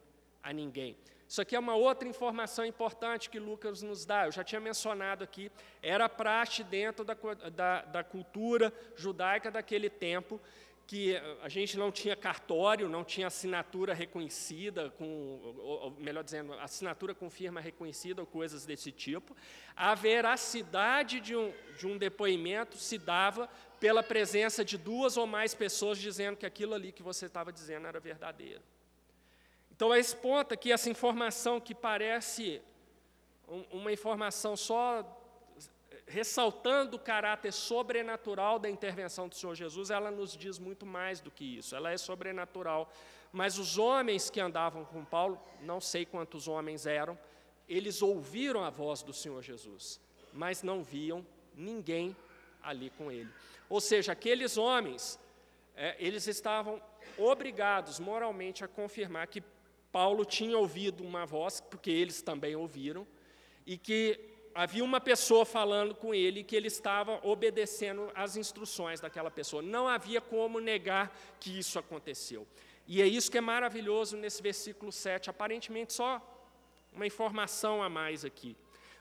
a 0.44 0.52
ninguém. 0.52 0.98
Isso 1.30 1.44
aqui 1.44 1.56
é 1.56 1.60
uma 1.60 1.76
outra 1.76 2.10
informação 2.10 2.66
importante 2.66 3.30
que 3.30 3.38
Lucas 3.38 3.84
nos 3.84 4.04
dá. 4.04 4.26
Eu 4.26 4.32
já 4.32 4.44
tinha 4.44 4.60
mencionado 4.60 5.24
aqui, 5.24 5.52
era 5.80 6.10
praxe 6.10 6.64
dentro 6.64 7.06
da, 7.06 7.16
da, 7.54 7.82
da 7.84 8.04
cultura 8.04 8.74
judaica 8.96 9.52
daquele 9.52 9.92
tempo, 9.92 10.42
que 10.88 11.16
a 11.44 11.48
gente 11.48 11.78
não 11.78 11.92
tinha 11.92 12.16
cartório, 12.16 12.90
não 12.90 13.04
tinha 13.04 13.28
assinatura 13.28 13.94
reconhecida, 13.94 14.90
com, 14.98 15.40
ou, 15.60 15.92
melhor 16.00 16.24
dizendo, 16.24 16.52
assinatura 16.54 17.14
com 17.14 17.30
firma 17.30 17.62
reconhecida 17.62 18.24
ou 18.24 18.26
coisas 18.26 18.66
desse 18.66 18.92
tipo. 18.92 19.38
A 19.76 19.94
veracidade 19.94 21.20
de 21.20 21.36
um, 21.36 21.54
de 21.78 21.86
um 21.86 21.96
depoimento 21.96 22.76
se 22.76 22.98
dava 22.98 23.48
pela 23.80 24.02
presença 24.02 24.66
de 24.66 24.80
duas 24.80 25.16
ou 25.16 25.28
mais 25.28 25.54
pessoas 25.54 26.00
dizendo 26.00 26.38
que 26.38 26.46
aquilo 26.48 26.74
ali 26.74 26.92
que 26.92 27.04
você 27.04 27.28
estava 27.28 27.54
dizendo 27.54 27.86
era 27.86 28.00
verdadeiro. 28.00 28.64
Então, 29.80 29.94
a 29.94 29.98
esse 29.98 30.14
ponto 30.14 30.54
aqui, 30.54 30.74
essa 30.74 30.90
informação 30.90 31.58
que 31.58 31.74
parece 31.74 32.62
uma 33.72 33.90
informação 33.94 34.58
só 34.58 35.06
ressaltando 36.06 36.98
o 36.98 37.00
caráter 37.00 37.54
sobrenatural 37.54 38.60
da 38.60 38.70
intervenção 38.70 39.30
do 39.30 39.36
Senhor 39.36 39.56
Jesus, 39.56 39.90
ela 39.90 40.12
nos 40.12 40.36
diz 40.36 40.60
muito 40.60 40.86
mais 40.86 41.22
do 41.22 41.32
que 41.32 41.46
isso, 41.60 41.78
ela 41.78 41.94
é 41.94 41.98
sobrenatural. 41.98 42.92
Mas 43.32 43.58
os 43.58 43.78
homens 43.78 44.30
que 44.30 44.42
andavam 44.42 44.84
com 44.84 45.06
Paulo, 45.06 45.42
não 45.62 45.80
sei 45.80 46.06
quantos 46.06 46.50
homens 46.50 46.86
eram, 46.86 47.18
eles 47.66 48.02
ouviram 48.02 48.66
a 48.66 48.70
voz 48.70 49.02
do 49.02 49.14
Senhor 49.14 49.42
Jesus, 49.42 49.98
mas 50.34 50.62
não 50.62 50.84
viam 50.84 51.26
ninguém 51.56 52.14
ali 52.62 52.90
com 52.98 53.10
ele. 53.10 53.30
Ou 53.70 53.80
seja, 53.80 54.12
aqueles 54.12 54.58
homens, 54.58 55.18
é, 55.74 55.96
eles 55.98 56.28
estavam 56.28 56.82
obrigados 57.18 57.98
moralmente 57.98 58.66
a 58.66 58.68
confirmar 58.68 59.26
que 59.28 59.42
Paulo 59.92 60.26
tinha 60.26 60.58
ouvido 60.58 61.04
uma 61.04 61.26
voz, 61.26 61.62
porque 61.62 61.90
eles 61.90 62.22
também 62.22 62.56
ouviram, 62.56 63.08
e 63.66 63.78
que 63.78 64.20
havia 64.54 64.84
uma 64.84 65.00
pessoa 65.00 65.46
falando 65.46 65.96
com 65.96 66.14
ele 66.14 66.44
que 66.44 66.56
ele 66.56 66.68
estava 66.68 67.20
obedecendo 67.24 68.12
às 68.14 68.36
instruções 68.36 69.00
daquela 69.00 69.32
pessoa. 69.32 69.62
Não 69.62 69.88
havia 69.88 70.20
como 70.20 70.60
negar 70.60 71.16
que 71.40 71.58
isso 71.58 71.80
aconteceu. 71.80 72.48
E 72.88 73.02
é 73.02 73.08
isso 73.08 73.30
que 73.30 73.38
é 73.38 73.42
maravilhoso 73.42 74.18
nesse 74.18 74.42
versículo 74.42 74.92
7. 74.92 75.30
Aparentemente 75.30 75.94
só 75.94 76.22
uma 76.92 77.06
informação 77.06 77.84
a 77.84 77.90
mais 77.90 78.26
aqui, 78.26 78.58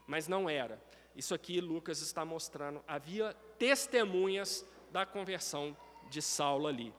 mas 0.07 0.29
não 0.29 0.49
era. 0.49 0.81
Isso 1.17 1.35
aqui 1.35 1.61
Lucas 1.61 2.01
está 2.01 2.25
mostrando. 2.25 2.83
Havia 2.87 3.35
testemunhas 3.59 4.65
da 4.93 5.05
conversão 5.05 5.77
de 6.11 6.23
Saulo 6.23 6.67
ali. 6.67 6.95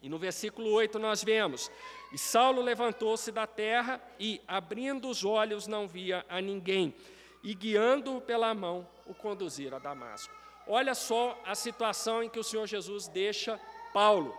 E 0.00 0.08
no 0.08 0.18
versículo 0.18 0.70
8 0.70 0.98
nós 0.98 1.24
vemos: 1.24 1.70
E 2.14 2.18
Saulo 2.18 2.62
levantou-se 2.62 3.32
da 3.32 3.44
terra 3.44 4.00
e, 4.20 4.40
abrindo 4.46 5.08
os 5.08 5.24
olhos, 5.24 5.66
não 5.66 5.88
via 5.88 6.24
a 6.28 6.40
ninguém, 6.40 6.94
e 7.42 7.52
guiando-o 7.56 8.20
pela 8.20 8.54
mão, 8.54 8.86
o 9.04 9.12
conduziram 9.12 9.78
a 9.78 9.80
Damasco. 9.80 10.32
Olha 10.64 10.94
só 10.94 11.36
a 11.44 11.56
situação 11.56 12.22
em 12.22 12.28
que 12.28 12.38
o 12.38 12.44
Senhor 12.44 12.68
Jesus 12.68 13.08
deixa 13.08 13.60
Paulo. 13.92 14.32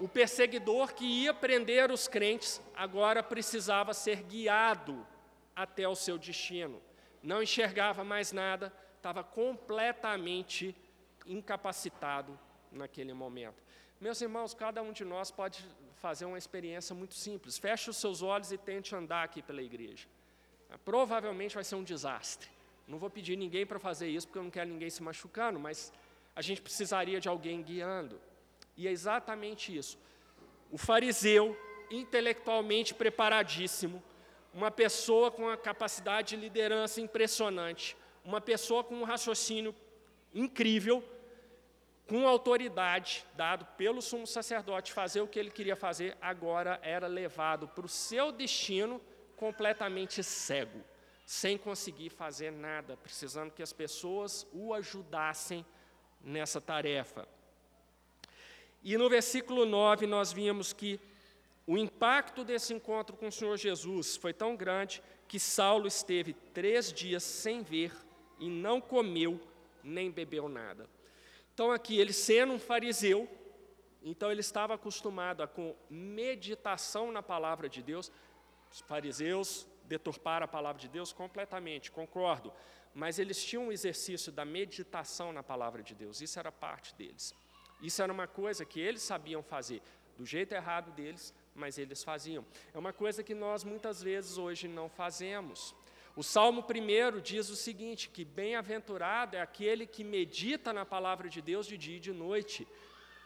O 0.00 0.08
perseguidor 0.08 0.92
que 0.92 1.04
ia 1.04 1.32
prender 1.32 1.92
os 1.92 2.08
crentes 2.08 2.60
agora 2.74 3.22
precisava 3.22 3.94
ser 3.94 4.24
guiado 4.24 5.06
até 5.54 5.86
o 5.86 5.94
seu 5.94 6.18
destino. 6.18 6.82
Não 7.22 7.40
enxergava 7.40 8.02
mais 8.02 8.32
nada, 8.32 8.72
estava 8.96 9.22
completamente 9.22 10.74
incapacitado 11.24 12.36
naquele 12.72 13.12
momento. 13.14 13.62
Meus 14.00 14.20
irmãos, 14.20 14.52
cada 14.52 14.82
um 14.82 14.90
de 14.92 15.04
nós 15.04 15.30
pode 15.30 15.64
fazer 16.00 16.24
uma 16.24 16.38
experiência 16.38 16.94
muito 16.94 17.14
simples. 17.14 17.58
Feche 17.58 17.90
os 17.90 17.98
seus 17.98 18.22
olhos 18.22 18.50
e 18.50 18.58
tente 18.58 18.94
andar 18.96 19.22
aqui 19.22 19.42
pela 19.42 19.62
igreja. 19.62 20.08
Provavelmente 20.84 21.54
vai 21.54 21.64
ser 21.64 21.74
um 21.74 21.84
desastre. 21.84 22.48
Não 22.88 22.98
vou 22.98 23.10
pedir 23.10 23.36
ninguém 23.36 23.66
para 23.66 23.78
fazer 23.78 24.08
isso, 24.08 24.26
porque 24.26 24.38
eu 24.38 24.42
não 24.42 24.50
quero 24.50 24.68
ninguém 24.68 24.88
se 24.88 25.02
machucando, 25.02 25.60
mas 25.60 25.92
a 26.34 26.40
gente 26.40 26.62
precisaria 26.62 27.20
de 27.20 27.28
alguém 27.28 27.62
guiando. 27.62 28.20
E 28.76 28.88
é 28.88 28.90
exatamente 28.90 29.76
isso. 29.76 29.98
O 30.70 30.78
fariseu, 30.78 31.56
intelectualmente 31.90 32.94
preparadíssimo, 32.94 34.02
uma 34.54 34.70
pessoa 34.70 35.30
com 35.30 35.42
uma 35.42 35.56
capacidade 35.56 36.30
de 36.30 36.36
liderança 36.36 37.00
impressionante, 37.00 37.96
uma 38.24 38.40
pessoa 38.40 38.82
com 38.82 38.94
um 38.94 39.04
raciocínio 39.04 39.74
incrível, 40.34 41.04
com 42.10 42.26
autoridade, 42.26 43.24
dado 43.36 43.64
pelo 43.76 44.02
sumo 44.02 44.26
sacerdote, 44.26 44.92
fazer 44.92 45.20
o 45.20 45.28
que 45.28 45.38
ele 45.38 45.48
queria 45.48 45.76
fazer, 45.76 46.18
agora 46.20 46.80
era 46.82 47.06
levado 47.06 47.68
para 47.68 47.86
o 47.86 47.88
seu 47.88 48.32
destino 48.32 49.00
completamente 49.36 50.20
cego, 50.24 50.82
sem 51.24 51.56
conseguir 51.56 52.10
fazer 52.10 52.50
nada, 52.50 52.96
precisando 52.96 53.52
que 53.52 53.62
as 53.62 53.72
pessoas 53.72 54.44
o 54.52 54.74
ajudassem 54.74 55.64
nessa 56.20 56.60
tarefa. 56.60 57.28
E 58.82 58.96
no 58.96 59.08
versículo 59.08 59.64
9 59.64 60.08
nós 60.08 60.32
vimos 60.32 60.72
que 60.72 60.98
o 61.64 61.78
impacto 61.78 62.42
desse 62.42 62.74
encontro 62.74 63.16
com 63.16 63.28
o 63.28 63.32
Senhor 63.32 63.56
Jesus 63.56 64.16
foi 64.16 64.32
tão 64.32 64.56
grande 64.56 65.00
que 65.28 65.38
Saulo 65.38 65.86
esteve 65.86 66.32
três 66.32 66.92
dias 66.92 67.22
sem 67.22 67.62
ver 67.62 67.92
e 68.40 68.48
não 68.48 68.80
comeu 68.80 69.40
nem 69.84 70.10
bebeu 70.10 70.48
nada. 70.48 70.88
Então, 71.60 71.72
aqui, 71.72 71.98
ele 71.98 72.14
sendo 72.14 72.54
um 72.54 72.58
fariseu, 72.58 73.28
então 74.02 74.32
ele 74.32 74.40
estava 74.40 74.72
acostumado 74.76 75.42
a, 75.42 75.46
com 75.46 75.76
meditação 75.90 77.12
na 77.12 77.22
palavra 77.22 77.68
de 77.68 77.82
Deus. 77.82 78.10
Os 78.72 78.80
fariseus 78.80 79.66
deturparam 79.84 80.46
a 80.46 80.48
palavra 80.48 80.80
de 80.80 80.88
Deus 80.88 81.12
completamente, 81.12 81.90
concordo, 81.90 82.50
mas 82.94 83.18
eles 83.18 83.44
tinham 83.44 83.66
um 83.66 83.72
exercício 83.72 84.32
da 84.32 84.42
meditação 84.42 85.34
na 85.34 85.42
palavra 85.42 85.82
de 85.82 85.94
Deus, 85.94 86.22
isso 86.22 86.38
era 86.38 86.50
parte 86.50 86.94
deles. 86.94 87.34
Isso 87.82 88.02
era 88.02 88.10
uma 88.10 88.26
coisa 88.26 88.64
que 88.64 88.80
eles 88.80 89.02
sabiam 89.02 89.42
fazer, 89.42 89.82
do 90.16 90.24
jeito 90.24 90.54
errado 90.54 90.90
deles, 90.92 91.34
mas 91.54 91.76
eles 91.76 92.02
faziam. 92.02 92.42
É 92.72 92.78
uma 92.78 92.94
coisa 92.94 93.22
que 93.22 93.34
nós 93.34 93.64
muitas 93.64 94.02
vezes 94.02 94.38
hoje 94.38 94.66
não 94.66 94.88
fazemos. 94.88 95.74
O 96.16 96.22
Salmo 96.22 96.62
1 96.62 97.20
diz 97.20 97.48
o 97.48 97.56
seguinte: 97.56 98.08
que 98.08 98.24
bem-aventurado 98.24 99.36
é 99.36 99.40
aquele 99.40 99.86
que 99.86 100.02
medita 100.02 100.72
na 100.72 100.84
palavra 100.84 101.28
de 101.28 101.40
Deus 101.40 101.66
de 101.66 101.76
dia 101.78 101.96
e 101.96 102.00
de 102.00 102.12
noite. 102.12 102.66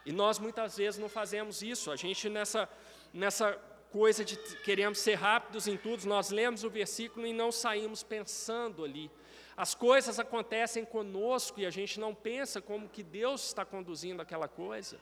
E 0.05 0.13
nós 0.13 0.39
muitas 0.39 0.77
vezes 0.77 1.01
não 1.01 1.09
fazemos 1.09 1.63
isso. 1.63 1.91
A 1.91 1.97
gente 1.97 2.29
nessa, 2.29 2.69
nessa 3.13 3.53
coisa 3.91 4.25
de 4.25 4.37
queremos 4.63 4.99
ser 4.99 5.15
rápidos 5.15 5.67
em 5.67 5.77
tudo, 5.77 6.07
nós 6.07 6.31
lemos 6.31 6.63
o 6.63 6.71
versículo 6.71 7.27
e 7.27 7.33
não 7.33 7.51
saímos 7.51 8.03
pensando 8.03 8.85
ali. 8.85 9.11
As 9.57 9.75
coisas 9.75 10.19
acontecem 10.19 10.85
conosco 10.85 11.61
e 11.61 11.67
a 11.67 11.71
gente 11.71 11.99
não 12.01 12.15
pensa 12.15 12.61
como 12.61 12.89
que 12.89 13.03
Deus 13.03 13.47
está 13.47 13.65
conduzindo 13.65 14.21
aquela 14.21 14.49
coisa. 14.49 14.99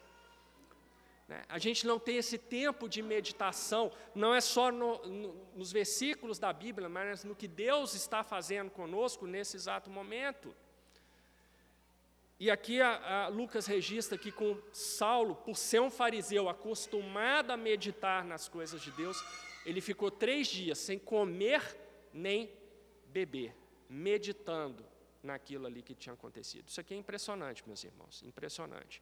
Né? 1.32 1.42
A 1.48 1.58
gente 1.58 1.86
não 1.86 1.98
tem 1.98 2.18
esse 2.18 2.36
tempo 2.36 2.86
de 2.86 3.00
meditação, 3.00 3.90
não 4.14 4.34
é 4.34 4.40
só 4.40 4.70
no, 4.70 4.98
no, 5.06 5.34
nos 5.54 5.72
versículos 5.72 6.38
da 6.38 6.52
Bíblia, 6.52 6.90
mas 6.90 7.24
no 7.24 7.34
que 7.34 7.48
Deus 7.48 7.94
está 7.94 8.22
fazendo 8.22 8.70
conosco 8.70 9.26
nesse 9.26 9.56
exato 9.56 9.88
momento. 9.88 10.54
E 12.38 12.50
aqui 12.50 12.82
a, 12.82 13.24
a 13.24 13.28
Lucas 13.28 13.64
registra 13.66 14.18
que 14.18 14.30
com 14.30 14.60
Saulo, 14.74 15.36
por 15.36 15.56
ser 15.56 15.80
um 15.80 15.90
fariseu 15.90 16.50
acostumado 16.50 17.50
a 17.50 17.56
meditar 17.56 18.24
nas 18.24 18.46
coisas 18.46 18.82
de 18.82 18.90
Deus, 18.90 19.16
ele 19.64 19.80
ficou 19.80 20.10
três 20.10 20.48
dias 20.48 20.76
sem 20.76 20.98
comer 20.98 21.62
nem 22.12 22.52
beber, 23.06 23.56
meditando 23.88 24.84
naquilo 25.22 25.66
ali 25.66 25.82
que 25.82 25.94
tinha 25.94 26.12
acontecido. 26.12 26.68
Isso 26.68 26.80
aqui 26.80 26.92
é 26.92 26.96
impressionante, 26.98 27.62
meus 27.66 27.82
irmãos, 27.84 28.22
impressionante. 28.22 29.00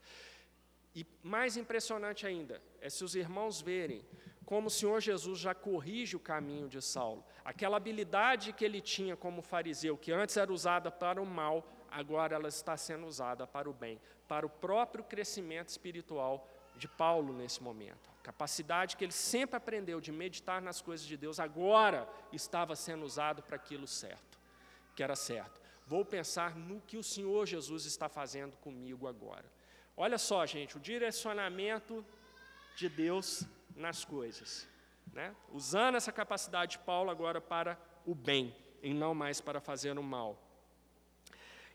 E 0.95 1.07
mais 1.22 1.57
impressionante 1.57 2.26
ainda 2.26 2.61
é 2.80 2.91
se 2.91 3.05
os 3.05 3.14
irmãos 3.14 3.61
verem 3.61 4.05
como 4.45 4.66
o 4.66 4.70
Senhor 4.70 5.01
Jesus 5.01 5.38
já 5.38 5.55
corrige 5.55 6.16
o 6.16 6.20
caminho 6.20 6.68
de 6.68 6.82
Saulo. 6.82 7.24
Aquela 7.45 7.76
habilidade 7.76 8.53
que 8.53 8.64
ele 8.64 8.80
tinha 8.80 9.16
como 9.16 9.43
fariseu, 9.43 9.97
que 9.97 10.11
antes 10.11 10.36
era 10.36 10.53
usada 10.53 10.91
para 10.91 11.22
o 11.22 11.24
mal, 11.24 11.64
agora 11.88 12.34
ela 12.34 12.49
está 12.49 12.76
sendo 12.76 13.07
usada 13.07 13.47
para 13.47 13.70
o 13.70 13.72
bem, 13.72 14.01
para 14.26 14.45
o 14.45 14.51
próprio 14.51 15.05
crescimento 15.05 15.68
espiritual 15.68 16.49
de 16.74 16.88
Paulo 16.88 17.32
nesse 17.32 17.62
momento. 17.62 18.11
Capacidade 18.24 18.97
que 18.97 19.05
ele 19.05 19.12
sempre 19.12 19.57
aprendeu 19.57 20.01
de 20.01 20.11
meditar 20.11 20.61
nas 20.61 20.82
coisas 20.82 21.07
de 21.07 21.16
Deus, 21.16 21.38
agora 21.38 22.09
estava 22.32 22.74
sendo 22.74 23.05
usado 23.05 23.45
para 23.45 23.55
aquilo 23.55 23.86
certo, 23.86 24.36
que 24.97 25.03
era 25.03 25.14
certo. 25.14 25.61
Vou 25.86 26.05
pensar 26.05 26.57
no 26.57 26.80
que 26.80 26.97
o 26.97 27.05
Senhor 27.05 27.47
Jesus 27.47 27.84
está 27.84 28.09
fazendo 28.09 28.57
comigo 28.57 29.07
agora. 29.07 29.45
Olha 30.03 30.16
só, 30.16 30.46
gente, 30.46 30.78
o 30.78 30.80
direcionamento 30.80 32.03
de 32.74 32.88
Deus 32.88 33.44
nas 33.76 34.03
coisas. 34.03 34.66
Né? 35.12 35.36
Usando 35.53 35.96
essa 35.96 36.11
capacidade 36.11 36.72
de 36.72 36.78
Paulo 36.78 37.11
agora 37.11 37.38
para 37.38 37.78
o 38.07 38.14
bem, 38.14 38.57
e 38.82 38.94
não 38.94 39.14
mais 39.14 39.42
para 39.42 39.61
fazer 39.61 39.98
o 39.98 40.03
mal. 40.03 40.42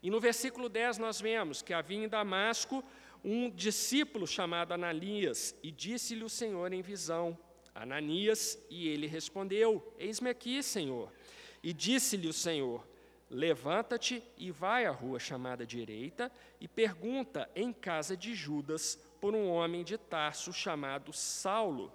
E 0.02 0.10
no 0.10 0.20
versículo 0.20 0.68
10 0.68 0.98
nós 0.98 1.22
vemos 1.22 1.62
que 1.62 1.72
havia 1.72 2.04
em 2.04 2.08
Damasco 2.08 2.84
um 3.24 3.48
discípulo 3.48 4.26
chamado 4.26 4.74
Ananias, 4.74 5.56
e 5.62 5.70
disse-lhe 5.70 6.24
o 6.24 6.30
Senhor 6.30 6.74
em 6.74 6.82
visão: 6.82 7.38
Ananias, 7.76 8.58
e 8.72 8.88
ele 8.88 9.06
respondeu: 9.06 9.94
Eis-me 10.00 10.32
aqui, 10.32 10.64
Senhor. 10.64 11.14
E 11.62 11.72
disse-lhe 11.72 12.28
o 12.28 12.34
Senhor: 12.34 12.84
Levanta-te 13.30 14.24
e 14.38 14.52
vai 14.52 14.86
à 14.86 14.92
rua 14.92 15.20
chamada 15.20 15.66
direita 15.66 16.32
e 16.60 16.68
pergunta 16.68 17.50
em 17.56 17.74
casa 17.74 18.16
de 18.16 18.36
Judas 18.36 19.00
por 19.20 19.34
um 19.34 19.50
homem 19.50 19.84
de 19.84 19.98
Tarso 19.98 20.54
chamado 20.54 21.12
Saulo, 21.12 21.92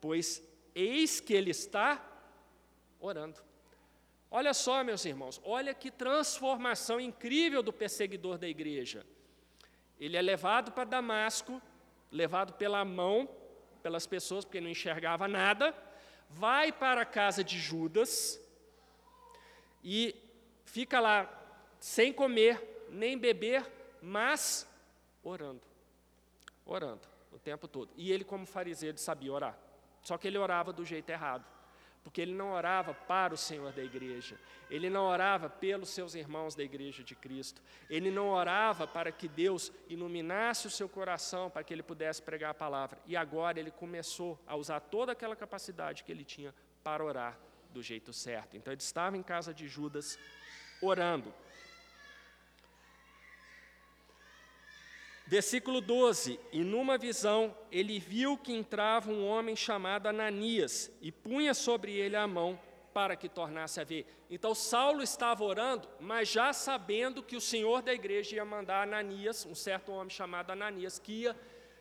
pois 0.00 0.42
eis 0.74 1.20
que 1.20 1.32
ele 1.32 1.50
está 1.50 2.04
orando. 2.98 3.40
Olha 4.30 4.54
só, 4.54 4.82
meus 4.82 5.04
irmãos, 5.04 5.40
olha 5.44 5.74
que 5.74 5.90
transformação 5.90 6.98
incrível 6.98 7.62
do 7.62 7.72
perseguidor 7.72 8.38
da 8.38 8.48
igreja. 8.48 9.06
Ele 10.00 10.16
é 10.16 10.22
levado 10.22 10.72
para 10.72 10.84
Damasco, 10.84 11.60
levado 12.10 12.54
pela 12.54 12.84
mão 12.84 13.28
pelas 13.82 14.06
pessoas, 14.06 14.44
porque 14.44 14.60
não 14.60 14.70
enxergava 14.70 15.28
nada, 15.28 15.74
vai 16.30 16.72
para 16.72 17.02
a 17.02 17.06
casa 17.06 17.42
de 17.44 17.58
Judas 17.58 18.40
e 19.82 20.14
fica 20.72 20.98
lá 20.98 21.30
sem 21.78 22.12
comer 22.12 22.86
nem 22.88 23.18
beber, 23.18 23.70
mas 24.00 24.66
orando. 25.22 25.60
Orando 26.64 27.06
o 27.30 27.38
tempo 27.38 27.68
todo. 27.68 27.90
E 27.94 28.10
ele, 28.10 28.24
como 28.24 28.46
fariseu, 28.46 28.96
sabia 28.96 29.32
orar. 29.32 29.58
Só 30.02 30.16
que 30.16 30.26
ele 30.26 30.38
orava 30.38 30.72
do 30.72 30.84
jeito 30.84 31.10
errado. 31.10 31.44
Porque 32.02 32.20
ele 32.20 32.32
não 32.32 32.52
orava 32.52 32.94
para 32.94 33.34
o 33.34 33.36
Senhor 33.36 33.70
da 33.72 33.82
igreja, 33.82 34.36
ele 34.68 34.90
não 34.90 35.04
orava 35.04 35.48
pelos 35.48 35.90
seus 35.90 36.16
irmãos 36.16 36.52
da 36.52 36.64
igreja 36.64 37.04
de 37.04 37.14
Cristo, 37.14 37.62
ele 37.88 38.10
não 38.10 38.30
orava 38.30 38.88
para 38.88 39.12
que 39.12 39.28
Deus 39.28 39.70
iluminasse 39.88 40.66
o 40.66 40.70
seu 40.70 40.88
coração 40.88 41.48
para 41.48 41.62
que 41.62 41.72
ele 41.72 41.82
pudesse 41.82 42.20
pregar 42.20 42.50
a 42.50 42.54
palavra. 42.54 42.98
E 43.06 43.16
agora 43.16 43.60
ele 43.60 43.70
começou 43.70 44.36
a 44.48 44.56
usar 44.56 44.80
toda 44.80 45.12
aquela 45.12 45.36
capacidade 45.36 46.02
que 46.02 46.10
ele 46.10 46.24
tinha 46.24 46.52
para 46.82 47.04
orar 47.04 47.38
do 47.72 47.80
jeito 47.80 48.12
certo. 48.12 48.56
Então 48.56 48.72
ele 48.72 48.82
estava 48.82 49.16
em 49.16 49.22
casa 49.22 49.54
de 49.54 49.68
Judas 49.68 50.18
orando. 50.82 51.32
Versículo 55.26 55.80
12: 55.80 56.38
E 56.52 56.62
numa 56.62 56.98
visão 56.98 57.56
ele 57.70 57.98
viu 57.98 58.36
que 58.36 58.52
entrava 58.52 59.10
um 59.10 59.26
homem 59.26 59.56
chamado 59.56 60.06
Ananias 60.06 60.90
e 61.00 61.10
punha 61.10 61.54
sobre 61.54 61.92
ele 61.92 62.16
a 62.16 62.26
mão 62.26 62.60
para 62.92 63.16
que 63.16 63.28
tornasse 63.28 63.80
a 63.80 63.84
ver. 63.84 64.06
Então 64.28 64.54
Saulo 64.54 65.02
estava 65.02 65.42
orando, 65.42 65.88
mas 65.98 66.28
já 66.28 66.52
sabendo 66.52 67.22
que 67.22 67.36
o 67.36 67.40
Senhor 67.40 67.80
da 67.80 67.94
igreja 67.94 68.36
ia 68.36 68.44
mandar 68.44 68.82
Ananias, 68.82 69.46
um 69.46 69.54
certo 69.54 69.92
homem 69.92 70.10
chamado 70.10 70.50
Ananias, 70.50 70.98
que 70.98 71.22
ia 71.22 71.36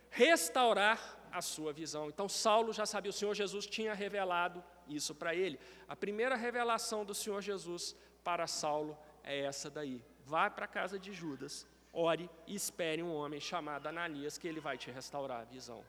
restaurar 0.10 1.20
a 1.32 1.41
sua 1.41 1.74
visão. 1.74 2.08
Então 2.08 2.30
Saulo 2.30 2.72
já 2.72 2.86
sabia, 2.86 3.10
o 3.10 3.14
Senhor 3.14 3.34
Jesus 3.34 3.66
tinha 3.66 3.93
revelado 3.93 4.64
isso 4.88 5.16
para 5.16 5.36
ele. 5.36 5.60
A 5.88 5.95
primeira 5.95 6.36
revelação 6.36 7.04
do 7.04 7.14
Senhor 7.14 7.41
Jesus 7.41 7.95
para 8.24 8.47
Saulo 8.47 8.97
é 9.24 9.41
essa 9.41 9.69
daí. 9.69 10.03
Vá 10.26 10.49
para 10.49 10.65
a 10.65 10.67
casa 10.67 10.97
de 10.99 11.11
Judas, 11.13 11.65
ore 11.91 12.30
e 12.47 12.55
espere 12.55 13.03
um 13.03 13.13
homem 13.13 13.39
chamado 13.39 13.88
Ananias, 13.88 14.38
que 14.38 14.47
ele 14.47 14.59
vai 14.59 14.78
te 14.78 14.89
restaurar 14.91 15.41
a 15.41 15.45
visão. 15.45 15.84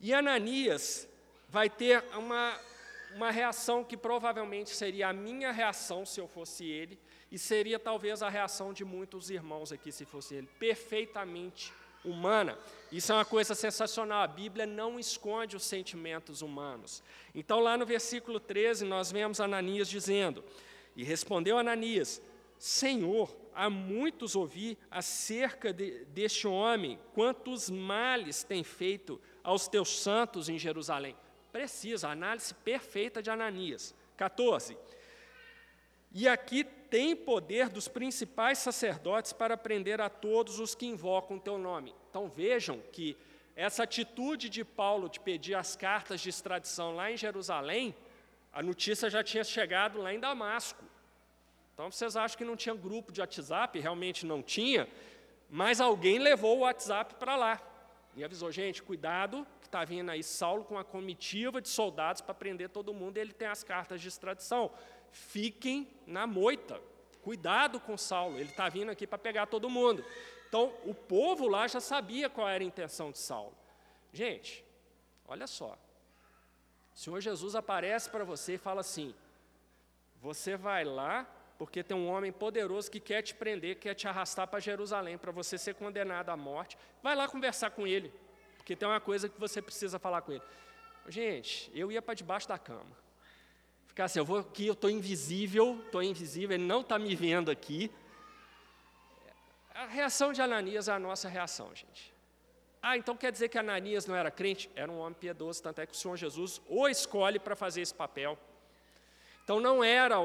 E 0.00 0.12
Ananias 0.12 1.08
vai 1.48 1.70
ter 1.70 2.04
uma, 2.16 2.58
uma 3.14 3.30
reação 3.30 3.82
que 3.84 3.96
provavelmente 3.96 4.70
seria 4.70 5.08
a 5.08 5.12
minha 5.12 5.50
reação 5.52 6.04
se 6.04 6.20
eu 6.20 6.28
fosse 6.28 6.64
ele, 6.64 6.98
e 7.30 7.38
seria 7.38 7.78
talvez 7.78 8.22
a 8.22 8.28
reação 8.28 8.72
de 8.72 8.84
muitos 8.84 9.30
irmãos 9.30 9.72
aqui 9.72 9.90
se 9.90 10.04
fosse 10.04 10.34
ele, 10.36 10.46
perfeitamente 10.58 11.72
humana. 12.04 12.58
Isso 12.92 13.10
é 13.10 13.14
uma 13.14 13.24
coisa 13.24 13.54
sensacional. 13.54 14.22
A 14.22 14.26
Bíblia 14.28 14.66
não 14.66 14.98
esconde 14.98 15.56
os 15.56 15.64
sentimentos 15.64 16.42
humanos. 16.42 17.02
Então, 17.34 17.60
lá 17.60 17.76
no 17.76 17.86
versículo 17.86 18.38
13, 18.38 18.84
nós 18.84 19.10
vemos 19.10 19.40
Ananias 19.40 19.88
dizendo: 19.88 20.44
E 20.94 21.02
respondeu 21.02 21.58
Ananias: 21.58 22.20
Senhor, 22.58 23.34
há 23.54 23.68
muitos 23.68 24.36
ouvi 24.36 24.78
acerca 24.90 25.72
de, 25.72 26.04
deste 26.06 26.46
homem, 26.46 26.98
quantos 27.14 27.68
males 27.68 28.42
tem 28.42 28.62
feito 28.62 29.20
aos 29.42 29.68
teus 29.68 30.00
santos 30.00 30.48
em 30.48 30.58
Jerusalém. 30.58 31.16
Precisa, 31.52 32.08
análise 32.08 32.54
perfeita 32.54 33.22
de 33.22 33.30
Ananias. 33.30 33.94
14. 34.16 34.76
E 36.16 36.28
aqui 36.28 36.62
tem 36.62 37.16
poder 37.16 37.68
dos 37.68 37.88
principais 37.88 38.58
sacerdotes 38.58 39.32
para 39.32 39.56
prender 39.56 40.00
a 40.00 40.08
todos 40.08 40.60
os 40.60 40.72
que 40.72 40.86
invocam 40.86 41.38
o 41.38 41.40
teu 41.40 41.58
nome. 41.58 41.92
Então 42.08 42.28
vejam 42.28 42.80
que 42.92 43.16
essa 43.56 43.82
atitude 43.82 44.48
de 44.48 44.64
Paulo 44.64 45.08
de 45.08 45.18
pedir 45.18 45.56
as 45.56 45.74
cartas 45.74 46.20
de 46.20 46.28
extradição 46.28 46.94
lá 46.94 47.10
em 47.10 47.16
Jerusalém, 47.16 47.92
a 48.52 48.62
notícia 48.62 49.10
já 49.10 49.24
tinha 49.24 49.42
chegado 49.42 50.00
lá 50.00 50.14
em 50.14 50.20
Damasco. 50.20 50.84
Então 51.72 51.90
vocês 51.90 52.14
acham 52.14 52.38
que 52.38 52.44
não 52.44 52.54
tinha 52.54 52.76
grupo 52.76 53.10
de 53.10 53.20
WhatsApp? 53.20 53.76
Realmente 53.80 54.24
não 54.24 54.40
tinha, 54.40 54.88
mas 55.50 55.80
alguém 55.80 56.20
levou 56.20 56.58
o 56.58 56.60
WhatsApp 56.60 57.16
para 57.16 57.34
lá 57.34 57.60
e 58.14 58.22
avisou: 58.22 58.52
gente, 58.52 58.80
cuidado, 58.80 59.44
que 59.60 59.66
está 59.66 59.84
vindo 59.84 60.10
aí 60.10 60.22
Saulo 60.22 60.62
com 60.62 60.74
uma 60.74 60.84
comitiva 60.84 61.60
de 61.60 61.68
soldados 61.68 62.20
para 62.20 62.34
prender 62.34 62.68
todo 62.68 62.94
mundo 62.94 63.16
e 63.16 63.20
ele 63.20 63.32
tem 63.32 63.48
as 63.48 63.64
cartas 63.64 64.00
de 64.00 64.06
extradição 64.06 64.70
fiquem 65.14 65.88
na 66.06 66.26
moita. 66.26 66.80
Cuidado 67.22 67.80
com 67.80 67.96
Saulo, 67.96 68.38
ele 68.38 68.50
está 68.50 68.68
vindo 68.68 68.90
aqui 68.90 69.06
para 69.06 69.16
pegar 69.16 69.46
todo 69.46 69.70
mundo. 69.70 70.04
Então, 70.48 70.74
o 70.84 70.92
povo 70.94 71.48
lá 71.48 71.66
já 71.66 71.80
sabia 71.80 72.28
qual 72.28 72.48
era 72.48 72.62
a 72.62 72.66
intenção 72.66 73.10
de 73.10 73.18
Saulo. 73.18 73.56
Gente, 74.12 74.62
olha 75.26 75.46
só. 75.46 75.78
O 76.94 76.98
Senhor 76.98 77.20
Jesus 77.20 77.54
aparece 77.54 78.10
para 78.10 78.24
você 78.24 78.54
e 78.54 78.58
fala 78.58 78.82
assim: 78.82 79.14
você 80.20 80.56
vai 80.56 80.84
lá 80.84 81.26
porque 81.56 81.82
tem 81.82 81.96
um 81.96 82.08
homem 82.08 82.32
poderoso 82.32 82.90
que 82.90 83.00
quer 83.00 83.22
te 83.22 83.34
prender, 83.34 83.78
quer 83.78 83.94
te 83.94 84.06
arrastar 84.06 84.46
para 84.48 84.60
Jerusalém 84.60 85.16
para 85.16 85.32
você 85.32 85.56
ser 85.56 85.74
condenado 85.74 86.28
à 86.28 86.36
morte. 86.36 86.76
Vai 87.02 87.16
lá 87.16 87.26
conversar 87.28 87.70
com 87.70 87.86
ele, 87.86 88.12
porque 88.56 88.76
tem 88.76 88.86
uma 88.86 89.00
coisa 89.00 89.28
que 89.28 89.38
você 89.38 89.62
precisa 89.62 89.98
falar 89.98 90.22
com 90.22 90.32
ele. 90.32 90.42
Gente, 91.08 91.70
eu 91.74 91.90
ia 91.90 92.02
para 92.02 92.14
debaixo 92.14 92.48
da 92.48 92.58
cama. 92.58 93.03
Ficar 93.94 94.06
assim, 94.06 94.18
eu 94.18 94.24
vou 94.24 94.38
aqui, 94.38 94.66
eu 94.66 94.72
estou 94.72 94.90
invisível, 94.90 95.80
estou 95.86 96.02
invisível, 96.02 96.56
ele 96.56 96.64
não 96.64 96.80
está 96.80 96.98
me 96.98 97.14
vendo 97.14 97.48
aqui. 97.48 97.88
A 99.72 99.86
reação 99.86 100.32
de 100.32 100.42
Ananias 100.42 100.88
é 100.88 100.92
a 100.92 100.98
nossa 100.98 101.28
reação, 101.28 101.72
gente. 101.72 102.12
Ah, 102.82 102.96
então 102.96 103.16
quer 103.16 103.30
dizer 103.30 103.48
que 103.48 103.56
Ananias 103.56 104.04
não 104.04 104.16
era 104.16 104.32
crente? 104.32 104.68
Era 104.74 104.90
um 104.90 104.98
homem 104.98 105.14
piedoso, 105.14 105.62
tanto 105.62 105.80
é 105.80 105.86
que 105.86 105.92
o 105.92 105.96
Senhor 105.96 106.16
Jesus 106.16 106.60
o 106.68 106.88
escolhe 106.88 107.38
para 107.38 107.54
fazer 107.54 107.82
esse 107.82 107.94
papel. 107.94 108.36
Então 109.44 109.60
não 109.60 109.84
era 109.84 110.18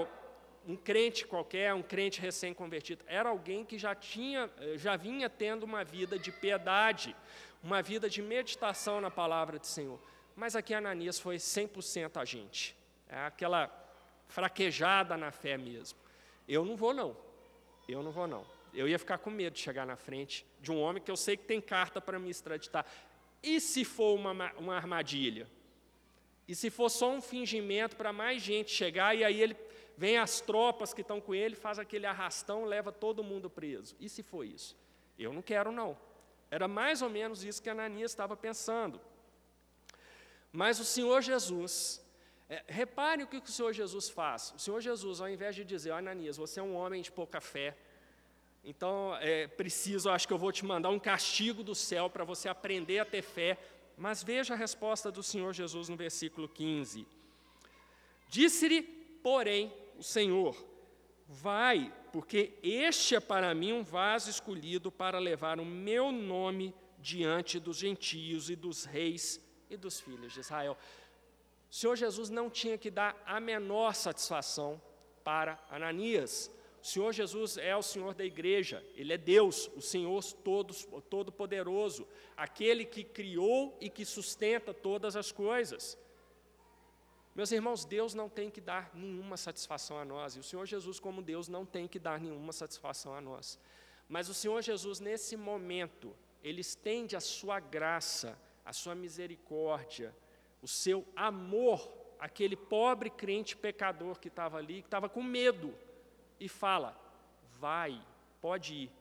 um 0.67 0.75
crente 0.75 1.27
qualquer, 1.27 1.71
um 1.71 1.83
crente 1.83 2.19
recém-convertido, 2.19 3.05
era 3.05 3.29
alguém 3.29 3.63
que 3.63 3.77
já 3.77 3.93
tinha, 3.93 4.49
já 4.77 4.97
vinha 4.97 5.29
tendo 5.29 5.61
uma 5.61 5.83
vida 5.83 6.17
de 6.17 6.31
piedade, 6.31 7.15
uma 7.63 7.83
vida 7.83 8.09
de 8.09 8.19
meditação 8.19 8.99
na 8.99 9.11
palavra 9.11 9.59
do 9.59 9.67
Senhor. 9.67 10.01
Mas 10.35 10.55
aqui 10.55 10.73
Ananias 10.73 11.19
foi 11.19 11.35
100% 11.35 12.19
a 12.19 12.25
gente. 12.25 12.78
É 13.09 13.25
aquela 13.25 13.69
fraquejada 14.27 15.17
na 15.17 15.31
fé 15.31 15.57
mesmo. 15.57 15.97
Eu 16.47 16.63
não 16.63 16.75
vou, 16.75 16.93
não. 16.93 17.17
Eu 17.87 18.03
não 18.03 18.11
vou, 18.11 18.27
não. 18.27 18.45
Eu 18.73 18.87
ia 18.87 18.99
ficar 18.99 19.17
com 19.17 19.31
medo 19.31 19.53
de 19.53 19.59
chegar 19.59 19.85
na 19.85 19.95
frente 19.95 20.45
de 20.61 20.71
um 20.71 20.79
homem 20.79 21.01
que 21.01 21.09
eu 21.09 21.17
sei 21.17 21.35
que 21.35 21.43
tem 21.43 21.59
carta 21.59 21.99
para 21.99 22.19
me 22.19 22.29
extraditar. 22.29 22.85
E 23.41 23.59
se 23.59 23.83
for 23.83 24.13
uma, 24.13 24.53
uma 24.53 24.75
armadilha? 24.75 25.47
E 26.47 26.55
se 26.55 26.69
for 26.69 26.89
só 26.89 27.11
um 27.11 27.21
fingimento 27.21 27.95
para 27.95 28.13
mais 28.13 28.41
gente 28.41 28.71
chegar 28.71 29.15
e 29.15 29.23
aí 29.23 29.41
ele 29.41 29.55
vem 29.97 30.17
as 30.17 30.39
tropas 30.39 30.93
que 30.93 31.01
estão 31.01 31.19
com 31.19 31.33
ele, 31.33 31.55
faz 31.55 31.77
aquele 31.77 32.05
arrastão, 32.05 32.65
leva 32.65 32.91
todo 32.91 33.23
mundo 33.23 33.49
preso? 33.49 33.95
E 33.99 34.07
se 34.07 34.23
for 34.23 34.45
isso? 34.45 34.77
Eu 35.17 35.33
não 35.33 35.41
quero, 35.41 35.71
não. 35.71 35.97
Era 36.49 36.67
mais 36.67 37.01
ou 37.01 37.09
menos 37.09 37.43
isso 37.43 37.61
que 37.61 37.69
Ananias 37.69 38.11
estava 38.11 38.35
pensando. 38.35 38.99
Mas 40.51 40.79
o 40.79 40.85
Senhor 40.85 41.21
Jesus, 41.21 42.01
é, 42.49 42.63
repare 42.67 43.23
o 43.23 43.27
que 43.27 43.37
o 43.37 43.47
Senhor 43.47 43.71
Jesus 43.73 44.09
faz. 44.09 44.53
O 44.55 44.59
Senhor 44.59 44.81
Jesus, 44.81 45.21
ao 45.21 45.29
invés 45.29 45.55
de 45.55 45.63
dizer, 45.63 45.91
oh, 45.91 45.95
Ananias, 45.95 46.35
você 46.35 46.59
é 46.59 46.63
um 46.63 46.75
homem 46.75 47.01
de 47.01 47.11
pouca 47.11 47.39
fé, 47.39 47.77
então 48.63 49.15
é 49.21 49.47
preciso, 49.47 50.09
acho 50.09 50.27
que 50.27 50.33
eu 50.33 50.37
vou 50.37 50.51
te 50.51 50.65
mandar 50.65 50.89
um 50.89 50.99
castigo 50.99 51.63
do 51.63 51.73
céu 51.75 52.09
para 52.09 52.23
você 52.23 52.49
aprender 52.49 52.99
a 52.99 53.05
ter 53.05 53.21
fé. 53.21 53.57
Mas 53.97 54.23
veja 54.23 54.53
a 54.53 54.57
resposta 54.57 55.11
do 55.11 55.21
Senhor 55.21 55.53
Jesus 55.53 55.89
no 55.89 55.95
versículo 55.95 56.47
15. 56.47 57.05
Disse-lhe, 58.27 58.81
porém, 59.23 59.73
o 59.97 60.03
Senhor: 60.03 60.55
Vai, 61.27 61.93
porque 62.11 62.57
este 62.63 63.15
é 63.15 63.19
para 63.19 63.53
mim 63.53 63.73
um 63.73 63.83
vaso 63.83 64.29
escolhido 64.29 64.91
para 64.91 65.19
levar 65.19 65.59
o 65.59 65.65
meu 65.65 66.11
nome 66.11 66.73
diante 66.97 67.59
dos 67.59 67.77
gentios 67.77 68.49
e 68.49 68.55
dos 68.55 68.85
reis 68.85 69.39
e 69.69 69.77
dos 69.77 69.99
filhos 69.99 70.33
de 70.33 70.39
Israel. 70.39 70.77
O 71.69 71.75
Senhor 71.75 71.95
Jesus 71.95 72.29
não 72.29 72.49
tinha 72.49 72.77
que 72.77 72.89
dar 72.89 73.21
a 73.25 73.39
menor 73.39 73.93
satisfação 73.93 74.81
para 75.23 75.63
Ananias. 75.69 76.51
O 76.81 76.87
Senhor 76.87 77.11
Jesus 77.13 77.57
é 77.57 77.75
o 77.75 77.83
Senhor 77.83 78.13
da 78.13 78.23
igreja, 78.23 78.83
Ele 78.95 79.13
é 79.13 79.17
Deus, 79.17 79.69
o 79.75 79.81
Senhor 79.81 80.23
Todo-Poderoso, 81.09 82.07
aquele 82.37 82.85
que 82.85 83.03
criou 83.03 83.77
e 83.81 83.89
que 83.89 84.05
sustenta 84.05 84.73
todas 84.73 85.15
as 85.15 85.31
coisas. 85.31 85.97
Meus 87.35 87.51
irmãos, 87.51 87.85
Deus 87.85 88.13
não 88.13 88.27
tem 88.29 88.49
que 88.49 88.61
dar 88.61 88.89
nenhuma 88.93 89.37
satisfação 89.37 89.99
a 89.99 90.05
nós, 90.05 90.35
e 90.35 90.39
o 90.39 90.43
Senhor 90.43 90.65
Jesus, 90.65 90.99
como 90.99 91.21
Deus, 91.21 91.47
não 91.47 91.65
tem 91.65 91.87
que 91.87 91.99
dar 91.99 92.19
nenhuma 92.19 92.51
satisfação 92.53 93.13
a 93.13 93.21
nós. 93.21 93.59
Mas 94.07 94.27
o 94.29 94.33
Senhor 94.33 94.61
Jesus, 94.61 94.99
nesse 94.99 95.37
momento, 95.37 96.15
Ele 96.41 96.61
estende 96.61 97.15
a 97.15 97.19
sua 97.19 97.59
graça, 97.59 98.39
a 98.65 98.73
sua 98.73 98.95
misericórdia, 98.95 100.15
o 100.61 100.67
seu 100.67 101.07
amor 101.15 101.91
àquele 102.19 102.55
pobre 102.55 103.09
crente 103.09 103.55
pecador 103.55 104.19
que 104.19 104.27
estava 104.27 104.57
ali, 104.57 104.81
que 104.81 104.87
estava 104.87 105.07
com 105.09 105.23
medo, 105.23 105.73
e 106.39 106.47
fala: 106.47 106.99
vai, 107.59 108.01
pode 108.41 108.73
ir, 108.73 108.91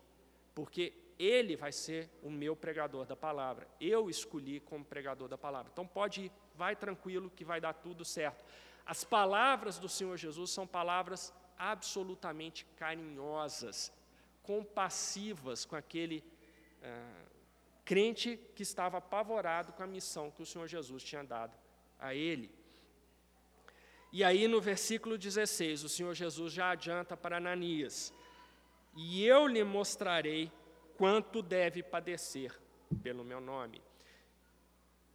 porque 0.55 0.93
ele 1.19 1.57
vai 1.57 1.73
ser 1.73 2.09
o 2.23 2.31
meu 2.31 2.55
pregador 2.55 3.05
da 3.05 3.17
palavra. 3.17 3.67
Eu 3.81 4.09
escolhi 4.09 4.61
como 4.61 4.85
pregador 4.85 5.29
da 5.29 5.37
palavra. 5.37 5.71
Então 5.73 5.87
pode 5.87 6.27
ir, 6.27 6.33
vai 6.55 6.77
tranquilo 6.77 7.31
que 7.31 7.45
vai 7.45 7.61
dar 7.61 7.75
tudo 7.75 8.05
certo. 8.05 8.45
As 8.87 9.05
palavras 9.05 9.79
do 9.79 9.89
Senhor 9.89 10.17
Jesus 10.17 10.51
são 10.51 10.67
palavras 10.67 11.35
absolutamente 11.59 12.65
carinhosas, 12.77 13.93
compassivas 14.43 15.65
com 15.65 15.75
aquele 15.75 16.25
ah, 16.83 17.25
crente 17.89 18.39
que 18.55 18.62
estava 18.62 18.99
apavorado 18.99 19.72
com 19.72 19.82
a 19.82 19.86
missão 19.86 20.30
que 20.30 20.43
o 20.43 20.47
Senhor 20.47 20.68
Jesus 20.68 21.03
tinha 21.03 21.24
dado 21.24 21.57
a 21.99 22.14
ele. 22.14 22.51
E 24.12 24.22
aí 24.22 24.47
no 24.47 24.61
versículo 24.61 25.16
16, 25.16 25.84
o 25.84 25.89
Senhor 25.89 26.12
Jesus 26.14 26.53
já 26.53 26.68
adianta 26.68 27.16
para 27.16 27.39
Ananias: 27.39 28.12
E 28.95 29.24
eu 29.24 29.47
lhe 29.47 29.64
mostrarei 29.64 30.53
quanto 30.99 31.41
deve 31.41 31.82
padecer 31.82 32.53
pelo 33.03 33.24
meu 33.24 33.41
nome. 33.41 33.80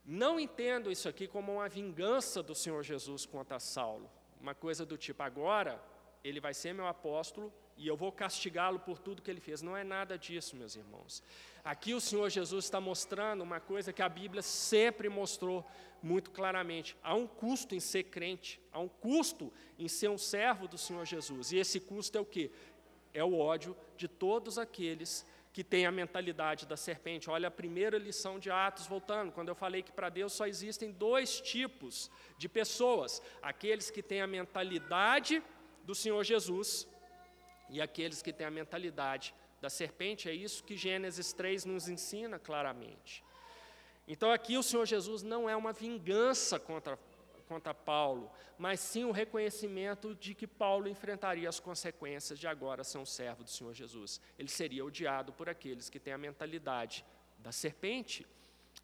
Não 0.03 0.39
entendo 0.39 0.91
isso 0.91 1.07
aqui 1.07 1.27
como 1.27 1.53
uma 1.53 1.69
vingança 1.69 2.41
do 2.41 2.55
Senhor 2.55 2.81
Jesus 2.81 3.23
contra 3.23 3.59
Saulo, 3.59 4.09
uma 4.41 4.55
coisa 4.55 4.83
do 4.83 4.97
tipo, 4.97 5.21
agora 5.21 5.79
ele 6.23 6.39
vai 6.39 6.55
ser 6.55 6.73
meu 6.73 6.87
apóstolo 6.87 7.53
e 7.77 7.87
eu 7.87 7.95
vou 7.95 8.11
castigá-lo 8.11 8.79
por 8.79 8.99
tudo 8.99 9.21
que 9.21 9.29
ele 9.29 9.41
fez. 9.41 9.61
Não 9.61 9.75
é 9.75 9.83
nada 9.83 10.17
disso, 10.17 10.55
meus 10.55 10.75
irmãos. 10.75 11.23
Aqui 11.63 11.93
o 11.93 12.01
Senhor 12.01 12.29
Jesus 12.29 12.65
está 12.65 12.79
mostrando 12.79 13.41
uma 13.41 13.59
coisa 13.59 13.93
que 13.93 14.01
a 14.01 14.09
Bíblia 14.09 14.41
sempre 14.41 15.09
mostrou 15.09 15.65
muito 16.01 16.31
claramente: 16.31 16.95
há 17.01 17.15
um 17.15 17.25
custo 17.25 17.73
em 17.73 17.79
ser 17.79 18.03
crente, 18.03 18.59
há 18.71 18.79
um 18.79 18.89
custo 18.89 19.51
em 19.79 19.87
ser 19.87 20.09
um 20.09 20.17
servo 20.17 20.67
do 20.67 20.77
Senhor 20.77 21.05
Jesus. 21.05 21.51
E 21.51 21.57
esse 21.57 21.79
custo 21.79 22.17
é 22.17 22.21
o 22.21 22.25
que? 22.25 22.51
É 23.13 23.23
o 23.23 23.37
ódio 23.37 23.75
de 23.95 24.07
todos 24.07 24.57
aqueles 24.57 25.25
que 25.53 25.63
têm 25.63 25.85
a 25.85 25.91
mentalidade 25.91 26.65
da 26.65 26.75
serpente. 26.75 27.29
Olha 27.29 27.47
a 27.47 27.51
primeira 27.51 27.97
lição 27.97 28.39
de 28.39 28.49
Atos, 28.49 28.87
voltando, 28.87 29.31
quando 29.31 29.49
eu 29.49 29.55
falei 29.55 29.83
que 29.83 29.91
para 29.91 30.09
Deus 30.09 30.33
só 30.33 30.47
existem 30.47 30.91
dois 30.91 31.39
tipos 31.39 32.09
de 32.37 32.49
pessoas: 32.49 33.21
aqueles 33.41 33.89
que 33.89 34.01
têm 34.01 34.21
a 34.21 34.27
mentalidade 34.27 35.41
do 35.83 35.93
Senhor 35.93 36.23
Jesus 36.23 36.87
e 37.73 37.81
aqueles 37.81 38.21
que 38.21 38.31
têm 38.31 38.45
a 38.45 38.51
mentalidade 38.51 39.33
da 39.59 39.67
serpente, 39.67 40.29
é 40.29 40.33
isso 40.33 40.63
que 40.63 40.77
Gênesis 40.77 41.33
3 41.33 41.65
nos 41.65 41.89
ensina 41.89 42.37
claramente. 42.37 43.23
Então 44.07 44.31
aqui 44.31 44.57
o 44.57 44.63
Senhor 44.63 44.85
Jesus 44.85 45.23
não 45.23 45.49
é 45.49 45.55
uma 45.55 45.73
vingança 45.73 46.59
contra, 46.59 46.99
contra 47.47 47.73
Paulo, 47.73 48.31
mas 48.59 48.79
sim 48.79 49.05
o 49.05 49.11
reconhecimento 49.11 50.13
de 50.13 50.35
que 50.35 50.45
Paulo 50.45 50.87
enfrentaria 50.87 51.49
as 51.49 51.59
consequências 51.59 52.37
de 52.37 52.47
agora 52.47 52.83
ser 52.83 52.99
um 52.99 53.05
servo 53.05 53.43
do 53.43 53.49
Senhor 53.49 53.73
Jesus. 53.73 54.21
Ele 54.37 54.49
seria 54.49 54.85
odiado 54.85 55.33
por 55.33 55.49
aqueles 55.49 55.89
que 55.89 55.99
têm 55.99 56.13
a 56.13 56.17
mentalidade 56.17 57.03
da 57.39 57.51
serpente. 57.51 58.27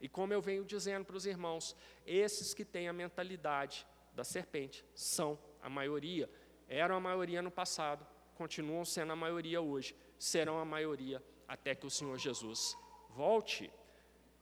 E 0.02 0.10
como 0.10 0.34
eu 0.34 0.42
venho 0.42 0.66
dizendo 0.66 1.06
para 1.06 1.18
os 1.18 1.28
irmãos, 1.28 1.76
esses 2.08 2.56
que 2.56 2.66
têm 2.66 2.88
a 2.88 2.94
mentalidade 2.94 3.86
da 4.16 4.24
serpente 4.24 4.84
são 4.96 5.38
a 5.62 5.70
maioria. 5.70 6.28
Eram 6.68 6.96
a 6.96 7.00
maioria 7.00 7.42
no 7.42 7.52
passado, 7.52 8.06
continuam 8.42 8.86
sendo 8.86 9.12
a 9.12 9.22
maioria 9.26 9.60
hoje, 9.60 9.92
serão 10.18 10.58
a 10.60 10.66
maioria 10.76 11.22
até 11.46 11.76
que 11.76 11.86
o 11.86 11.90
Senhor 11.98 12.18
Jesus 12.18 12.78
volte. 13.10 13.70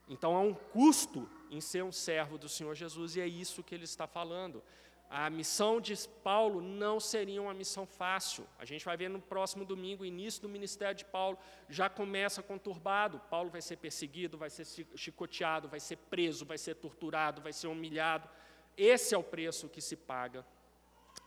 Então 0.08 0.36
há 0.36 0.42
um 0.50 0.54
custo 0.54 1.28
em 1.50 1.60
ser 1.60 1.84
um 1.84 1.92
servo 1.92 2.38
do 2.38 2.48
Senhor 2.48 2.76
Jesus, 2.76 3.16
e 3.16 3.22
é 3.22 3.28
isso 3.28 3.64
que 3.64 3.74
ele 3.74 3.86
está 3.86 4.06
falando. 4.06 4.64
A 5.10 5.30
missão 5.30 5.82
de 5.82 5.96
Paulo 6.24 6.62
não 6.62 7.00
seria 7.00 7.42
uma 7.42 7.54
missão 7.54 7.86
fácil. 7.88 8.46
A 8.60 8.66
gente 8.66 8.86
vai 8.86 8.96
ver 8.98 9.10
no 9.10 9.22
próximo 9.34 9.66
domingo, 9.66 10.04
o 10.04 10.06
início 10.06 10.42
do 10.42 10.50
ministério 10.50 10.96
de 10.96 11.06
Paulo 11.06 11.38
já 11.68 11.90
começa 11.90 12.44
conturbado. 12.44 13.22
Paulo 13.32 13.50
vai 13.50 13.62
ser 13.62 13.78
perseguido, 13.78 14.38
vai 14.38 14.50
ser 14.50 14.66
chicoteado, 14.96 15.70
vai 15.70 15.80
ser 15.80 15.98
preso, 16.14 16.46
vai 16.46 16.58
ser 16.58 16.76
torturado, 16.76 17.42
vai 17.42 17.54
ser 17.54 17.68
humilhado. 17.68 18.30
Esse 18.78 19.16
é 19.16 19.18
o 19.18 19.24
preço 19.24 19.70
que 19.70 19.82
se 19.82 19.96
paga 19.96 20.46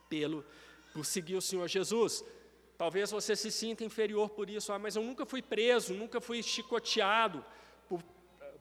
pelo 0.08 0.44
por 0.92 1.04
seguir 1.04 1.36
o 1.36 1.40
Senhor 1.40 1.66
Jesus. 1.68 2.24
Talvez 2.82 3.10
você 3.10 3.36
se 3.36 3.50
sinta 3.62 3.84
inferior 3.84 4.28
por 4.30 4.46
isso, 4.48 4.72
ah, 4.72 4.78
mas 4.84 4.96
eu 4.96 5.02
nunca 5.02 5.24
fui 5.32 5.42
preso, 5.42 5.92
nunca 6.02 6.18
fui 6.28 6.42
chicoteado 6.42 7.44
por 7.88 8.00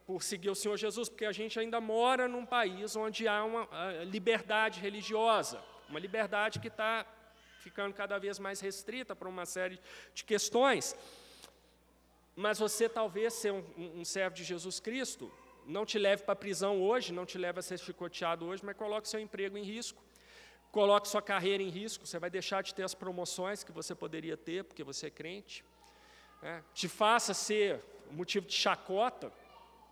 por 0.10 0.24
seguir 0.24 0.50
o 0.50 0.56
Senhor 0.56 0.76
Jesus, 0.76 1.08
porque 1.08 1.24
a 1.24 1.32
gente 1.32 1.60
ainda 1.60 1.80
mora 1.80 2.28
num 2.28 2.44
país 2.44 2.96
onde 2.96 3.28
há 3.28 3.44
uma 3.44 3.64
liberdade 4.06 4.80
religiosa, 4.80 5.64
uma 5.88 6.00
liberdade 6.00 6.60
que 6.60 6.68
está 6.68 7.06
ficando 7.60 7.94
cada 7.94 8.18
vez 8.18 8.40
mais 8.40 8.60
restrita 8.60 9.16
para 9.16 9.30
uma 9.30 9.46
série 9.46 9.80
de 10.16 10.24
questões. 10.24 10.96
Mas 12.36 12.58
você 12.58 12.90
talvez 12.90 13.36
ser 13.36 13.52
um, 13.54 13.64
um 14.00 14.04
servo 14.04 14.36
de 14.36 14.44
Jesus 14.44 14.80
Cristo 14.80 15.32
não 15.64 15.86
te 15.86 16.00
leve 16.00 16.24
para 16.24 16.34
a 16.34 16.44
prisão 16.46 16.82
hoje, 16.82 17.14
não 17.14 17.26
te 17.32 17.38
leve 17.38 17.60
a 17.60 17.62
ser 17.62 17.78
chicoteado 17.78 18.48
hoje, 18.48 18.66
mas 18.66 18.76
coloque 18.76 19.08
seu 19.08 19.20
emprego 19.20 19.60
em 19.60 19.64
risco, 19.64 20.02
coloque 20.72 21.08
sua 21.08 21.22
carreira 21.22 21.64
em 21.64 21.70
risco, 21.70 22.06
você 22.06 22.20
vai 22.20 22.30
deixar 22.30 22.64
de 22.64 22.74
ter 22.74 22.84
as 22.84 22.94
promoções 22.94 23.64
que 23.64 23.72
você 23.72 23.96
poderia 23.96 24.38
ter, 24.38 24.64
porque 24.64 24.84
você 24.84 25.08
é 25.08 25.10
crente, 25.10 25.64
né? 26.42 26.64
te 26.74 26.88
faça 26.88 27.34
ser 27.34 27.84
motivo 28.12 28.46
de 28.46 28.54
chacota, 28.54 29.32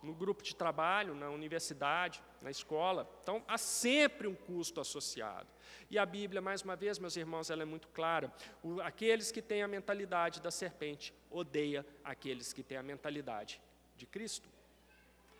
no 0.02 0.14
grupo 0.14 0.42
de 0.42 0.54
trabalho, 0.54 1.14
na 1.14 1.28
universidade, 1.28 2.22
na 2.40 2.50
escola. 2.50 3.08
Então, 3.22 3.42
há 3.48 3.58
sempre 3.58 4.28
um 4.28 4.34
custo 4.34 4.80
associado. 4.80 5.48
E 5.90 5.98
a 5.98 6.06
Bíblia, 6.06 6.40
mais 6.40 6.62
uma 6.62 6.76
vez, 6.76 6.98
meus 6.98 7.16
irmãos, 7.16 7.50
ela 7.50 7.62
é 7.62 7.66
muito 7.66 7.88
clara. 7.88 8.32
O, 8.62 8.80
aqueles 8.80 9.32
que 9.32 9.42
têm 9.42 9.62
a 9.62 9.68
mentalidade 9.68 10.40
da 10.40 10.50
serpente 10.50 11.12
odeia 11.30 11.84
aqueles 12.04 12.52
que 12.52 12.62
têm 12.62 12.78
a 12.78 12.82
mentalidade 12.82 13.60
de 13.96 14.06
Cristo. 14.06 14.48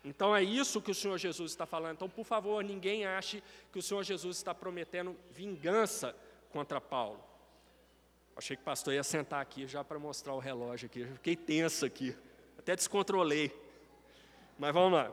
Então 0.03 0.35
é 0.35 0.41
isso 0.41 0.81
que 0.81 0.91
o 0.91 0.95
Senhor 0.95 1.17
Jesus 1.17 1.51
está 1.51 1.65
falando. 1.65 1.95
Então, 1.95 2.09
por 2.09 2.25
favor, 2.25 2.63
ninguém 2.63 3.05
ache 3.05 3.43
que 3.71 3.79
o 3.79 3.81
Senhor 3.81 4.03
Jesus 4.03 4.37
está 4.37 4.55
prometendo 4.55 5.15
vingança 5.31 6.15
contra 6.51 6.79
Paulo. 6.79 7.23
Achei 8.35 8.55
que 8.55 8.61
o 8.61 8.65
pastor 8.65 8.93
ia 8.93 9.03
sentar 9.03 9.41
aqui 9.41 9.67
já 9.67 9.83
para 9.83 9.99
mostrar 9.99 10.33
o 10.33 10.39
relógio 10.39 10.85
aqui. 10.85 11.01
Eu 11.01 11.13
fiquei 11.15 11.35
tenso 11.35 11.85
aqui. 11.85 12.15
Até 12.57 12.75
descontrolei. 12.75 13.51
Mas 14.57 14.73
vamos 14.73 14.93
lá. 14.93 15.11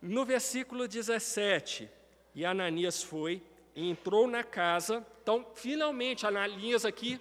No 0.00 0.24
versículo 0.24 0.86
17, 0.86 1.90
e 2.34 2.44
Ananias 2.44 3.02
foi 3.02 3.42
e 3.74 3.90
entrou 3.90 4.28
na 4.28 4.44
casa. 4.44 5.04
Então, 5.22 5.46
finalmente, 5.54 6.26
Ananias 6.26 6.84
aqui, 6.84 7.20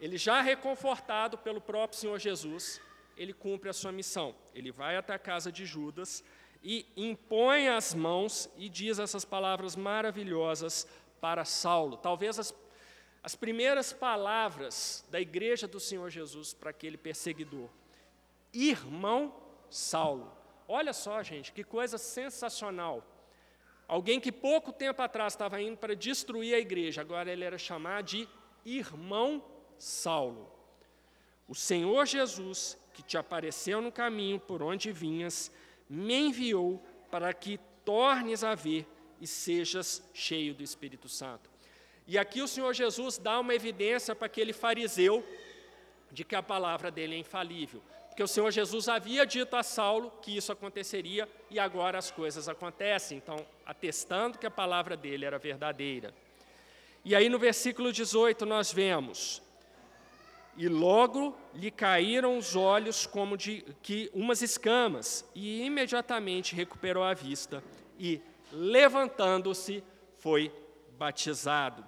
ele 0.00 0.16
já 0.16 0.40
reconfortado 0.40 1.36
pelo 1.38 1.60
próprio 1.60 1.98
Senhor 1.98 2.18
Jesus, 2.18 2.80
ele 3.16 3.32
cumpre 3.32 3.68
a 3.68 3.72
sua 3.72 3.92
missão. 3.92 4.34
Ele 4.54 4.70
vai 4.70 4.96
até 4.96 5.14
a 5.14 5.18
casa 5.18 5.50
de 5.50 5.64
Judas 5.64 6.22
e 6.62 6.86
impõe 6.96 7.68
as 7.68 7.94
mãos 7.94 8.50
e 8.56 8.68
diz 8.68 8.98
essas 8.98 9.24
palavras 9.24 9.76
maravilhosas 9.76 10.86
para 11.20 11.44
Saulo. 11.44 11.96
Talvez 11.96 12.38
as, 12.38 12.54
as 13.22 13.34
primeiras 13.34 13.92
palavras 13.92 15.04
da 15.10 15.20
igreja 15.20 15.66
do 15.66 15.80
Senhor 15.80 16.10
Jesus 16.10 16.52
para 16.52 16.70
aquele 16.70 16.96
perseguidor 16.96 17.68
irmão 18.52 19.34
Saulo. 19.68 20.32
Olha 20.68 20.92
só, 20.92 21.22
gente, 21.22 21.52
que 21.52 21.62
coisa 21.62 21.98
sensacional. 21.98 23.04
Alguém 23.86 24.18
que 24.18 24.32
pouco 24.32 24.72
tempo 24.72 25.00
atrás 25.00 25.34
estava 25.34 25.60
indo 25.60 25.76
para 25.76 25.94
destruir 25.94 26.54
a 26.54 26.58
igreja, 26.58 27.00
agora 27.00 27.30
ele 27.30 27.44
era 27.44 27.58
chamado 27.58 28.06
de 28.06 28.28
irmão 28.64 29.44
Saulo. 29.78 30.50
O 31.46 31.54
Senhor 31.54 32.04
Jesus, 32.06 32.76
que 32.96 33.02
te 33.02 33.18
apareceu 33.18 33.82
no 33.82 33.92
caminho 33.92 34.40
por 34.40 34.62
onde 34.62 34.90
vinhas, 34.90 35.52
me 35.86 36.14
enviou 36.14 36.82
para 37.10 37.34
que 37.34 37.60
tornes 37.84 38.42
a 38.42 38.54
ver 38.54 38.86
e 39.20 39.26
sejas 39.26 40.02
cheio 40.14 40.54
do 40.54 40.62
Espírito 40.62 41.06
Santo. 41.06 41.50
E 42.06 42.16
aqui 42.16 42.40
o 42.40 42.48
Senhor 42.48 42.72
Jesus 42.72 43.18
dá 43.18 43.38
uma 43.38 43.54
evidência 43.54 44.14
para 44.14 44.24
aquele 44.24 44.54
fariseu 44.54 45.22
de 46.10 46.24
que 46.24 46.34
a 46.34 46.42
palavra 46.42 46.90
dele 46.90 47.16
é 47.16 47.18
infalível. 47.18 47.82
Porque 48.08 48.22
o 48.22 48.28
Senhor 48.28 48.50
Jesus 48.50 48.88
havia 48.88 49.26
dito 49.26 49.54
a 49.56 49.62
Saulo 49.62 50.10
que 50.22 50.34
isso 50.34 50.50
aconteceria 50.50 51.28
e 51.50 51.58
agora 51.58 51.98
as 51.98 52.10
coisas 52.10 52.48
acontecem. 52.48 53.18
Então, 53.18 53.44
atestando 53.66 54.38
que 54.38 54.46
a 54.46 54.50
palavra 54.50 54.96
dele 54.96 55.26
era 55.26 55.38
verdadeira. 55.38 56.14
E 57.04 57.14
aí 57.14 57.28
no 57.28 57.38
versículo 57.38 57.92
18 57.92 58.46
nós 58.46 58.72
vemos: 58.72 59.42
E 60.56 60.68
logo 60.68 61.36
lhe 61.54 61.70
caíram 61.70 62.38
os 62.38 62.56
olhos 62.56 63.06
como 63.06 63.36
de 63.36 63.62
que 63.82 64.10
umas 64.14 64.40
escamas, 64.40 65.28
e 65.34 65.62
imediatamente 65.62 66.54
recuperou 66.54 67.04
a 67.04 67.12
vista 67.12 67.62
e 67.98 68.20
levantando-se 68.50 69.84
foi 70.18 70.52
batizado. 70.98 71.84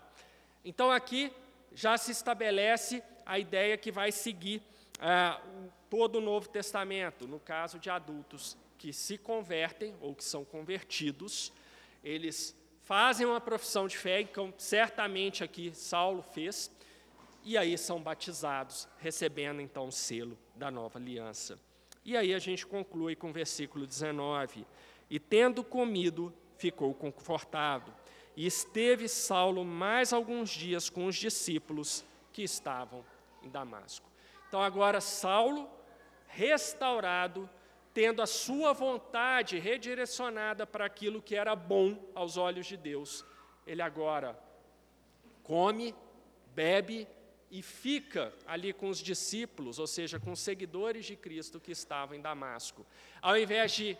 Então 0.65 0.91
aqui 0.91 1.33
já 1.73 1.97
se 1.97 2.11
estabelece 2.11 3.03
a 3.25 3.39
ideia 3.39 3.77
que 3.77 3.91
vai 3.91 4.13
seguir 4.13 4.63
ah, 5.01 5.41
todo 5.89 6.17
o 6.17 6.21
Novo 6.21 6.49
Testamento, 6.49 7.27
no 7.27 7.39
caso 7.39 7.79
de 7.79 7.89
adultos 7.89 8.57
que 8.77 8.93
se 8.93 9.17
convertem 9.19 9.95
ou 10.01 10.15
que 10.15 10.25
são 10.25 10.45
convertidos, 10.45 11.53
eles 12.03 12.57
fazem 12.85 13.27
uma 13.27 13.41
profissão 13.41 13.87
de 13.87 13.97
fé, 13.97 14.25
como 14.25 14.55
certamente 14.57 15.45
aqui 15.45 15.73
Saulo 15.75 16.23
fez, 16.23 16.71
e 17.49 17.57
aí 17.57 17.79
são 17.79 17.99
batizados, 17.99 18.87
recebendo 18.99 19.63
então 19.63 19.89
o 19.89 19.91
selo 19.91 20.37
da 20.55 20.71
nova 20.71 20.99
aliança. 20.99 21.59
E 22.05 22.15
aí 22.15 22.35
a 22.35 22.39
gente 22.39 22.67
conclui 22.67 23.17
com 23.17 23.31
o 23.31 23.33
versículo 23.33 23.87
19: 23.87 24.67
E 25.09 25.19
tendo 25.19 25.65
comido, 25.65 26.31
ficou 26.59 26.93
confortado. 26.93 27.91
E 28.37 28.45
esteve 28.45 29.09
Saulo 29.09 29.65
mais 29.65 30.13
alguns 30.13 30.51
dias 30.51 30.91
com 30.91 31.07
os 31.07 31.17
discípulos 31.17 32.05
que 32.35 32.43
estavam 32.43 33.03
em 33.43 33.49
Damasco. 33.49 34.07
Então 34.47 34.63
agora 34.63 35.01
Saulo 35.01 35.71
restaurado, 36.27 37.49
tendo 37.95 38.21
a 38.21 38.27
sua 38.27 38.75
vontade 38.75 39.59
redirecionada 39.59 40.67
para 40.67 40.85
aquilo 40.85 41.23
que 41.23 41.35
era 41.35 41.57
bom 41.57 41.99
aos 42.15 42.37
olhos 42.37 42.67
de 42.67 42.77
Deus. 42.77 43.25
Ele 43.67 43.81
agora 43.81 44.39
come, 45.43 45.95
bebe 46.55 47.09
e 47.51 47.63
fica 47.63 48.33
ali 48.47 48.73
com 48.73 48.89
os 48.89 48.99
discípulos, 48.99 49.79
ou 49.79 49.87
seja, 49.87 50.21
com 50.21 50.33
os 50.33 50.41
seguidores 50.41 51.07
de 51.07 51.17
Cristo 51.17 51.61
que 51.61 51.73
estavam 51.73 52.17
em 52.17 52.21
Damasco. 52.21 52.87
Ao 53.23 53.37
invés 53.37 53.73
de 53.73 53.97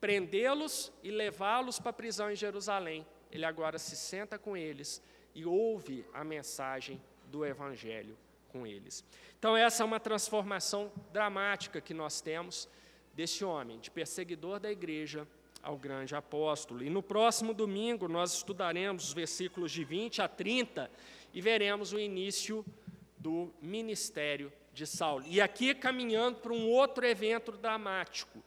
prendê-los 0.00 0.92
e 1.02 1.10
levá-los 1.10 1.78
para 1.78 1.90
a 1.90 1.92
prisão 1.92 2.30
em 2.30 2.36
Jerusalém, 2.36 3.06
ele 3.30 3.44
agora 3.44 3.78
se 3.78 3.96
senta 3.96 4.38
com 4.38 4.56
eles 4.56 5.02
e 5.34 5.44
ouve 5.44 6.04
a 6.14 6.24
mensagem 6.24 7.00
do 7.26 7.44
Evangelho 7.44 8.16
com 8.48 8.66
eles. 8.66 9.04
Então, 9.38 9.56
essa 9.56 9.82
é 9.82 9.86
uma 9.86 10.00
transformação 10.00 10.90
dramática 11.12 11.80
que 11.80 11.92
nós 11.92 12.20
temos 12.20 12.68
desse 13.12 13.44
homem, 13.44 13.78
de 13.78 13.90
perseguidor 13.90 14.58
da 14.58 14.70
igreja 14.70 15.26
ao 15.62 15.76
grande 15.76 16.14
apóstolo. 16.14 16.82
E 16.82 16.90
no 16.90 17.02
próximo 17.02 17.52
domingo 17.52 18.08
nós 18.08 18.32
estudaremos 18.32 19.08
os 19.08 19.12
versículos 19.12 19.72
de 19.72 19.84
20 19.84 20.22
a 20.22 20.28
30 20.28 20.90
e 21.32 21.40
veremos 21.40 21.92
o 21.92 21.98
início 21.98 22.64
do 23.18 23.52
ministério 23.60 24.52
de 24.72 24.86
Saulo. 24.86 25.24
E 25.26 25.40
aqui 25.40 25.74
caminhando 25.74 26.38
para 26.38 26.52
um 26.52 26.68
outro 26.68 27.04
evento 27.06 27.52
dramático, 27.52 28.42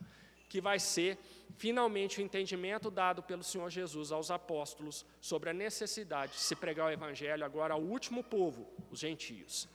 que 0.48 0.62
vai 0.62 0.80
ser 0.80 1.18
finalmente 1.58 2.20
o 2.20 2.24
entendimento 2.24 2.90
dado 2.90 3.22
pelo 3.22 3.44
Senhor 3.44 3.70
Jesus 3.70 4.12
aos 4.12 4.32
apóstolos 4.32 5.06
sobre 5.20 5.50
a 5.50 5.54
necessidade 5.54 6.34
de 6.34 6.40
se 6.40 6.56
pregar 6.56 6.88
o 6.88 6.92
evangelho 6.92 7.46
agora 7.46 7.74
ao 7.74 7.82
último 7.82 8.24
povo, 8.24 8.68
os 8.90 9.00
gentios. 9.00 9.68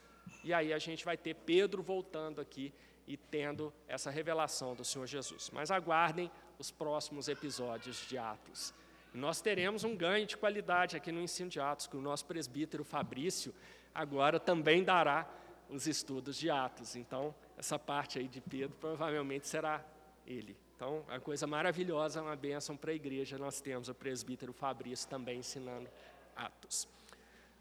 E 0.42 0.52
aí 0.52 0.72
a 0.72 0.78
gente 0.78 1.04
vai 1.04 1.16
ter 1.16 1.34
Pedro 1.34 1.82
voltando 1.82 2.40
aqui 2.40 2.72
e 3.06 3.16
tendo 3.16 3.72
essa 3.86 4.10
revelação 4.10 4.74
do 4.74 4.84
Senhor 4.84 5.06
Jesus. 5.06 5.50
Mas 5.52 5.70
aguardem 5.70 6.30
os 6.58 6.70
próximos 6.70 7.28
episódios 7.28 8.06
de 8.08 8.18
Atos. 8.18 8.74
Nós 9.14 9.40
teremos 9.40 9.84
um 9.84 9.96
ganho 9.96 10.26
de 10.26 10.36
qualidade 10.36 10.96
aqui 10.96 11.12
no 11.12 11.20
ensino 11.20 11.48
de 11.48 11.60
Atos, 11.60 11.86
que 11.86 11.96
o 11.96 12.02
nosso 12.02 12.26
presbítero 12.26 12.84
Fabrício 12.84 13.54
agora 13.96 14.38
também 14.38 14.84
dará 14.84 15.28
os 15.68 15.86
estudos 15.86 16.36
de 16.36 16.50
Atos. 16.50 16.94
Então, 16.94 17.34
essa 17.56 17.78
parte 17.78 18.18
aí 18.18 18.28
de 18.28 18.40
Pedro 18.40 18.76
provavelmente 18.78 19.48
será 19.48 19.84
ele. 20.26 20.56
Então, 20.76 21.02
a 21.08 21.18
coisa 21.18 21.46
maravilhosa, 21.46 22.20
uma 22.20 22.36
bênção 22.36 22.76
para 22.76 22.90
a 22.90 22.94
igreja. 22.94 23.38
Nós 23.38 23.60
temos 23.60 23.88
o 23.88 23.94
presbítero 23.94 24.52
Fabrício 24.52 25.08
também 25.08 25.38
ensinando 25.38 25.88
Atos. 26.36 26.86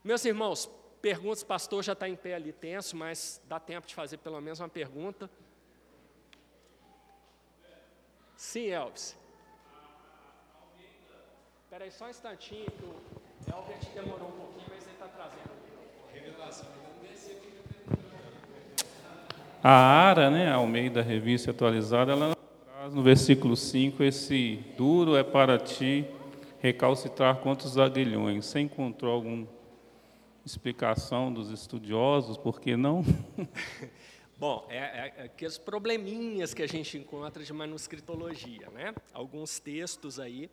Meus 0.03 0.23
irmãos, 0.25 0.69
perguntas, 1.01 1.43
pastor 1.43 1.81
já 1.81 1.93
está 1.93 2.09
em 2.09 2.15
pé 2.15 2.35
ali 2.35 2.51
tenso, 2.51 2.95
mas 2.95 3.41
dá 3.47 3.59
tempo 3.59 3.87
de 3.87 3.95
fazer 3.95 4.17
pelo 4.17 4.39
menos 4.41 4.59
uma 4.59 4.69
pergunta. 4.69 5.29
Sim, 8.35 8.67
Elvis. 8.67 9.17
Espera 11.63 11.85
aí 11.85 11.91
só 11.91 12.05
um 12.05 12.09
instantinho, 12.09 12.65
que 12.65 12.83
o 12.83 12.95
Elvis 13.51 13.87
demorou 13.93 14.27
um 14.27 14.37
pouquinho, 14.37 14.65
mas 14.69 14.83
ele 14.83 14.91
está 14.91 15.07
trazendo. 15.07 15.74
A 19.67 19.71
Ara, 19.71 20.29
né, 20.29 20.89
da 20.91 21.01
revista 21.01 21.49
atualizada, 21.49 22.11
ela 22.11 22.35
traz 22.65 22.93
no 22.93 23.01
versículo 23.01 23.55
5 23.57 24.03
esse 24.03 24.63
duro 24.77 25.15
é 25.15 25.23
para 25.23 25.57
ti 25.57 26.05
recalcitrar 26.59 27.37
contra 27.37 27.67
os 27.67 27.75
aguilhões. 27.75 28.45
Você 28.45 28.59
encontrou 28.59 29.11
alguma 29.11 29.47
explicação 30.45 31.33
dos 31.33 31.49
estudiosos, 31.49 32.37
por 32.37 32.61
que 32.61 32.77
não? 32.77 33.03
Bom, 34.37 34.67
é, 34.69 34.77
é, 34.77 35.23
aqueles 35.23 35.57
probleminhas 35.57 36.53
que 36.53 36.61
a 36.61 36.67
gente 36.67 36.97
encontra 36.99 37.43
de 37.43 37.51
manuscritologia, 37.51 38.69
né? 38.69 38.93
Alguns 39.13 39.57
textos 39.57 40.19
aí, 40.19 40.47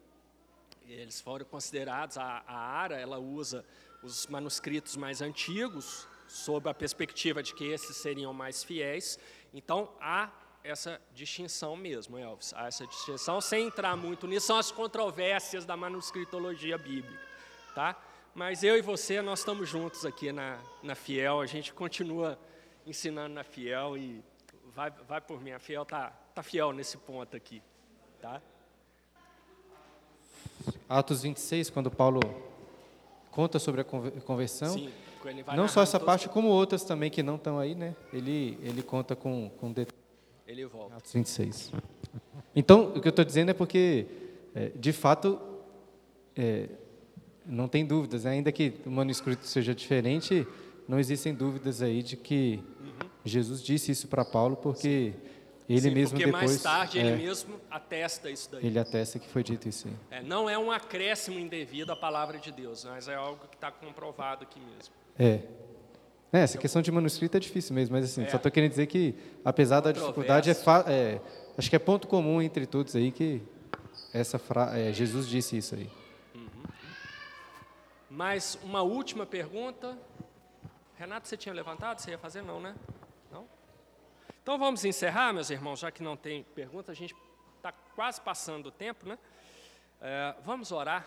eles 0.88 1.20
foram 1.20 1.44
considerados, 1.44 2.16
a, 2.16 2.42
a 2.46 2.56
Ara, 2.56 2.96
ela 2.98 3.18
usa 3.18 3.62
os 4.02 4.26
manuscritos 4.26 4.96
mais 4.96 5.22
antigos, 5.22 6.08
sob 6.26 6.68
a 6.68 6.74
perspectiva 6.74 7.42
de 7.42 7.54
que 7.54 7.64
esses 7.64 7.96
seriam 7.96 8.32
mais 8.32 8.64
fiéis. 8.64 9.18
Então, 9.52 9.92
há 10.00 10.30
essa 10.64 11.00
distinção 11.14 11.76
mesmo, 11.76 12.18
Elvis. 12.18 12.52
Há 12.54 12.66
essa 12.66 12.86
distinção, 12.86 13.40
sem 13.40 13.66
entrar 13.66 13.96
muito 13.96 14.26
nisso, 14.26 14.46
são 14.46 14.58
as 14.58 14.70
controvérsias 14.70 15.64
da 15.64 15.76
manuscritologia 15.76 16.78
bíblica. 16.78 17.20
Tá? 17.74 18.00
Mas 18.34 18.62
eu 18.62 18.76
e 18.76 18.82
você, 18.82 19.20
nós 19.20 19.40
estamos 19.40 19.68
juntos 19.68 20.06
aqui 20.06 20.32
na, 20.32 20.58
na 20.82 20.94
Fiel, 20.94 21.40
a 21.40 21.46
gente 21.46 21.72
continua 21.72 22.38
ensinando 22.86 23.34
na 23.34 23.44
Fiel 23.44 23.96
e 23.96 24.22
vai, 24.74 24.90
vai 24.90 25.20
por 25.20 25.40
mim, 25.40 25.52
a 25.52 25.58
Fiel 25.58 25.82
está 25.82 26.10
tá 26.34 26.42
fiel 26.42 26.72
nesse 26.72 26.96
ponto 26.96 27.36
aqui. 27.36 27.62
Tá? 28.20 28.40
Atos 30.88 31.22
26, 31.22 31.70
quando 31.70 31.90
Paulo 31.90 32.20
conta 33.32 33.58
sobre 33.58 33.80
a 33.80 33.84
conversão. 33.84 34.74
Sim 34.74 34.88
não 35.56 35.68
só 35.68 35.82
essa 35.82 36.00
parte, 36.00 36.28
como 36.28 36.48
outras 36.48 36.82
também 36.82 37.10
que 37.10 37.22
não 37.22 37.36
estão 37.36 37.58
aí, 37.58 37.74
né? 37.74 37.94
Ele, 38.12 38.58
ele 38.62 38.82
conta 38.82 39.14
com, 39.14 39.50
com 39.58 39.72
Ele 40.46 40.66
volta. 40.66 40.96
Atos 40.96 41.12
26. 41.12 41.72
Então, 42.54 42.92
o 42.94 43.00
que 43.00 43.06
eu 43.06 43.10
estou 43.10 43.24
dizendo 43.24 43.50
é 43.50 43.54
porque, 43.54 44.06
é, 44.54 44.72
de 44.74 44.92
fato, 44.92 45.40
é, 46.36 46.68
não 47.46 47.68
tem 47.68 47.86
dúvidas, 47.86 48.24
né? 48.24 48.32
ainda 48.32 48.50
que 48.50 48.74
o 48.84 48.90
manuscrito 48.90 49.46
seja 49.46 49.74
diferente, 49.74 50.46
não 50.88 50.98
existem 50.98 51.32
dúvidas 51.32 51.80
aí 51.82 52.02
de 52.02 52.16
que 52.16 52.60
uhum. 52.80 53.08
Jesus 53.24 53.62
disse 53.62 53.92
isso 53.92 54.08
para 54.08 54.24
Paulo, 54.24 54.56
porque 54.56 55.12
Sim. 55.12 55.28
Ele 55.72 55.88
Sim, 55.88 55.94
mesmo 55.94 56.18
porque 56.18 56.26
depois... 56.26 56.50
mais 56.50 56.62
tarde 56.62 56.98
é, 56.98 57.06
ele 57.06 57.22
mesmo 57.22 57.60
atesta 57.70 58.30
isso 58.30 58.50
daí. 58.50 58.66
Ele 58.66 58.78
atesta 58.78 59.18
que 59.18 59.28
foi 59.28 59.42
dito 59.42 59.68
isso. 59.68 59.88
É, 60.10 60.22
não 60.22 60.48
é 60.48 60.58
um 60.58 60.70
acréscimo 60.70 61.38
indevido 61.38 61.92
à 61.92 61.96
palavra 61.96 62.38
de 62.38 62.52
Deus, 62.52 62.84
mas 62.84 63.08
é 63.08 63.14
algo 63.14 63.46
que 63.48 63.56
está 63.56 63.70
comprovado 63.70 64.44
aqui 64.44 64.60
mesmo. 64.60 64.92
É. 65.18 65.40
é. 66.32 66.42
essa 66.42 66.58
questão 66.58 66.82
de 66.82 66.90
manuscrito 66.92 67.36
é 67.36 67.40
difícil 67.40 67.74
mesmo, 67.74 67.94
mas 67.94 68.04
assim, 68.04 68.24
é. 68.24 68.28
só 68.28 68.36
estou 68.36 68.52
querendo 68.52 68.70
dizer 68.70 68.86
que, 68.86 69.14
apesar 69.44 69.80
da 69.80 69.92
dificuldade, 69.92 70.50
é, 70.50 70.54
é, 70.88 71.20
acho 71.56 71.70
que 71.70 71.76
é 71.76 71.78
ponto 71.78 72.06
comum 72.06 72.42
entre 72.42 72.66
todos 72.66 72.94
aí 72.94 73.10
que 73.10 73.42
essa 74.12 74.38
fra 74.38 74.78
é, 74.78 74.92
Jesus 74.92 75.26
disse 75.26 75.56
isso 75.56 75.74
aí. 75.74 75.88
Uhum. 76.34 76.64
Mais 78.10 78.58
uma 78.62 78.82
última 78.82 79.24
pergunta. 79.24 79.96
Renato, 80.98 81.26
você 81.26 81.36
tinha 81.36 81.54
levantado? 81.54 81.98
Você 81.98 82.10
ia 82.10 82.18
fazer? 82.18 82.42
Não, 82.42 82.60
né? 82.60 82.74
Não? 83.32 83.44
Então 84.42 84.58
vamos 84.58 84.84
encerrar, 84.84 85.32
meus 85.32 85.50
irmãos, 85.50 85.78
já 85.78 85.92
que 85.92 86.02
não 86.02 86.16
tem 86.16 86.42
pergunta, 86.42 86.90
a 86.90 86.94
gente 86.96 87.14
está 87.58 87.70
quase 87.94 88.20
passando 88.20 88.66
o 88.66 88.70
tempo, 88.72 89.06
né? 89.06 89.16
É, 90.00 90.34
vamos 90.44 90.72
orar. 90.72 91.06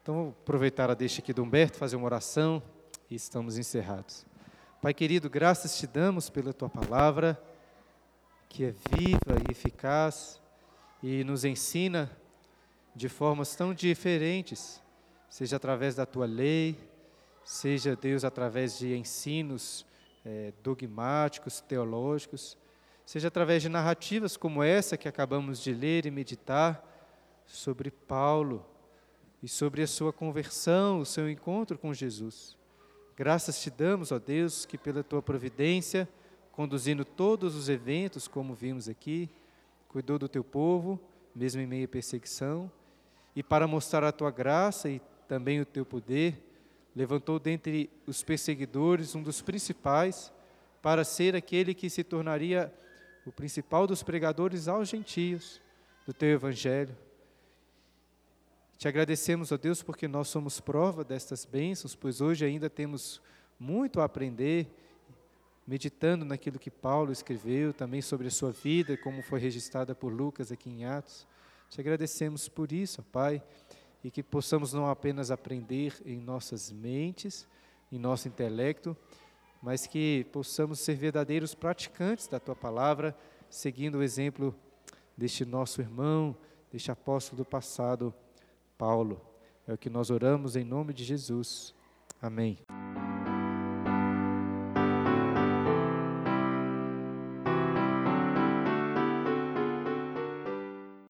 Então, 0.00 0.32
aproveitar 0.42 0.88
a 0.88 0.94
deixa 0.94 1.20
aqui 1.20 1.32
do 1.32 1.42
Humberto, 1.42 1.76
fazer 1.76 1.96
uma 1.96 2.04
oração 2.06 2.62
e 3.10 3.16
estamos 3.16 3.58
encerrados. 3.58 4.24
Pai 4.80 4.94
querido, 4.94 5.28
graças 5.28 5.76
te 5.76 5.88
damos 5.88 6.30
pela 6.30 6.52
tua 6.52 6.68
palavra, 6.68 7.36
que 8.48 8.66
é 8.66 8.70
viva 8.70 9.42
e 9.48 9.50
eficaz 9.50 10.40
e 11.02 11.24
nos 11.24 11.44
ensina 11.44 12.08
de 12.94 13.08
formas 13.08 13.56
tão 13.56 13.74
diferentes, 13.74 14.80
seja 15.28 15.56
através 15.56 15.96
da 15.96 16.06
tua 16.06 16.26
lei, 16.26 16.78
seja, 17.42 17.96
Deus, 17.96 18.22
através 18.22 18.78
de 18.78 18.96
ensinos 18.96 19.84
é, 20.24 20.52
dogmáticos, 20.62 21.60
teológicos, 21.60 22.56
seja 23.08 23.28
através 23.28 23.62
de 23.62 23.70
narrativas 23.70 24.36
como 24.36 24.62
essa 24.62 24.94
que 24.94 25.08
acabamos 25.08 25.62
de 25.62 25.72
ler 25.72 26.04
e 26.04 26.10
meditar 26.10 26.86
sobre 27.46 27.90
Paulo 27.90 28.62
e 29.42 29.48
sobre 29.48 29.80
a 29.80 29.86
sua 29.86 30.12
conversão, 30.12 31.00
o 31.00 31.06
seu 31.06 31.26
encontro 31.26 31.78
com 31.78 31.94
Jesus. 31.94 32.54
Graças 33.16 33.62
te 33.62 33.70
damos, 33.70 34.12
ó 34.12 34.18
Deus, 34.18 34.66
que 34.66 34.76
pela 34.76 35.02
tua 35.02 35.22
providência, 35.22 36.06
conduzindo 36.52 37.02
todos 37.02 37.56
os 37.56 37.70
eventos, 37.70 38.28
como 38.28 38.52
vimos 38.52 38.90
aqui, 38.90 39.30
cuidou 39.88 40.18
do 40.18 40.28
teu 40.28 40.44
povo, 40.44 41.00
mesmo 41.34 41.62
em 41.62 41.66
meio 41.66 41.86
à 41.86 41.88
perseguição, 41.88 42.70
e 43.34 43.42
para 43.42 43.66
mostrar 43.66 44.04
a 44.04 44.12
tua 44.12 44.30
graça 44.30 44.90
e 44.90 45.00
também 45.26 45.62
o 45.62 45.64
teu 45.64 45.86
poder, 45.86 46.44
levantou 46.94 47.38
dentre 47.38 47.88
os 48.06 48.22
perseguidores 48.22 49.14
um 49.14 49.22
dos 49.22 49.40
principais, 49.40 50.30
para 50.82 51.04
ser 51.04 51.34
aquele 51.34 51.72
que 51.72 51.88
se 51.88 52.04
tornaria 52.04 52.70
o 53.28 53.32
principal 53.32 53.86
dos 53.86 54.02
pregadores 54.02 54.68
aos 54.68 54.88
gentios 54.88 55.60
do 56.06 56.12
teu 56.12 56.30
evangelho 56.30 56.96
te 58.78 58.86
agradecemos, 58.86 59.50
ó 59.50 59.56
Deus, 59.56 59.82
porque 59.82 60.06
nós 60.06 60.28
somos 60.28 60.60
prova 60.60 61.02
destas 61.02 61.44
bênçãos, 61.44 61.96
pois 61.96 62.20
hoje 62.20 62.44
ainda 62.44 62.70
temos 62.70 63.20
muito 63.58 64.00
a 64.00 64.04
aprender, 64.04 64.68
meditando 65.66 66.24
naquilo 66.24 66.60
que 66.60 66.70
Paulo 66.70 67.10
escreveu, 67.10 67.72
também 67.72 68.00
sobre 68.00 68.28
a 68.28 68.30
sua 68.30 68.52
vida, 68.52 68.96
como 68.96 69.20
foi 69.20 69.40
registrada 69.40 69.96
por 69.96 70.12
Lucas 70.12 70.52
aqui 70.52 70.70
em 70.70 70.84
Atos. 70.84 71.26
Te 71.68 71.80
agradecemos 71.80 72.48
por 72.48 72.70
isso, 72.70 73.00
ó 73.00 73.04
Pai, 73.12 73.42
e 74.04 74.12
que 74.12 74.22
possamos 74.22 74.72
não 74.72 74.88
apenas 74.88 75.32
aprender 75.32 75.92
em 76.06 76.20
nossas 76.20 76.70
mentes, 76.70 77.48
em 77.90 77.98
nosso 77.98 78.28
intelecto, 78.28 78.96
mas 79.62 79.86
que 79.86 80.26
possamos 80.32 80.80
ser 80.80 80.94
verdadeiros 80.94 81.54
praticantes 81.54 82.26
da 82.26 82.38
tua 82.38 82.54
palavra, 82.54 83.16
seguindo 83.50 83.98
o 83.98 84.02
exemplo 84.02 84.54
deste 85.16 85.44
nosso 85.44 85.80
irmão, 85.80 86.36
deste 86.70 86.90
apóstolo 86.90 87.42
do 87.42 87.44
passado. 87.44 88.14
Paulo. 88.78 89.20
É 89.66 89.72
o 89.72 89.76
que 89.76 89.90
nós 89.90 90.08
oramos 90.08 90.56
em 90.56 90.64
nome 90.64 90.94
de 90.94 91.04
Jesus. 91.04 91.74
Amém. 92.22 92.56